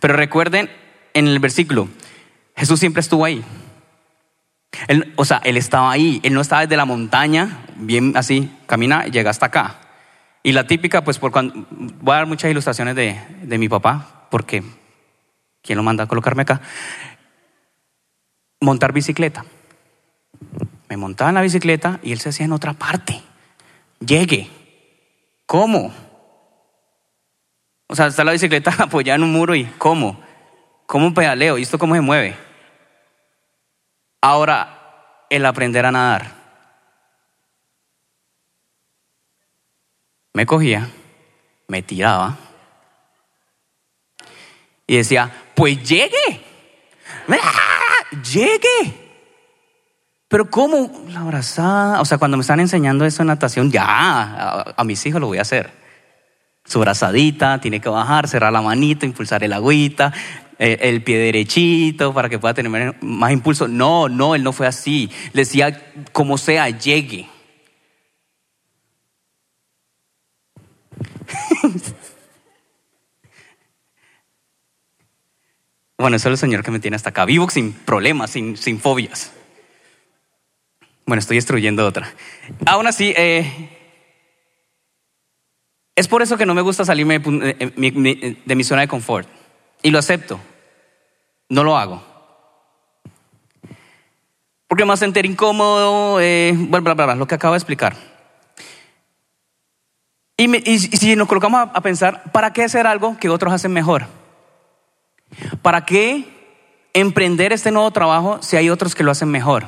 Pero 0.06 0.18
recuerden 0.18 0.70
en 1.16 1.28
el 1.28 1.40
versículo, 1.40 1.90
Jesús 2.56 2.80
siempre 2.80 3.00
estuvo 3.00 3.26
ahí. 3.26 3.44
Él, 4.88 5.12
o 5.16 5.26
sea, 5.26 5.42
Él 5.44 5.58
estaba 5.58 5.92
ahí, 5.92 6.22
Él 6.22 6.36
no 6.36 6.42
estaba 6.42 6.62
desde 6.62 6.78
la 6.78 6.86
montaña, 6.86 7.66
bien 7.76 8.16
así, 8.16 8.52
camina 8.68 9.08
llega 9.08 9.32
hasta 9.32 9.48
acá. 9.48 9.78
Y 10.44 10.52
la 10.52 10.68
típica, 10.68 11.04
pues 11.04 11.18
por 11.18 11.32
cuando, 11.32 11.66
voy 11.72 12.14
a 12.14 12.18
dar 12.18 12.28
muchas 12.28 12.52
ilustraciones 12.52 12.96
de, 12.96 13.20
de 13.42 13.58
mi 13.58 13.68
papá, 13.68 14.28
porque 14.30 14.64
¿quién 15.64 15.76
lo 15.76 15.82
manda 15.82 16.04
a 16.04 16.08
colocarme 16.08 16.44
acá? 16.44 16.62
Montar 18.62 18.94
bicicleta. 18.94 19.44
Me 20.88 20.98
montaba 20.98 21.32
en 21.32 21.36
la 21.36 21.42
bicicleta 21.42 22.00
y 22.04 22.12
él 22.12 22.20
se 22.20 22.30
hacía 22.30 22.46
en 22.46 22.52
otra 22.52 22.74
parte. 22.74 23.24
Llegue. 24.02 24.52
¿Cómo? 25.48 25.92
O 27.88 27.96
sea, 27.96 28.08
está 28.08 28.24
la 28.24 28.32
bicicleta 28.32 28.74
apoyada 28.80 29.18
en 29.18 29.24
un 29.24 29.32
muro 29.32 29.56
y 29.56 29.66
¿cómo? 29.78 30.22
¿Cómo 30.86 31.14
pedaleo? 31.14 31.58
¿Y 31.58 31.64
esto 31.64 31.80
cómo 31.80 31.96
se 31.96 32.02
mueve? 32.02 32.38
Ahora, 34.22 35.26
el 35.30 35.46
aprender 35.46 35.86
a 35.86 35.92
nadar. 35.92 36.46
me 40.36 40.46
cogía, 40.46 40.90
me 41.70 41.82
tiraba 41.82 42.38
y 44.86 44.98
decía, 44.98 45.32
pues 45.56 45.82
llegue, 45.82 46.44
llegue. 48.34 49.06
Pero 50.28 50.50
¿cómo? 50.50 51.06
La 51.08 51.22
abrazada, 51.22 52.02
o 52.02 52.06
sea, 52.06 52.18
cuando 52.18 52.36
me 52.36 52.42
están 52.42 52.60
enseñando 52.60 53.06
eso 53.06 53.24
en 53.24 53.28
natación, 53.28 53.72
ya, 53.72 54.74
a, 54.76 54.84
mis 54.84 55.06
hijos 55.06 55.22
lo 55.22 55.28
voy 55.28 55.38
a 55.38 55.44
hacer. 55.44 55.72
Su 56.66 56.80
brazadita, 56.80 57.62
tiene 57.62 57.80
que 57.80 57.90
bajar, 57.90 58.28
cerrar 58.28 58.52
la 58.52 58.62
manita, 58.62 59.06
impulsar 59.06 59.44
el 59.44 59.54
agüita, 59.54 60.12
el, 60.58 60.78
el 60.82 61.04
pie 61.04 61.18
derechito 61.20 62.14
para 62.14 62.28
que 62.28 62.40
pueda 62.40 62.54
tener 62.54 62.96
más 63.02 63.32
impulso. 63.32 63.68
No, 63.68 64.10
no, 64.10 64.36
él 64.36 64.44
no 64.44 64.52
fue 64.52 64.68
así. 64.68 65.10
Le 65.34 65.42
decía, 65.44 65.94
como 66.12 66.38
sea, 66.38 66.70
llegue. 66.70 67.30
bueno, 75.98 76.18
eso 76.18 76.30
es 76.30 76.34
el 76.34 76.38
Señor 76.38 76.64
que 76.64 76.72
me 76.72 76.80
tiene 76.80 76.96
hasta 76.96 77.10
acá, 77.10 77.26
vivo 77.26 77.50
sin 77.50 77.74
problemas, 77.74 78.32
sin, 78.32 78.58
sin 78.58 78.80
fobias. 78.80 79.32
Bueno, 81.06 81.20
estoy 81.20 81.38
destruyendo 81.38 81.86
otra. 81.86 82.12
Aún 82.66 82.88
así, 82.88 83.14
eh, 83.16 83.85
es 85.96 86.08
por 86.08 86.22
eso 86.22 86.38
que 86.38 86.46
no 86.46 86.54
me 86.54 86.62
gusta 86.62 86.86
salirme 86.86 87.20
de 87.20 87.56
eh, 87.60 87.72
mi, 87.76 87.92
de 87.92 88.56
mi 88.56 88.64
zona 88.64 88.82
de 88.82 88.88
confort. 88.88 89.28
Y 89.82 89.92
lo 89.92 90.00
acepto. 90.00 90.40
No 91.50 91.64
lo 91.64 91.78
hago. 91.78 92.04
Porque 94.68 94.84
me 94.84 94.90
va 94.90 94.96
a 94.96 94.98
sentir 94.98 95.26
incómodo, 95.26 96.20
eh, 96.20 96.54
bla, 96.54 96.80
bla, 96.80 96.94
bla, 96.94 97.16
lo 97.16 97.28
que 97.28 97.36
acabo 97.36 97.54
de 97.54 97.60
explicar. 97.60 97.96
Y, 100.38 100.80
si 100.80 101.16
nos 101.16 101.30
colocamos 101.30 101.70
a, 101.74 101.82
pensar, 101.82 102.32
¿para 102.34 102.52
qué 102.52 102.64
hacer 102.64 102.86
algo 102.88 103.18
que 103.18 103.30
otros 103.30 103.54
hacen 103.54 103.72
mejor? 103.72 104.06
¿Para 105.62 105.86
qué 105.86 106.28
emprender 106.94 107.54
este 107.54 107.72
nuevo 107.72 107.90
trabajo 107.92 108.42
si 108.42 108.58
hay 108.58 108.70
otros 108.70 108.96
que 108.96 109.04
lo 109.04 109.12
hacen 109.12 109.30
mejor? 109.30 109.68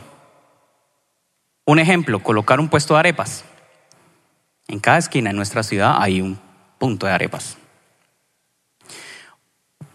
Un 1.66 1.80
ejemplo, 1.80 2.22
colocar 2.22 2.60
un 2.60 2.68
puesto 2.68 2.96
de 2.96 3.00
arepas. 3.00 3.46
En 4.68 4.80
cada 4.80 4.98
esquina 4.98 5.30
de 5.30 5.36
nuestra 5.36 5.64
ciudad 5.64 5.98
hay 6.00 6.22
un 6.22 6.40
punto 6.78 7.06
de 7.06 7.14
arepas. 7.14 7.58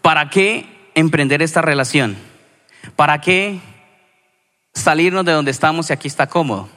¿Para 0.01 0.29
qué 0.29 0.89
emprender 0.95 1.41
esta 1.41 1.61
relación? 1.61 2.17
¿Para 2.95 3.21
qué 3.21 3.61
salirnos 4.73 5.25
de 5.25 5.31
donde 5.31 5.51
estamos 5.51 5.89
y 5.89 5.93
aquí 5.93 6.07
está 6.07 6.27
cómodo? 6.27 6.69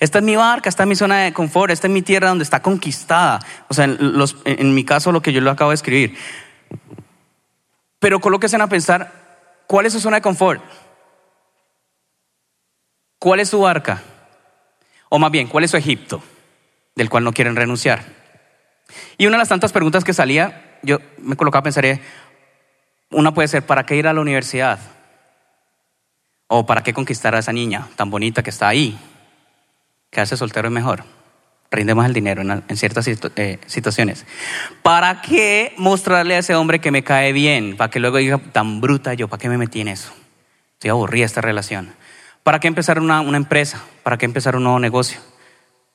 Esta 0.00 0.18
es 0.18 0.24
mi 0.24 0.36
barca, 0.36 0.68
esta 0.68 0.84
es 0.84 0.88
mi 0.88 0.96
zona 0.96 1.18
de 1.18 1.32
confort, 1.32 1.70
esta 1.70 1.86
es 1.86 1.92
mi 1.92 2.02
tierra 2.02 2.28
donde 2.28 2.44
está 2.44 2.62
conquistada. 2.62 3.40
O 3.68 3.74
sea, 3.74 3.84
en, 3.84 4.74
mi 4.74 4.84
caso 4.84 5.12
lo 5.12 5.22
que 5.22 5.32
yo 5.32 5.40
lo 5.40 5.50
acabo 5.50 5.70
de 5.70 5.76
escribir. 5.76 6.16
Pero 7.98 8.20
colóquense 8.20 8.56
a 8.56 8.66
pensar, 8.68 9.12
¿cuál 9.66 9.86
es 9.86 9.92
su 9.92 10.00
zona 10.00 10.16
de 10.16 10.22
confort? 10.22 10.62
¿Cuál 13.18 13.40
es 13.40 13.48
su 13.48 13.60
barca? 13.60 14.02
O 15.08 15.18
más 15.18 15.30
bien, 15.30 15.48
¿cuál 15.48 15.64
es 15.64 15.70
su 15.72 15.76
Egipto? 15.76 16.22
Del 16.98 17.08
cual 17.08 17.22
no 17.22 17.32
quieren 17.32 17.54
renunciar. 17.54 18.02
Y 19.18 19.26
una 19.26 19.36
de 19.36 19.42
las 19.42 19.48
tantas 19.48 19.70
preguntas 19.70 20.02
que 20.02 20.12
salía, 20.12 20.78
yo 20.82 20.98
me 21.18 21.36
colocaba 21.36 21.60
a 21.60 21.62
pensar, 21.62 21.84
eh, 21.84 22.00
una 23.10 23.32
puede 23.32 23.46
ser, 23.46 23.64
¿para 23.64 23.86
qué 23.86 23.94
ir 23.94 24.08
a 24.08 24.12
la 24.12 24.20
universidad? 24.20 24.80
¿O 26.48 26.66
para 26.66 26.82
qué 26.82 26.92
conquistar 26.92 27.36
a 27.36 27.38
esa 27.38 27.52
niña 27.52 27.86
tan 27.94 28.10
bonita 28.10 28.42
que 28.42 28.50
está 28.50 28.66
ahí? 28.66 28.98
Quedarse 30.10 30.36
soltero 30.36 30.66
es 30.66 30.74
mejor. 30.74 31.04
Rinde 31.70 31.94
más 31.94 32.06
el 32.06 32.14
dinero 32.14 32.42
en, 32.42 32.76
ciertas 32.76 33.06
eh, 33.06 33.60
situaciones. 33.66 34.26
¿Para 34.82 35.22
qué 35.22 35.74
mostrarle 35.76 36.34
a 36.34 36.38
ese 36.38 36.56
hombre 36.56 36.80
que 36.80 36.90
me 36.90 37.04
cae 37.04 37.32
bien? 37.32 37.76
Para 37.76 37.90
que 37.90 38.00
luego 38.00 38.16
diga, 38.16 38.38
tan 38.38 38.80
bruta 38.80 39.14
yo, 39.14 39.28
¿para 39.28 39.40
qué 39.40 39.48
me 39.48 39.56
metí 39.56 39.82
en 39.82 39.88
eso? 39.88 40.12
Estoy 40.72 40.90
aburrida 40.90 41.26
esta 41.26 41.42
relación. 41.42 41.94
¿Para 42.42 42.58
qué 42.58 42.66
empezar 42.66 42.98
una, 42.98 43.20
una 43.20 43.36
empresa? 43.36 43.84
¿Para 44.02 44.18
qué 44.18 44.24
empezar 44.24 44.56
un 44.56 44.64
nuevo 44.64 44.80
negocio? 44.80 45.20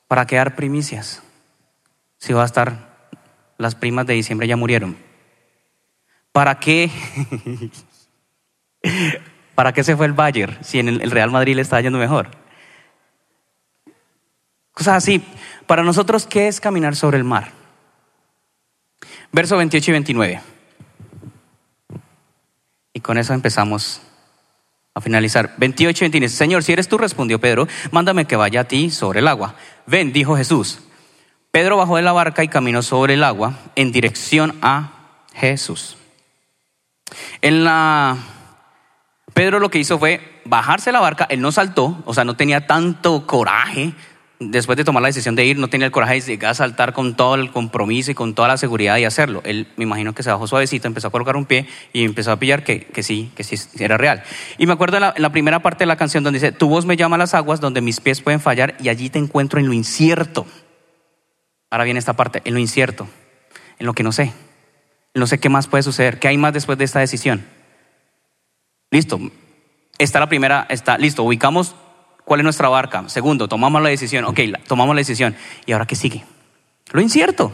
¿Para 0.08 0.26
qué 0.26 0.36
dar 0.36 0.56
primicias? 0.56 1.24
Si 2.18 2.34
va 2.34 2.44
a 2.44 2.46
estar, 2.46 3.10
las 3.58 3.76
primas 3.76 4.06
de 4.06 4.14
diciembre 4.14 4.48
ya 4.48 4.56
murieron. 4.56 4.98
¿Para 6.32 6.60
qué? 6.60 6.90
¿Para 9.56 9.74
qué 9.74 9.84
se 9.84 9.96
fue 9.96 10.06
el 10.06 10.14
Bayern 10.14 10.58
si 10.64 10.80
en 10.80 10.90
el 10.90 11.12
Real 11.12 11.32
Madrid 11.32 11.56
le 11.56 11.62
está 11.62 11.80
yendo 11.82 12.00
mejor? 12.00 12.32
Cosas 14.72 14.96
así. 14.96 15.24
Para 15.68 15.84
nosotros, 15.84 16.26
¿qué 16.26 16.48
es 16.48 16.60
caminar 16.60 16.96
sobre 16.96 17.18
el 17.18 17.24
mar? 17.24 17.52
Verso 19.32 19.58
28 19.58 19.92
y 19.92 19.94
29. 19.94 20.42
Y 22.94 23.00
con 23.00 23.18
eso 23.18 23.34
empezamos 23.34 24.02
a 24.96 25.02
finalizar. 25.02 25.54
28 25.58 25.98
y 25.98 26.06
29. 26.06 26.30
Señor, 26.30 26.64
si 26.64 26.74
eres 26.74 26.88
tú, 26.88 26.98
respondió 26.98 27.40
Pedro, 27.40 27.68
mándame 27.92 28.26
que 28.26 28.36
vaya 28.36 28.62
a 28.62 28.64
ti 28.66 28.90
sobre 28.90 29.20
el 29.20 29.28
agua. 29.28 29.56
Ven, 29.86 30.14
dijo 30.14 30.36
Jesús. 30.36 30.80
Pedro 31.52 31.78
bajó 31.78 31.98
de 31.98 32.02
la 32.02 32.14
barca 32.14 32.44
y 32.44 32.48
caminó 32.48 32.82
sobre 32.82 33.14
el 33.14 33.24
agua 33.24 33.60
en 33.76 33.92
dirección 33.92 34.58
a 34.62 34.92
Jesús. 35.34 35.98
En 37.42 37.64
la 37.64 38.18
Pedro 39.34 39.60
lo 39.60 39.70
que 39.70 39.80
hizo 39.80 40.00
fue 40.00 40.42
bajarse 40.46 40.92
la 40.92 41.00
barca, 41.00 41.26
él 41.30 41.42
no 41.42 41.52
saltó, 41.52 42.02
o 42.06 42.14
sea, 42.14 42.24
no 42.24 42.36
tenía 42.36 42.68
tanto 42.68 43.26
coraje 43.26 43.94
después 44.52 44.78
de 44.78 44.84
tomar 44.84 45.02
la 45.02 45.08
decisión 45.08 45.36
de 45.36 45.46
ir, 45.46 45.58
no 45.58 45.68
tenía 45.68 45.86
el 45.86 45.92
coraje 45.92 46.16
de 46.16 46.22
llegar 46.22 46.52
a 46.52 46.54
saltar 46.54 46.94
con 46.94 47.16
todo 47.16 47.36
el 47.36 47.52
compromiso 47.52 48.12
y 48.12 48.16
con 48.16 48.34
toda 48.34 48.48
la 48.48 48.58
seguridad 48.58 48.98
y 48.98 49.06
hacerlo. 49.06 49.42
Él 49.46 49.68
me 49.76 49.84
imagino 49.84 50.14
que 50.14 50.24
se 50.24 50.32
bajó 50.32 50.48
suavecito, 50.48 50.88
empezó 50.88 51.08
a 51.08 51.12
colocar 51.12 51.36
un 51.36 51.46
pie 51.46 51.68
y 51.92 52.04
empezó 52.04 52.32
a 52.32 52.38
pillar 52.38 52.64
que, 52.64 52.86
que 52.86 53.04
sí, 53.04 53.32
que 53.36 53.44
sí 53.44 53.56
era 53.80 53.98
real. 53.98 54.24
Y 54.58 54.68
me 54.68 54.74
acuerdo 54.74 54.98
en 54.98 55.02
la, 55.02 55.14
la, 55.18 55.32
primera 55.32 55.62
parte 55.62 55.84
de 55.84 55.88
la 55.88 55.96
canción 55.96 56.24
donde 56.24 56.40
dice, 56.40 56.52
tu 56.52 56.70
voz 56.70 56.86
me 56.86 56.98
llama 56.98 57.16
a 57.16 57.20
las 57.20 57.34
aguas 57.34 57.60
donde 57.60 57.82
mis 57.82 58.00
pies 58.00 58.22
pueden 58.22 58.40
fallar 58.40 58.76
y 58.80 58.90
allí 58.90 59.10
te 59.10 59.20
encuentro 59.20 59.60
en 59.60 59.68
lo 59.68 59.74
incierto. 59.74 60.46
Ahora 61.70 61.86
viene 61.86 62.00
esta 62.00 62.14
parte, 62.14 62.42
en 62.46 62.54
lo 62.54 62.60
incierto, 62.60 63.08
en 63.80 63.86
lo 63.86 63.94
que 63.94 64.04
no 64.04 64.12
sé, 64.12 64.32
no 65.14 65.28
sé 65.28 65.40
qué 65.40 65.50
más 65.50 65.68
puede 65.68 65.84
suceder, 65.84 66.20
qué 66.20 66.28
hay 66.28 66.38
más 66.38 66.54
después 66.54 66.78
de 66.78 66.86
esta 66.86 67.00
decisión. 67.00 67.46
Listo, 68.92 69.20
está 69.98 70.20
la 70.20 70.30
primera, 70.30 70.66
está, 70.70 70.98
listo, 70.98 71.24
ubicamos 71.24 71.76
¿Cuál 72.26 72.40
es 72.40 72.44
nuestra 72.44 72.70
barca? 72.70 73.08
Segundo, 73.10 73.48
tomamos 73.48 73.82
la 73.82 73.90
decisión. 73.90 74.26
Ok, 74.26 74.40
tomamos 74.68 74.96
la 74.96 75.00
decisión. 75.00 75.36
¿Y 75.66 75.74
ahora 75.74 75.86
qué 75.86 75.96
sigue? 75.96 76.24
Lo 76.92 77.02
incierto. 77.02 77.52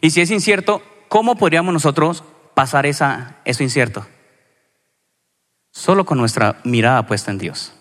Y 0.00 0.10
si 0.10 0.20
es 0.20 0.30
incierto, 0.30 0.82
¿cómo 1.08 1.36
podríamos 1.36 1.72
nosotros 1.72 2.24
pasar 2.54 2.86
esa, 2.86 3.36
eso 3.44 3.62
incierto? 3.62 4.06
Solo 5.70 6.04
con 6.04 6.18
nuestra 6.18 6.60
mirada 6.64 7.06
puesta 7.06 7.30
en 7.30 7.38
Dios. 7.38 7.72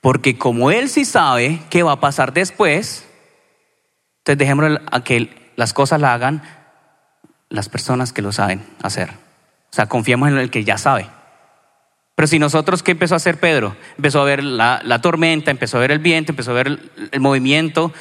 Porque 0.00 0.38
como 0.38 0.70
Él 0.70 0.88
sí 0.88 1.04
sabe 1.04 1.60
qué 1.70 1.82
va 1.82 1.92
a 1.92 2.00
pasar 2.00 2.32
después, 2.32 3.06
entonces 4.18 4.38
dejémosle 4.38 4.80
a 4.90 5.02
que 5.02 5.52
las 5.56 5.72
cosas 5.72 6.00
la 6.00 6.14
hagan 6.14 6.42
las 7.48 7.68
personas 7.68 8.12
que 8.12 8.22
lo 8.22 8.32
saben 8.32 8.64
hacer. 8.82 9.10
O 9.10 9.74
sea, 9.74 9.86
confiemos 9.86 10.28
en 10.28 10.38
el 10.38 10.50
que 10.50 10.64
ya 10.64 10.78
sabe. 10.78 11.08
Pero 12.18 12.26
si 12.26 12.40
nosotros, 12.40 12.82
¿qué 12.82 12.90
empezó 12.90 13.14
a 13.14 13.18
hacer 13.18 13.38
Pedro? 13.38 13.76
Empezó 13.96 14.20
a 14.20 14.24
ver 14.24 14.42
la, 14.42 15.00
tormenta, 15.00 15.52
empezó 15.52 15.76
a 15.76 15.80
ver 15.80 15.92
el 15.92 16.00
viento, 16.00 16.32
empezó 16.32 16.50
a 16.50 16.54
ver 16.54 16.80
el, 17.12 17.20
movimiento 17.20 17.92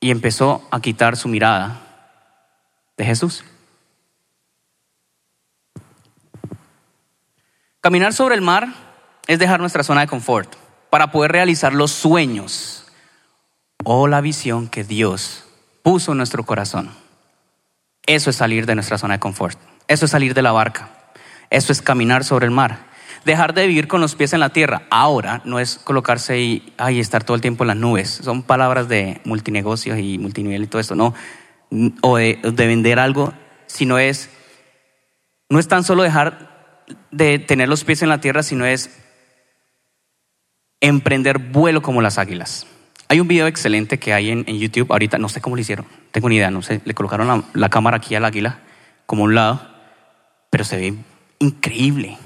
y 0.00 0.10
empezó 0.10 0.68
a 0.70 0.82
quitar 0.82 1.16
su 1.16 1.26
mirada 1.26 1.80
de 2.98 3.06
Jesús. 3.06 3.42
Caminar 7.80 8.12
sobre 8.12 8.34
el 8.34 8.42
mar 8.42 8.68
es 9.26 9.38
dejar 9.38 9.60
nuestra 9.60 9.82
zona 9.82 10.02
de 10.02 10.08
confort 10.08 10.54
para 10.90 11.10
poder 11.10 11.32
realizar 11.32 11.72
los 11.72 11.92
sueños 11.92 12.84
o 13.82 14.08
la 14.08 14.20
visión 14.20 14.68
que 14.68 14.84
Dios 14.84 15.46
puso 15.82 16.12
en 16.12 16.18
nuestro 16.18 16.44
corazón. 16.44 16.90
Eso 18.04 18.28
es 18.28 18.36
salir 18.36 18.66
de 18.66 18.74
nuestra 18.74 18.98
zona 18.98 19.14
de 19.14 19.20
confort. 19.20 19.58
Eso 19.88 20.04
es 20.04 20.10
salir 20.10 20.34
de 20.34 20.42
la 20.42 20.52
barca. 20.52 20.90
Eso 21.48 21.72
es 21.72 21.80
caminar 21.80 22.22
sobre 22.22 22.44
el 22.44 22.52
mar 22.52 22.94
dejar 23.26 23.54
de 23.54 23.66
vivir 23.66 23.88
con 23.88 24.00
los 24.00 24.14
pies 24.14 24.32
en 24.32 24.40
la 24.40 24.50
tierra. 24.50 24.82
Ahora 24.88 25.42
no 25.44 25.58
es 25.58 25.78
colocarse 25.78 26.38
y 26.38 26.72
estar 26.78 27.24
todo 27.24 27.34
el 27.34 27.40
tiempo 27.40 27.64
en 27.64 27.68
las 27.68 27.76
nubes. 27.76 28.08
Son 28.08 28.44
palabras 28.44 28.88
de 28.88 29.20
multinegocios 29.24 29.98
y 29.98 30.16
multinivel 30.16 30.62
y 30.62 30.66
todo 30.68 30.80
esto, 30.80 30.94
no. 30.94 31.12
O 32.02 32.16
de, 32.16 32.38
vender 32.56 33.00
algo, 33.00 33.34
sino 33.66 33.98
es, 33.98 34.30
no 35.50 35.58
es 35.58 35.66
tan 35.66 35.82
solo 35.82 36.04
dejar 36.04 36.84
de 37.10 37.40
tener 37.40 37.68
los 37.68 37.82
pies 37.82 38.00
en 38.02 38.10
la 38.10 38.20
tierra, 38.20 38.44
sino 38.44 38.64
es 38.64 38.96
emprender 40.80 41.38
vuelo 41.38 41.82
como 41.82 42.02
las 42.02 42.18
águilas. 42.18 42.68
Hay 43.08 43.18
un 43.18 43.26
video 43.26 43.48
excelente 43.48 43.98
que 43.98 44.12
hay 44.14 44.30
en, 44.30 44.44
YouTube, 44.44 44.92
ahorita 44.92 45.18
no 45.18 45.28
sé 45.28 45.40
cómo 45.40 45.56
lo 45.56 45.62
hicieron, 45.62 45.86
tengo 46.12 46.28
ni 46.28 46.36
idea, 46.36 46.50
no 46.50 46.62
sé, 46.62 46.80
le 46.84 46.94
colocaron 46.94 47.26
la, 47.26 47.42
la 47.54 47.70
cámara 47.70 47.96
aquí 47.96 48.14
al 48.14 48.24
águila, 48.24 48.60
como 49.04 49.24
un 49.24 49.34
lado, 49.34 49.68
pero 50.50 50.64
se 50.64 50.76
ve 50.76 50.94
increíble 51.38 52.18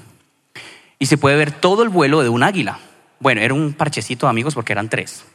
y 1.01 1.07
se 1.07 1.17
puede 1.17 1.35
ver 1.35 1.51
todo 1.51 1.81
el 1.81 1.89
vuelo 1.89 2.21
de 2.21 2.29
un 2.29 2.43
águila. 2.43 2.77
Bueno, 3.19 3.41
era 3.41 3.55
un 3.55 3.73
parchecito 3.73 4.27
de 4.27 4.29
amigos 4.29 4.53
porque 4.53 4.71
eran 4.71 4.87
tres, 4.87 5.25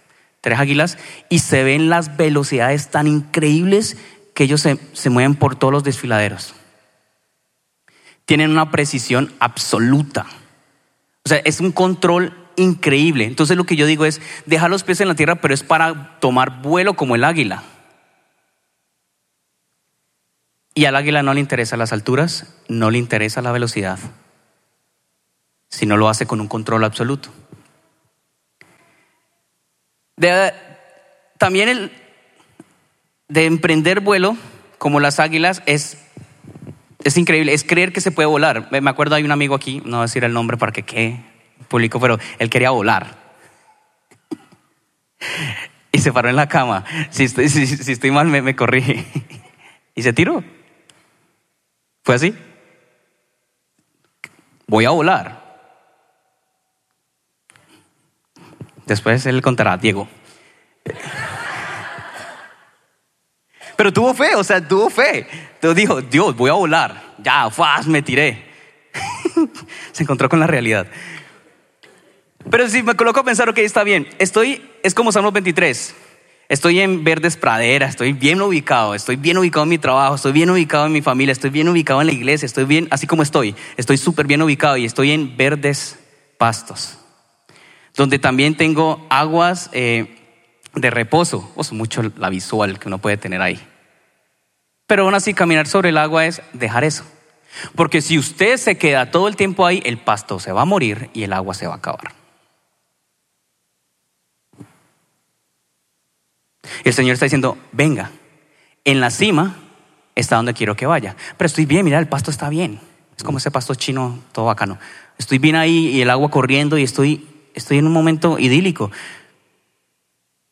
tres 0.41 0.61
águilas 0.61 0.97
y 1.29 1.41
se 1.41 1.65
ven 1.65 1.91
las 1.91 2.17
velocidades 2.17 2.89
tan 2.89 3.09
increíbles 3.09 3.97
que 4.33 4.45
ellos 4.45 4.61
se, 4.61 4.79
se 4.93 5.11
mueven 5.11 5.35
por 5.35 5.57
todos 5.57 5.73
los 5.73 5.83
desfiladeros. 5.83 6.55
Tienen 8.27 8.53
una 8.53 8.71
precisión 8.71 9.33
absoluta. 9.41 10.27
O 11.25 11.29
sea, 11.29 11.39
es 11.39 11.59
un 11.59 11.73
control 11.73 12.33
increíble. 12.55 13.25
Entonces 13.25 13.57
lo 13.57 13.65
que 13.65 13.75
yo 13.75 13.87
digo 13.87 14.05
es, 14.05 14.21
dejar 14.47 14.71
los 14.71 14.85
pies 14.85 15.01
en 15.01 15.09
la 15.09 15.17
tierra, 15.17 15.41
pero 15.41 15.53
es 15.53 15.65
para 15.65 16.21
tomar 16.21 16.63
vuelo 16.63 16.95
como 16.95 17.17
el 17.17 17.25
águila. 17.25 17.65
Y 20.75 20.85
al 20.85 20.95
águila 20.95 21.25
no 21.25 21.35
le 21.35 21.41
interesan 21.41 21.81
las 21.81 21.93
alturas, 21.93 22.55
no 22.69 22.93
le 22.93 22.99
interesa 22.99 23.43
la 23.43 23.51
velocidad 23.51 23.99
si 25.77 25.85
no 25.85 25.99
lo 25.99 26.09
hace 26.09 26.27
con 26.27 26.41
un 26.41 26.49
control 26.49 26.85
absoluto. 26.85 27.29
también 31.37 31.69
el 31.69 31.93
de 33.29 33.45
emprender 33.45 34.01
vuelo, 34.01 34.39
como 34.79 35.01
las 35.01 35.21
águilas, 35.21 35.63
es, 35.67 35.99
es 37.05 37.19
increíble, 37.19 37.53
es 37.53 37.63
creer 37.63 37.93
que 37.93 38.01
se 38.01 38.11
puede 38.11 38.27
volar. 38.27 38.69
Me 38.71 38.89
acuerdo, 38.89 39.17
hay 39.17 39.25
un 39.25 39.33
amigo 39.33 39.55
aquí, 39.55 39.83
no 39.85 39.99
voy 39.99 39.99
a 39.99 40.03
decir 40.03 40.25
el 40.25 40.33
nombre 40.33 40.57
para 40.57 40.73
que 40.73 40.83
quede 40.83 41.23
público, 41.69 42.01
pero 42.01 42.19
él 42.39 42.49
quería 42.49 42.71
volar. 42.71 43.19
Y 45.93 45.99
se 45.99 46.11
paró 46.11 46.31
en 46.31 46.37
la 46.37 46.49
cama. 46.49 46.87
Si 47.11 47.25
estoy, 47.25 48.11
mal, 48.11 48.29
me, 48.29 48.41
me 48.41 48.57
corrige. 48.57 49.05
Y 49.95 50.03
se 50.03 50.15
tiró. 50.15 50.43
¿Fue 52.03 52.15
así? 52.15 52.35
Voy 54.67 54.87
a 54.87 54.91
volar. 54.91 55.46
Después 58.87 59.27
él 59.27 59.43
contará, 59.43 59.77
Diego. 59.77 60.09
Pero 63.77 63.93
tuvo 63.93 64.15
fe, 64.15 64.35
o 64.35 64.43
sea, 64.43 64.67
tuvo 64.67 64.89
fe. 64.89 65.27
Entonces 65.55 65.77
dijo, 65.77 66.01
Dios, 66.01 66.35
voy 66.35 66.51
a 66.51 66.55
volar. 66.55 67.15
Ya, 67.19 67.51
faz, 67.51 67.87
me 67.87 68.01
tiré. 68.01 68.47
Se 69.93 70.03
encontró 70.03 70.29
con 70.29 70.41
la 70.41 70.47
realidad. 70.47 70.87
Pero 72.51 72.69
si 72.69 72.83
me 72.83 72.95
coloco 72.95 73.21
a 73.21 73.25
pensar, 73.25 73.49
ok, 73.49 73.59
está 73.59 73.83
bien, 73.83 74.07
estoy, 74.19 74.65
es 74.83 74.95
como 74.95 75.11
Salmos 75.13 75.33
23. 75.33 75.95
Estoy 76.49 76.79
en 76.79 77.03
verdes 77.03 77.37
praderas, 77.37 77.91
estoy 77.91 78.13
bien 78.13 78.41
ubicado, 78.41 78.95
estoy 78.95 79.17
bien 79.17 79.37
ubicado 79.37 79.65
en 79.65 79.71
mi 79.71 79.79
trabajo, 79.79 80.15
estoy 80.15 80.31
bien 80.31 80.49
ubicado 80.49 80.87
en 80.87 80.93
mi 80.93 81.03
familia, 81.03 81.33
estoy 81.33 81.51
bien 81.51 81.69
ubicado 81.69 82.01
en 82.01 82.07
la 82.07 82.13
iglesia, 82.13 82.47
estoy 82.47 82.65
bien, 82.65 82.87
así 82.93 83.09
como 83.09 83.25
estoy, 83.25 83.57
estoy 83.77 83.97
súper 83.97 84.29
bien 84.29 84.43
ubicado 84.43 84.77
y 84.77 84.85
estoy 84.85 85.11
en 85.11 85.37
verdes 85.37 85.99
pastos, 86.39 87.01
donde 87.97 88.19
también 88.19 88.57
tengo 88.57 89.07
aguas 89.09 89.71
eh, 89.73 90.17
de 90.75 90.91
reposo, 90.91 91.51
es 91.57 91.73
mucho 91.73 92.03
la 92.17 92.29
visual 92.29 92.79
que 92.79 92.89
uno 92.89 92.99
puede 92.99 93.17
tener 93.17 93.41
ahí. 93.41 93.61
Pero 94.87 95.05
aún 95.05 95.15
así 95.15 95.35
caminar 95.35 95.67
sobre 95.67 95.89
el 95.89 95.99
agua 95.99 96.27
es 96.27 96.43
dejar 96.53 96.85
eso. 96.85 97.05
Porque 97.75 98.03
si 98.03 98.19
usted 98.19 98.57
se 98.59 98.77
queda 98.77 99.11
todo 99.11 99.29
el 99.29 99.37
tiempo 99.37 99.67
ahí, 99.67 99.83
el 99.85 99.99
pasto 99.99 100.39
se 100.39 100.53
va 100.53 100.63
a 100.63 100.67
morir 100.67 101.11
y 101.15 101.23
el 101.23 101.33
agua 101.33 101.55
se 101.55 101.67
va 101.67 101.75
a 101.75 101.79
acabar. 101.79 102.13
El 106.85 106.93
Señor 106.93 107.15
está 107.15 107.25
diciendo, 107.25 107.57
venga, 107.73 108.11
en 108.85 109.01
la 109.01 109.11
cima 109.11 109.57
está 110.15 110.37
donde 110.37 110.55
quiero 110.55 110.77
que 110.77 110.87
vaya. 110.87 111.17
Pero 111.37 111.47
estoy 111.47 111.67
bien, 111.67 111.85
mira, 111.85 111.99
el 111.99 112.09
pasto 112.09 112.31
está 112.31 112.49
bien. 112.49 112.81
Es 113.17 113.25
como 113.25 113.39
ese 113.39 113.51
pasto 113.51 113.75
chino 113.75 114.19
todo 114.33 114.47
bacano. 114.47 114.79
Estoy 115.19 115.39
bien 115.39 115.57
ahí 115.57 115.89
y 115.89 116.03
el 116.03 116.11
agua 116.11 116.31
corriendo 116.31 116.77
y 116.77 116.83
estoy, 116.83 117.27
estoy 117.57 117.79
en 117.79 117.87
un 117.87 117.93
momento 117.93 118.39
idílico. 118.39 118.93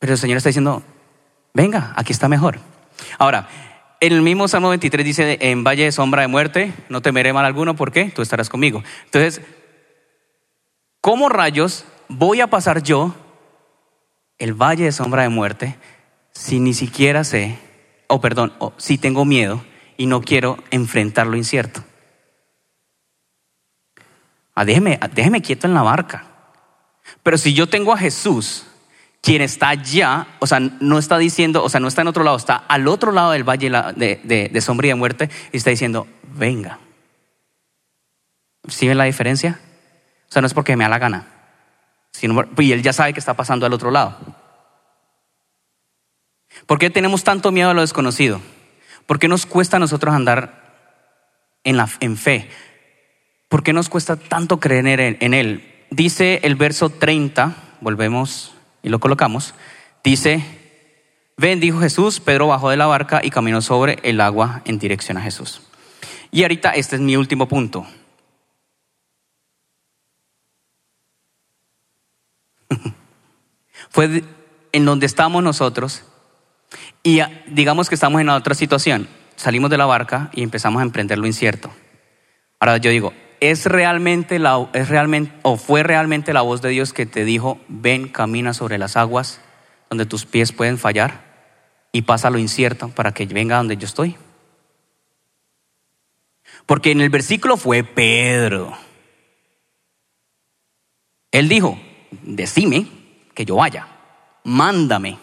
Pero 0.01 0.15
el 0.15 0.19
Señor 0.19 0.39
está 0.39 0.49
diciendo, 0.49 0.83
venga, 1.53 1.93
aquí 1.95 2.13
está 2.13 2.29
mejor. 2.29 2.59
Ahora, 3.19 3.49
en 4.01 4.13
el 4.13 4.23
mismo 4.23 4.49
Salmo 4.49 4.71
23 4.71 5.05
dice, 5.05 5.39
en 5.41 5.63
valle 5.63 5.85
de 5.85 5.93
sombra 5.93 6.23
de 6.23 6.29
muerte, 6.29 6.73
no 6.89 7.01
temeré 7.01 7.33
mal 7.33 7.45
alguno, 7.45 7.77
porque 7.77 8.11
tú 8.11 8.23
estarás 8.23 8.49
conmigo. 8.49 8.83
Entonces, 9.05 9.41
¿cómo 11.01 11.29
rayos 11.29 11.85
voy 12.09 12.41
a 12.41 12.49
pasar 12.49 12.83
yo 12.83 13.15
el 14.39 14.55
valle 14.55 14.85
de 14.85 14.93
sombra 14.93 15.23
de 15.23 15.29
muerte 15.29 15.77
si 16.33 16.59
ni 16.59 16.75
siquiera 16.75 17.23
sé, 17.23 17.59
o 18.09 18.21
perdón, 18.21 18.53
o 18.59 18.73
si 18.77 18.99
tengo 18.99 19.25
miedo 19.25 19.65
y 19.97 20.07
no 20.07 20.21
quiero 20.23 20.59
enfrentar 20.71 21.27
lo 21.27 21.37
incierto? 21.37 21.85
Ah, 24.55 24.65
déjeme, 24.65 24.99
déjeme 25.15 25.43
quieto 25.43 25.67
en 25.67 25.75
la 25.75 25.83
barca. 25.83 26.34
Pero 27.23 27.39
si 27.39 27.55
yo 27.55 27.69
tengo 27.69 27.93
a 27.93 27.99
Jesús, 27.99 28.67
quien 29.21 29.41
está 29.41 29.71
allá, 29.71 30.27
o 30.39 30.47
sea, 30.47 30.61
no 30.61 30.99
está 30.99 31.17
diciendo, 31.17 31.65
o 31.65 31.69
sea, 31.69 31.81
no 31.81 31.89
está 31.89 32.03
en 32.03 32.09
otro 32.09 32.25
lado, 32.25 32.37
está 32.37 32.57
al 32.57 32.87
otro 32.89 33.11
lado 33.13 33.31
del 33.31 33.43
valle 33.43 33.71
de, 33.71 34.61
sombra 34.61 34.87
y 34.87 34.91
de 34.91 34.95
muerte 34.95 35.31
y 35.51 35.57
está 35.57 35.71
diciendo, 35.71 36.07
venga. 36.35 36.79
¿Sí 38.69 38.87
ven 38.87 38.99
la 38.99 39.05
diferencia? 39.05 39.61
O 40.29 40.33
sea, 40.33 40.43
no 40.43 40.47
es 40.47 40.55
porque 40.55 40.77
me 40.77 40.85
da 40.85 40.91
la 40.91 40.99
gana, 40.99 41.27
sino, 42.13 42.45
y 42.59 42.73
él 42.73 42.83
ya 42.83 42.93
sabe 42.93 43.13
que 43.13 43.21
está 43.21 43.35
pasando 43.35 43.65
al 43.65 43.73
otro 43.73 43.91
lado. 43.91 44.19
¿Por 46.67 46.79
qué 46.79 46.91
tenemos 46.91 47.25
tanto 47.25 47.51
miedo 47.51 47.71
a 47.71 47.75
lo 47.75 47.81
desconocido? 47.81 48.41
¿Por 49.07 49.19
qué 49.19 49.29
nos 49.29 49.47
cuesta 49.47 49.77
a 49.77 49.81
nosotros 49.81 50.15
andar 50.15 50.63
en, 51.63 51.77
la, 51.77 51.89
en 52.01 52.17
fe? 52.17 52.51
¿Por 53.49 53.63
qué 53.63 53.73
nos 53.73 53.89
cuesta 53.89 54.17
tanto 54.17 54.61
creer 54.61 55.17
en 55.21 55.35
Él? 55.35 55.74
Dice 55.95 56.41
el 56.43 56.57
verso 56.57 56.91
30, 56.91 57.55
volvemos 57.81 58.53
y 58.83 58.89
lo 58.89 58.99
colocamos, 58.99 59.55
dice, 60.03 60.45
ven, 61.37 61.61
dijo 61.61 61.79
Jesús, 61.79 62.19
Pedro 62.19 62.49
bajó 62.49 62.69
de 62.71 62.77
la 62.77 62.87
barca 62.87 63.21
y 63.23 63.31
caminó 63.31 63.63
sobre 63.63 64.01
el 64.03 64.21
agua 64.21 64.63
en 64.65 64.81
dirección 64.81 65.19
a 65.19 65.21
Jesús. 65.21 65.63
Y 66.33 66.43
ahorita 66.43 66.73
este 66.73 66.97
es 66.97 67.01
mi 67.01 67.17
último 67.17 67.47
punto. 67.47 67.87
Fue 73.89 74.25
en 74.73 74.85
donde 74.85 75.07
estamos 75.07 75.45
nosotros 75.45 76.03
y 77.05 77.21
digamos 77.47 77.89
que 77.89 77.95
estamos 77.95 78.21
en 78.21 78.31
otra 78.31 78.57
situación. 78.57 79.07
Salimos 79.37 79.71
de 79.71 79.79
la 79.79 79.87
barca 79.87 80.31
y 80.33 80.43
empezamos 80.43 80.81
a 80.81 80.85
emprender 80.85 81.19
lo 81.19 81.29
incierto. 81.29 81.71
Ahora 82.59 82.79
yo 82.79 82.91
digo, 82.91 83.13
¿es 83.51 83.67
realmente, 83.67 84.39
la, 84.39 84.71
es 84.73 84.89
realmente 84.89 85.31
o 85.43 85.59
fue 85.59 85.83
realmente 85.83 86.33
la 86.33 86.41
voz 86.41 86.63
de 86.63 86.71
Dios 86.71 86.95
que 86.95 87.05
te 87.05 87.27
dijo, 87.27 87.61
ven, 87.69 88.09
camina 88.09 88.55
sobre 88.55 88.79
las 88.79 88.97
aguas 88.97 89.39
donde 89.91 90.07
tus 90.07 90.25
pies 90.25 90.53
pueden 90.53 90.79
fallar 90.79 91.23
y 91.93 92.03
pasa 92.03 92.31
lo 92.31 92.39
incierto 92.39 92.89
para 92.89 93.13
que 93.13 93.27
venga 93.27 93.59
donde 93.59 93.77
yo 93.77 93.85
estoy? 93.87 94.17
Porque 96.65 96.93
en 96.93 97.03
el 97.03 97.11
versículo 97.11 97.59
fue 97.59 97.85
Pedro. 97.85 98.79
Él 101.31 101.51
dijo, 101.51 101.79
decime 102.23 102.89
que 103.35 103.45
yo 103.45 103.57
vaya, 103.57 103.87
mándame. 104.45 105.19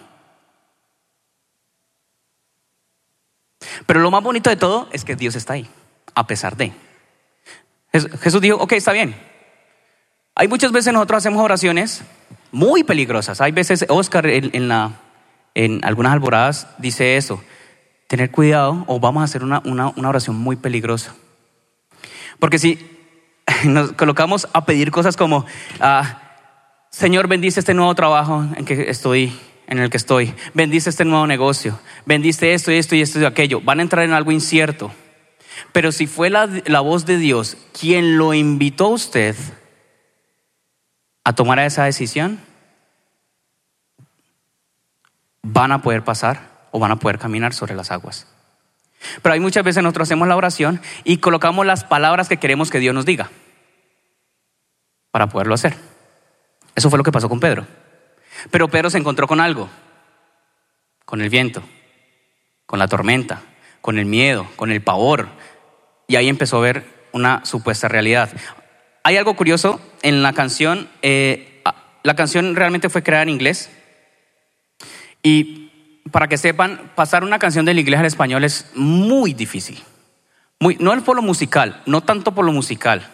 Pero 3.87 3.99
lo 3.99 4.11
más 4.11 4.21
bonito 4.21 4.51
de 4.51 4.57
todo 4.57 4.89
es 4.91 5.03
que 5.03 5.15
Dios 5.15 5.35
está 5.35 5.53
ahí, 5.53 5.67
a 6.13 6.27
pesar 6.27 6.55
de. 6.55 6.71
Jesús 7.91 8.41
dijo, 8.41 8.57
ok, 8.57 8.73
está 8.73 8.91
bien. 8.91 9.15
Hay 10.35 10.47
muchas 10.47 10.71
veces 10.71 10.93
nosotros 10.93 11.17
hacemos 11.17 11.43
oraciones 11.43 12.03
muy 12.51 12.83
peligrosas. 12.83 13.41
Hay 13.41 13.51
veces, 13.51 13.85
Oscar 13.89 14.25
en, 14.25 14.71
algunas 15.83 16.13
alboradas 16.13 16.67
dice 16.77 17.17
eso, 17.17 17.43
tener 18.07 18.31
cuidado 18.31 18.85
o 18.87 18.99
vamos 18.99 19.21
a 19.21 19.25
hacer 19.25 19.43
una, 19.43 19.61
una 19.65 20.09
oración 20.09 20.37
muy 20.37 20.55
peligrosa. 20.55 21.13
Porque 22.39 22.57
si 22.57 22.79
nos 23.65 23.93
colocamos 23.93 24.47
a 24.53 24.65
pedir 24.65 24.91
cosas 24.91 25.15
como, 25.15 25.45
ah, 25.79 26.21
Señor, 26.89 27.27
bendice 27.27 27.59
este 27.59 27.73
nuevo 27.73 27.93
trabajo 27.95 28.45
en 28.55 28.65
que 28.65 28.89
estoy, 28.89 29.37
en 29.67 29.79
el 29.79 29.89
que 29.89 29.97
estoy, 29.97 30.33
bendice 30.53 30.89
este 30.89 31.05
nuevo 31.05 31.27
negocio, 31.27 31.79
bendice 32.05 32.53
esto 32.53 32.71
y 32.71 32.77
esto 32.77 32.95
y 32.95 33.01
esto 33.01 33.19
y 33.19 33.25
aquello, 33.25 33.61
van 33.61 33.79
a 33.79 33.83
entrar 33.83 34.03
en 34.03 34.13
algo 34.13 34.31
incierto. 34.31 34.91
Pero 35.71 35.91
si 35.91 36.07
fue 36.07 36.29
la, 36.29 36.45
voz 36.81 37.05
de 37.05 37.17
Dios 37.17 37.57
quien 37.79 38.17
lo 38.17 38.33
invitó 38.33 38.85
a 38.85 38.89
usted 38.89 39.35
a 41.23 41.33
tomar 41.33 41.59
esa 41.59 41.85
decisión, 41.85 42.39
van 45.43 45.71
a 45.71 45.81
poder 45.81 46.03
pasar 46.03 46.67
o 46.71 46.79
van 46.79 46.91
a 46.91 46.97
poder 46.97 47.19
caminar 47.19 47.53
sobre 47.53 47.75
las 47.75 47.91
aguas. 47.91 48.27
Pero 49.21 49.33
hay 49.33 49.39
muchas 49.39 49.63
veces 49.63 49.83
nosotros 49.83 50.07
hacemos 50.07 50.27
la 50.27 50.35
oración 50.35 50.81
y 51.03 51.17
colocamos 51.17 51.65
las 51.65 51.83
palabras 51.83 52.29
que 52.29 52.37
queremos 52.37 52.69
que 52.69 52.79
Dios 52.79 52.93
nos 52.93 53.05
diga 53.05 53.29
para 55.11 55.27
poderlo 55.27 55.53
hacer. 55.53 55.75
Eso 56.75 56.89
fue 56.89 56.97
lo 56.97 57.03
que 57.03 57.11
pasó 57.11 57.29
con 57.29 57.39
Pedro. 57.39 57.65
Pero 58.49 58.69
Pedro 58.69 58.89
se 58.89 58.97
encontró 58.97 59.27
con 59.27 59.39
algo, 59.39 59.69
con 61.05 61.21
el 61.21 61.29
viento, 61.29 61.63
con 62.65 62.79
la 62.79 62.87
tormenta, 62.87 63.41
con 63.81 63.97
el 63.97 64.05
miedo, 64.05 64.47
con 64.55 64.71
el 64.71 64.81
pavor, 64.81 65.27
y 66.11 66.17
ahí 66.17 66.27
empezó 66.27 66.57
a 66.57 66.61
ver 66.61 66.83
una 67.13 67.45
supuesta 67.45 67.87
realidad. 67.87 68.29
Hay 69.03 69.15
algo 69.15 69.33
curioso 69.37 69.79
en 70.01 70.21
la 70.21 70.33
canción, 70.33 70.89
eh, 71.01 71.63
la 72.03 72.17
canción 72.17 72.53
realmente 72.53 72.89
fue 72.89 73.01
creada 73.01 73.23
en 73.23 73.29
inglés 73.29 73.69
y 75.23 75.71
para 76.11 76.27
que 76.27 76.37
sepan, 76.37 76.91
pasar 76.95 77.23
una 77.23 77.39
canción 77.39 77.63
del 77.63 77.79
inglés 77.79 78.01
al 78.01 78.07
español 78.07 78.43
es 78.43 78.71
muy 78.75 79.33
difícil. 79.33 79.81
Muy, 80.59 80.75
no 80.81 80.91
es 80.93 81.01
por 81.01 81.15
lo 81.15 81.21
musical, 81.21 81.81
no 81.85 82.01
tanto 82.01 82.33
por 82.33 82.43
lo 82.43 82.51
musical. 82.51 83.07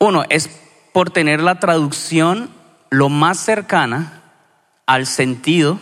Uno, 0.00 0.24
es 0.28 0.50
por 0.92 1.10
tener 1.10 1.40
la 1.40 1.60
traducción 1.60 2.50
lo 2.90 3.08
más 3.08 3.38
cercana 3.38 4.24
al 4.86 5.06
sentido 5.06 5.78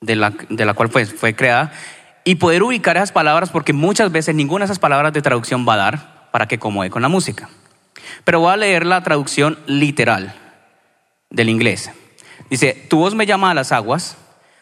de 0.00 0.16
la, 0.16 0.32
de 0.48 0.64
la 0.64 0.72
cual 0.72 0.88
fue, 0.88 1.04
fue 1.04 1.36
creada 1.36 1.74
y 2.26 2.34
poder 2.34 2.64
ubicar 2.64 2.96
esas 2.96 3.12
palabras 3.12 3.50
porque 3.50 3.72
muchas 3.72 4.10
veces 4.10 4.34
ninguna 4.34 4.64
de 4.64 4.66
esas 4.66 4.80
palabras 4.80 5.12
de 5.12 5.22
traducción 5.22 5.64
va 5.66 5.74
a 5.74 5.76
dar 5.76 6.28
para 6.32 6.48
que 6.48 6.56
acomode 6.56 6.90
con 6.90 7.00
la 7.00 7.08
música. 7.08 7.48
Pero 8.24 8.40
voy 8.40 8.52
a 8.52 8.56
leer 8.56 8.84
la 8.84 9.04
traducción 9.04 9.56
literal 9.66 10.34
del 11.30 11.48
inglés. 11.48 11.88
Dice, 12.50 12.74
tu 12.90 12.98
voz 12.98 13.14
me 13.14 13.26
llama 13.26 13.52
a 13.52 13.54
las 13.54 13.70
aguas, 13.70 14.16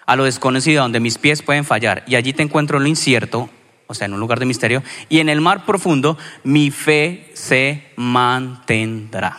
a 0.04 0.14
lo 0.14 0.24
desconocido 0.24 0.82
donde 0.82 1.00
mis 1.00 1.16
pies 1.16 1.40
pueden 1.40 1.64
fallar, 1.64 2.04
y 2.06 2.16
allí 2.16 2.34
te 2.34 2.42
encuentro 2.42 2.76
en 2.76 2.82
lo 2.82 2.88
incierto, 2.90 3.48
o 3.86 3.94
sea, 3.94 4.04
en 4.04 4.12
un 4.12 4.20
lugar 4.20 4.40
de 4.40 4.44
misterio, 4.44 4.82
y 5.08 5.20
en 5.20 5.30
el 5.30 5.40
mar 5.40 5.64
profundo 5.64 6.18
mi 6.42 6.70
fe 6.70 7.32
se 7.32 7.92
mantendrá. 7.96 9.38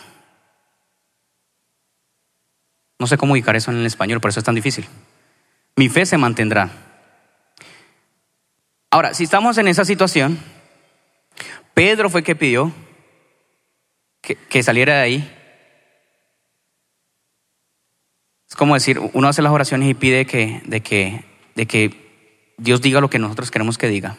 No 2.98 3.06
sé 3.06 3.16
cómo 3.16 3.34
ubicar 3.34 3.54
eso 3.54 3.70
en 3.70 3.76
el 3.76 3.86
español, 3.86 4.20
por 4.20 4.30
eso 4.30 4.40
es 4.40 4.44
tan 4.44 4.56
difícil. 4.56 4.84
Mi 5.76 5.88
fe 5.88 6.04
se 6.06 6.18
mantendrá. 6.18 6.85
Ahora, 8.96 9.12
si 9.12 9.24
estamos 9.24 9.58
en 9.58 9.68
esa 9.68 9.84
situación, 9.84 10.38
Pedro 11.74 12.08
fue 12.08 12.22
que 12.22 12.34
pidió 12.34 12.72
que, 14.22 14.62
saliera 14.62 14.94
de 14.94 15.02
ahí. 15.02 15.32
Es 18.48 18.56
como 18.56 18.72
decir, 18.72 18.98
uno 19.12 19.28
hace 19.28 19.42
las 19.42 19.52
oraciones 19.52 19.90
y 19.90 19.92
pide 19.92 20.24
que, 20.24 20.62
de, 20.64 20.80
que, 20.80 21.26
de 21.54 21.66
que 21.66 22.54
Dios 22.56 22.80
diga 22.80 23.02
lo 23.02 23.10
que 23.10 23.18
nosotros 23.18 23.50
queremos 23.50 23.76
que 23.76 23.88
diga. 23.88 24.16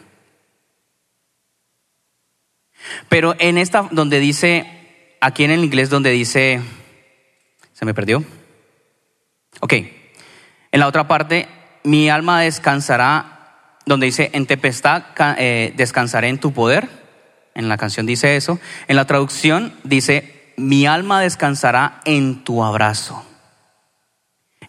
Pero 3.09 3.35
en 3.39 3.57
esta, 3.57 3.87
donde 3.89 4.19
dice, 4.19 5.17
aquí 5.21 5.43
en 5.43 5.49
el 5.49 5.63
inglés, 5.63 5.89
donde 5.89 6.11
dice, 6.11 6.61
¿Se 7.73 7.83
me 7.83 7.95
perdió? 7.95 8.23
Ok. 9.59 9.73
En 9.73 10.79
la 10.79 10.85
otra 10.85 11.07
parte, 11.07 11.47
mi 11.83 12.11
alma 12.11 12.41
descansará, 12.41 13.36
donde 13.87 14.05
dice, 14.05 14.29
en 14.33 14.45
tempestad 14.45 15.05
eh, 15.37 15.73
descansaré 15.75 16.27
en 16.27 16.37
tu 16.37 16.53
poder. 16.53 16.89
En 17.55 17.69
la 17.69 17.77
canción 17.77 18.05
dice 18.05 18.35
eso. 18.35 18.59
En 18.87 18.97
la 18.97 19.05
traducción 19.05 19.73
dice, 19.83 20.53
mi 20.57 20.85
alma 20.85 21.21
descansará 21.21 22.01
en 22.05 22.43
tu 22.43 22.63
abrazo. 22.63 23.23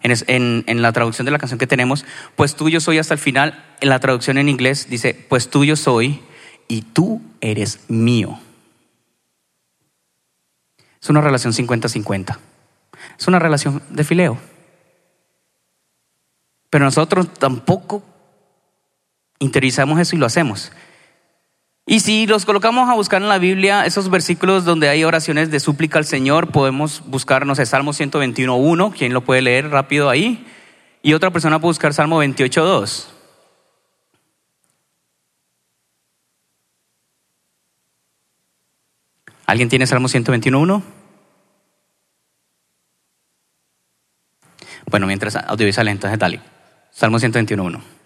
En, 0.01 0.63
en, 0.65 0.81
la 0.81 0.93
traducción 0.93 1.25
de 1.25 1.31
la 1.31 1.37
canción 1.37 1.59
que 1.59 1.67
tenemos, 1.67 2.05
pues 2.37 2.55
tuyo 2.55 2.79
soy 2.79 2.97
hasta 2.97 3.13
el 3.13 3.19
final. 3.19 3.63
En 3.81 3.89
la 3.89 3.99
traducción 3.99 4.37
en 4.37 4.47
inglés 4.47 4.87
dice, 4.89 5.13
pues 5.13 5.49
tuyo 5.49 5.75
soy 5.75 6.21
y 6.69 6.83
tú 6.83 7.21
eres 7.41 7.81
mío. 7.89 8.39
Es 11.01 11.09
una 11.09 11.19
relación 11.19 11.51
50-50. 11.51 12.37
Es 13.17 13.27
una 13.27 13.39
relación 13.39 13.83
de 13.89 14.03
fileo. 14.05 14.37
Pero 16.69 16.85
nosotros 16.85 17.33
tampoco 17.33 18.03
interiorizamos 19.39 19.99
eso 19.99 20.15
y 20.15 20.19
lo 20.19 20.25
hacemos. 20.25 20.71
Y 21.85 22.01
si 22.01 22.27
los 22.27 22.45
colocamos 22.45 22.87
a 22.87 22.93
buscar 22.93 23.21
en 23.21 23.29
la 23.29 23.39
Biblia, 23.39 23.85
esos 23.85 24.11
versículos 24.11 24.63
donde 24.63 24.89
hay 24.89 25.03
oraciones 25.03 25.49
de 25.49 25.59
súplica 25.59 25.97
al 25.97 26.05
Señor, 26.05 26.51
podemos 26.51 27.01
buscarnos 27.07 27.57
el 27.57 27.65
Salmo 27.65 27.93
121.1, 27.93 28.93
¿quién 28.95 29.11
lo 29.11 29.21
puede 29.21 29.41
leer 29.41 29.71
rápido 29.71 30.09
ahí? 30.09 30.45
Y 31.01 31.13
otra 31.13 31.31
persona 31.31 31.59
puede 31.59 31.71
buscar 31.71 31.93
Salmo 31.95 32.23
28.2. 32.23 33.07
¿Alguien 39.47 39.67
tiene 39.67 39.87
Salmo 39.87 40.09
121.1? 40.09 40.83
Bueno, 44.91 45.07
mientras 45.07 45.35
audiovisual, 45.37 45.87
entonces 45.87 46.19
dale. 46.19 46.39
Salmo 46.91 47.17
121.1. 47.17 47.98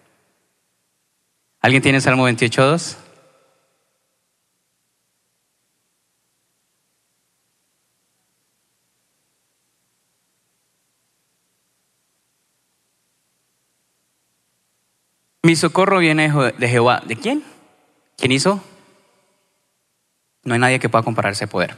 ¿Alguien 1.64 1.82
tiene 1.82 2.01
Salmo 2.01 2.28
28.2? 2.28 2.97
Mi 15.43 15.55
socorro 15.55 15.99
viene 15.99 16.30
de 16.57 16.68
Jehová. 16.68 17.01
¿De 17.05 17.16
quién? 17.16 17.45
¿Quién 18.18 18.34
hizo? 18.34 18.61
No 20.43 20.55
hay 20.55 20.59
nadie 20.59 20.80
que 20.80 20.89
pueda 20.89 21.05
comparar 21.05 21.32
ese 21.32 21.47
poder. 21.47 21.78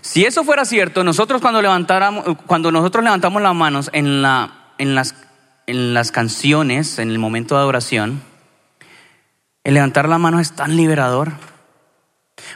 Si 0.00 0.24
eso 0.24 0.42
fuera 0.42 0.64
cierto, 0.64 1.04
nosotros 1.04 1.40
cuando, 1.40 1.62
levantáramos, 1.62 2.24
cuando 2.46 2.72
nosotros 2.72 3.04
levantamos 3.04 3.40
las 3.40 3.54
manos 3.54 3.90
en, 3.92 4.22
la, 4.22 4.72
en, 4.78 4.96
las, 4.96 5.14
en 5.68 5.94
las 5.94 6.10
canciones, 6.10 6.98
en 6.98 7.10
el 7.10 7.20
momento 7.20 7.54
de 7.54 7.60
adoración, 7.60 8.33
el 9.64 9.74
levantar 9.74 10.08
las 10.08 10.20
manos 10.20 10.42
es 10.42 10.52
tan 10.52 10.76
liberador. 10.76 11.32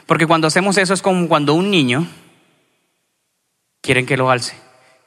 Porque 0.05 0.27
cuando 0.27 0.47
hacemos 0.47 0.77
eso 0.77 0.93
es 0.93 1.01
como 1.01 1.27
cuando 1.27 1.53
un 1.53 1.71
niño 1.71 2.07
quiere 3.81 4.05
que 4.05 4.17
lo 4.17 4.29
alce, 4.29 4.55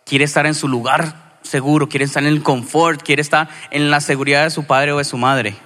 quiere 0.04 0.24
estar 0.24 0.46
en 0.46 0.54
su 0.54 0.68
lugar 0.68 1.38
seguro, 1.42 1.88
quiere 1.88 2.04
estar 2.04 2.22
en 2.22 2.28
el 2.28 2.42
confort, 2.42 3.02
quiere 3.02 3.22
estar 3.22 3.48
en 3.70 3.90
la 3.90 4.00
seguridad 4.00 4.44
de 4.44 4.50
su 4.50 4.64
padre 4.64 4.92
o 4.92 4.98
de 4.98 5.04
su 5.04 5.16
madre. 5.16 5.56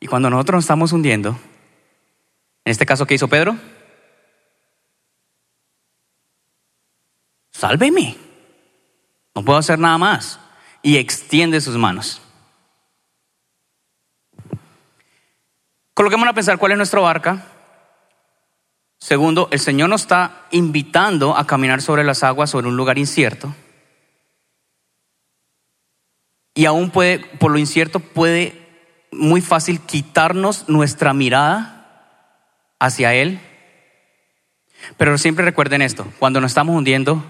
Y 0.00 0.06
cuando 0.06 0.30
nosotros 0.30 0.58
nos 0.58 0.64
estamos 0.64 0.92
hundiendo, 0.92 1.38
en 2.64 2.70
este 2.70 2.86
caso, 2.86 3.06
¿qué 3.06 3.14
hizo 3.14 3.28
Pedro? 3.28 3.56
Sálveme. 7.50 8.16
No 9.34 9.44
puedo 9.44 9.58
hacer 9.58 9.78
nada 9.78 9.98
más. 9.98 10.38
Y 10.82 10.96
extiende 10.96 11.60
sus 11.60 11.76
manos. 11.76 12.20
Coloquémonos 15.94 16.32
a 16.32 16.34
pensar 16.34 16.58
cuál 16.58 16.72
es 16.72 16.78
nuestra 16.78 17.00
barca. 17.00 17.44
Segundo, 18.98 19.48
el 19.50 19.60
Señor 19.60 19.88
nos 19.88 20.02
está 20.02 20.46
invitando 20.52 21.36
a 21.36 21.46
caminar 21.46 21.82
sobre 21.82 22.04
las 22.04 22.22
aguas, 22.22 22.50
sobre 22.50 22.68
un 22.68 22.76
lugar 22.76 22.98
incierto. 22.98 23.54
Y 26.54 26.66
aún 26.66 26.90
puede, 26.90 27.18
por 27.18 27.50
lo 27.50 27.58
incierto, 27.58 28.00
puede 28.00 28.62
muy 29.10 29.40
fácil 29.40 29.80
quitarnos 29.80 30.68
nuestra 30.68 31.12
mirada 31.12 32.74
hacia 32.78 33.14
Él. 33.14 33.40
Pero 34.96 35.18
siempre 35.18 35.44
recuerden 35.44 35.82
esto, 35.82 36.06
cuando 36.18 36.40
nos 36.40 36.52
estamos 36.52 36.76
hundiendo, 36.76 37.24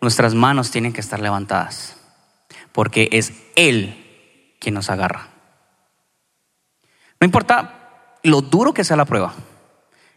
nuestras 0.00 0.34
manos 0.34 0.70
tienen 0.70 0.92
que 0.92 1.00
estar 1.00 1.20
levantadas, 1.20 1.96
porque 2.72 3.08
es 3.12 3.32
Él 3.56 4.56
quien 4.60 4.74
nos 4.74 4.90
agarra. 4.90 5.28
No 7.20 7.24
importa 7.24 7.77
lo 8.28 8.42
duro 8.42 8.72
que 8.72 8.84
sea 8.84 8.96
la 8.96 9.04
prueba, 9.04 9.34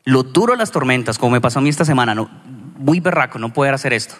lo 0.03 0.24
duro 0.24 0.55
las 0.55 0.72
tormentas, 0.72 1.18
como 1.18 1.32
me 1.32 1.41
pasó 1.41 1.59
a 1.59 1.62
mí 1.62 1.70
esta 1.70 1.86
semana, 1.86 2.16
no, 2.16 2.30
muy 2.78 2.99
berraco 2.99 3.39
no 3.39 3.53
poder 3.53 3.74
hacer 3.74 3.93
esto. 3.93 4.16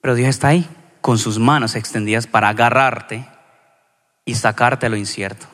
Pero 0.00 0.14
Dios 0.14 0.28
está 0.28 0.48
ahí 0.48 0.66
con 1.00 1.18
sus 1.18 1.38
manos 1.38 1.74
extendidas 1.74 2.26
para 2.26 2.48
agarrarte 2.48 3.26
y 4.24 4.34
sacarte 4.34 4.88
lo 4.88 4.96
incierto. 4.96 5.46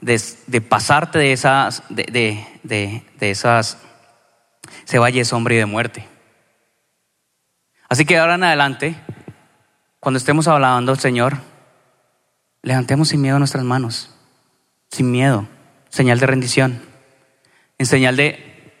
De, 0.00 0.60
pasarte 0.60 1.18
de 1.18 1.32
esas, 1.32 1.82
de, 1.88 3.02
esas 3.20 3.78
se 4.84 4.98
vaya 4.98 5.24
sombra 5.24 5.54
y 5.54 5.58
de 5.58 5.66
muerte. 5.66 6.08
Así 7.88 8.04
que 8.04 8.18
ahora 8.18 8.34
en 8.34 8.44
adelante, 8.44 8.94
cuando 9.98 10.18
estemos 10.18 10.46
hablando 10.46 10.92
al 10.92 11.00
Señor, 11.00 11.38
levantemos 12.62 13.08
sin 13.08 13.22
miedo 13.22 13.38
nuestras 13.38 13.64
manos, 13.64 14.14
sin 14.90 15.10
miedo, 15.10 15.46
señal 15.88 16.18
de 16.18 16.26
rendición, 16.26 16.82
en 17.78 17.86
señal 17.86 18.16
de, 18.16 18.72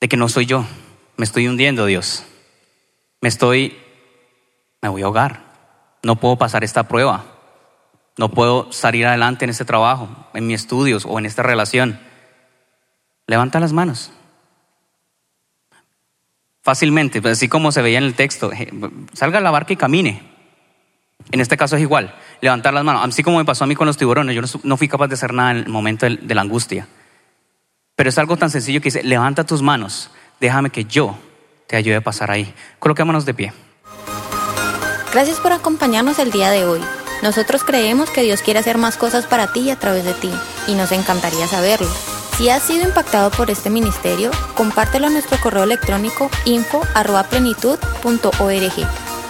de 0.00 0.08
que 0.08 0.16
no 0.16 0.28
soy 0.28 0.46
yo, 0.46 0.64
me 1.16 1.24
estoy 1.24 1.48
hundiendo, 1.48 1.86
Dios 1.86 2.24
me 3.20 3.28
estoy, 3.28 3.76
me 4.82 4.88
voy 4.88 5.02
a 5.02 5.06
ahogar, 5.06 5.40
no 6.02 6.16
puedo 6.16 6.36
pasar 6.36 6.64
esta 6.64 6.86
prueba, 6.88 7.24
no 8.16 8.30
puedo 8.30 8.70
salir 8.72 9.06
adelante 9.06 9.44
en 9.44 9.50
este 9.50 9.64
trabajo, 9.64 10.08
en 10.34 10.46
mis 10.46 10.60
estudios 10.60 11.04
o 11.06 11.18
en 11.18 11.26
esta 11.26 11.42
relación. 11.42 11.98
Levanta 13.26 13.60
las 13.60 13.72
manos. 13.72 14.12
Fácilmente, 16.62 17.20
pues 17.20 17.32
así 17.32 17.48
como 17.48 17.72
se 17.72 17.82
veía 17.82 17.98
en 17.98 18.04
el 18.04 18.14
texto, 18.14 18.50
salga 19.12 19.38
a 19.38 19.42
la 19.42 19.50
barca 19.50 19.72
y 19.72 19.76
camine. 19.76 20.22
En 21.32 21.40
este 21.40 21.56
caso 21.56 21.76
es 21.76 21.82
igual, 21.82 22.14
levantar 22.40 22.74
las 22.74 22.84
manos. 22.84 23.02
Así 23.04 23.22
como 23.22 23.38
me 23.38 23.44
pasó 23.44 23.64
a 23.64 23.66
mí 23.66 23.74
con 23.74 23.86
los 23.86 23.96
tiburones, 23.96 24.34
yo 24.34 24.42
no, 24.62 24.76
fui 24.76 24.88
capaz 24.88 25.08
de 25.08 25.14
hacer 25.14 25.32
nada 25.32 25.52
en 25.52 25.56
el 25.58 25.68
momento 25.68 26.06
de 26.06 26.34
la 26.34 26.42
angustia. 26.42 26.86
Pero 27.94 28.10
es 28.10 28.18
algo 28.18 28.36
tan 28.36 28.50
sencillo 28.50 28.80
que 28.80 28.86
dice, 28.86 29.02
levanta 29.02 29.44
tus 29.44 29.62
manos, 29.62 30.10
déjame 30.40 30.70
que 30.70 30.84
yo 30.84 31.16
te 31.66 31.76
ayude 31.76 31.96
a 31.96 32.00
pasar 32.02 32.30
ahí. 32.30 32.52
Coloquémonos 32.78 33.24
de 33.24 33.34
pie. 33.34 33.52
Gracias 35.12 35.40
por 35.40 35.52
acompañarnos 35.52 36.18
el 36.18 36.30
día 36.30 36.50
de 36.50 36.66
hoy. 36.66 36.80
Nosotros 37.22 37.64
creemos 37.64 38.10
que 38.10 38.22
Dios 38.22 38.42
quiere 38.42 38.60
hacer 38.60 38.76
más 38.76 38.98
cosas 38.98 39.26
para 39.26 39.50
ti 39.52 39.60
y 39.60 39.70
a 39.70 39.76
través 39.76 40.04
de 40.04 40.12
ti, 40.12 40.30
y 40.66 40.74
nos 40.74 40.92
encantaría 40.92 41.46
saberlo. 41.46 41.88
Si 42.36 42.50
has 42.50 42.64
sido 42.64 42.86
impactado 42.86 43.30
por 43.30 43.50
este 43.50 43.70
ministerio, 43.70 44.30
compártelo 44.54 45.06
a 45.06 45.10
nuestro 45.10 45.40
correo 45.40 45.64
electrónico 45.64 46.30
info.plenitud.org. 46.44 49.05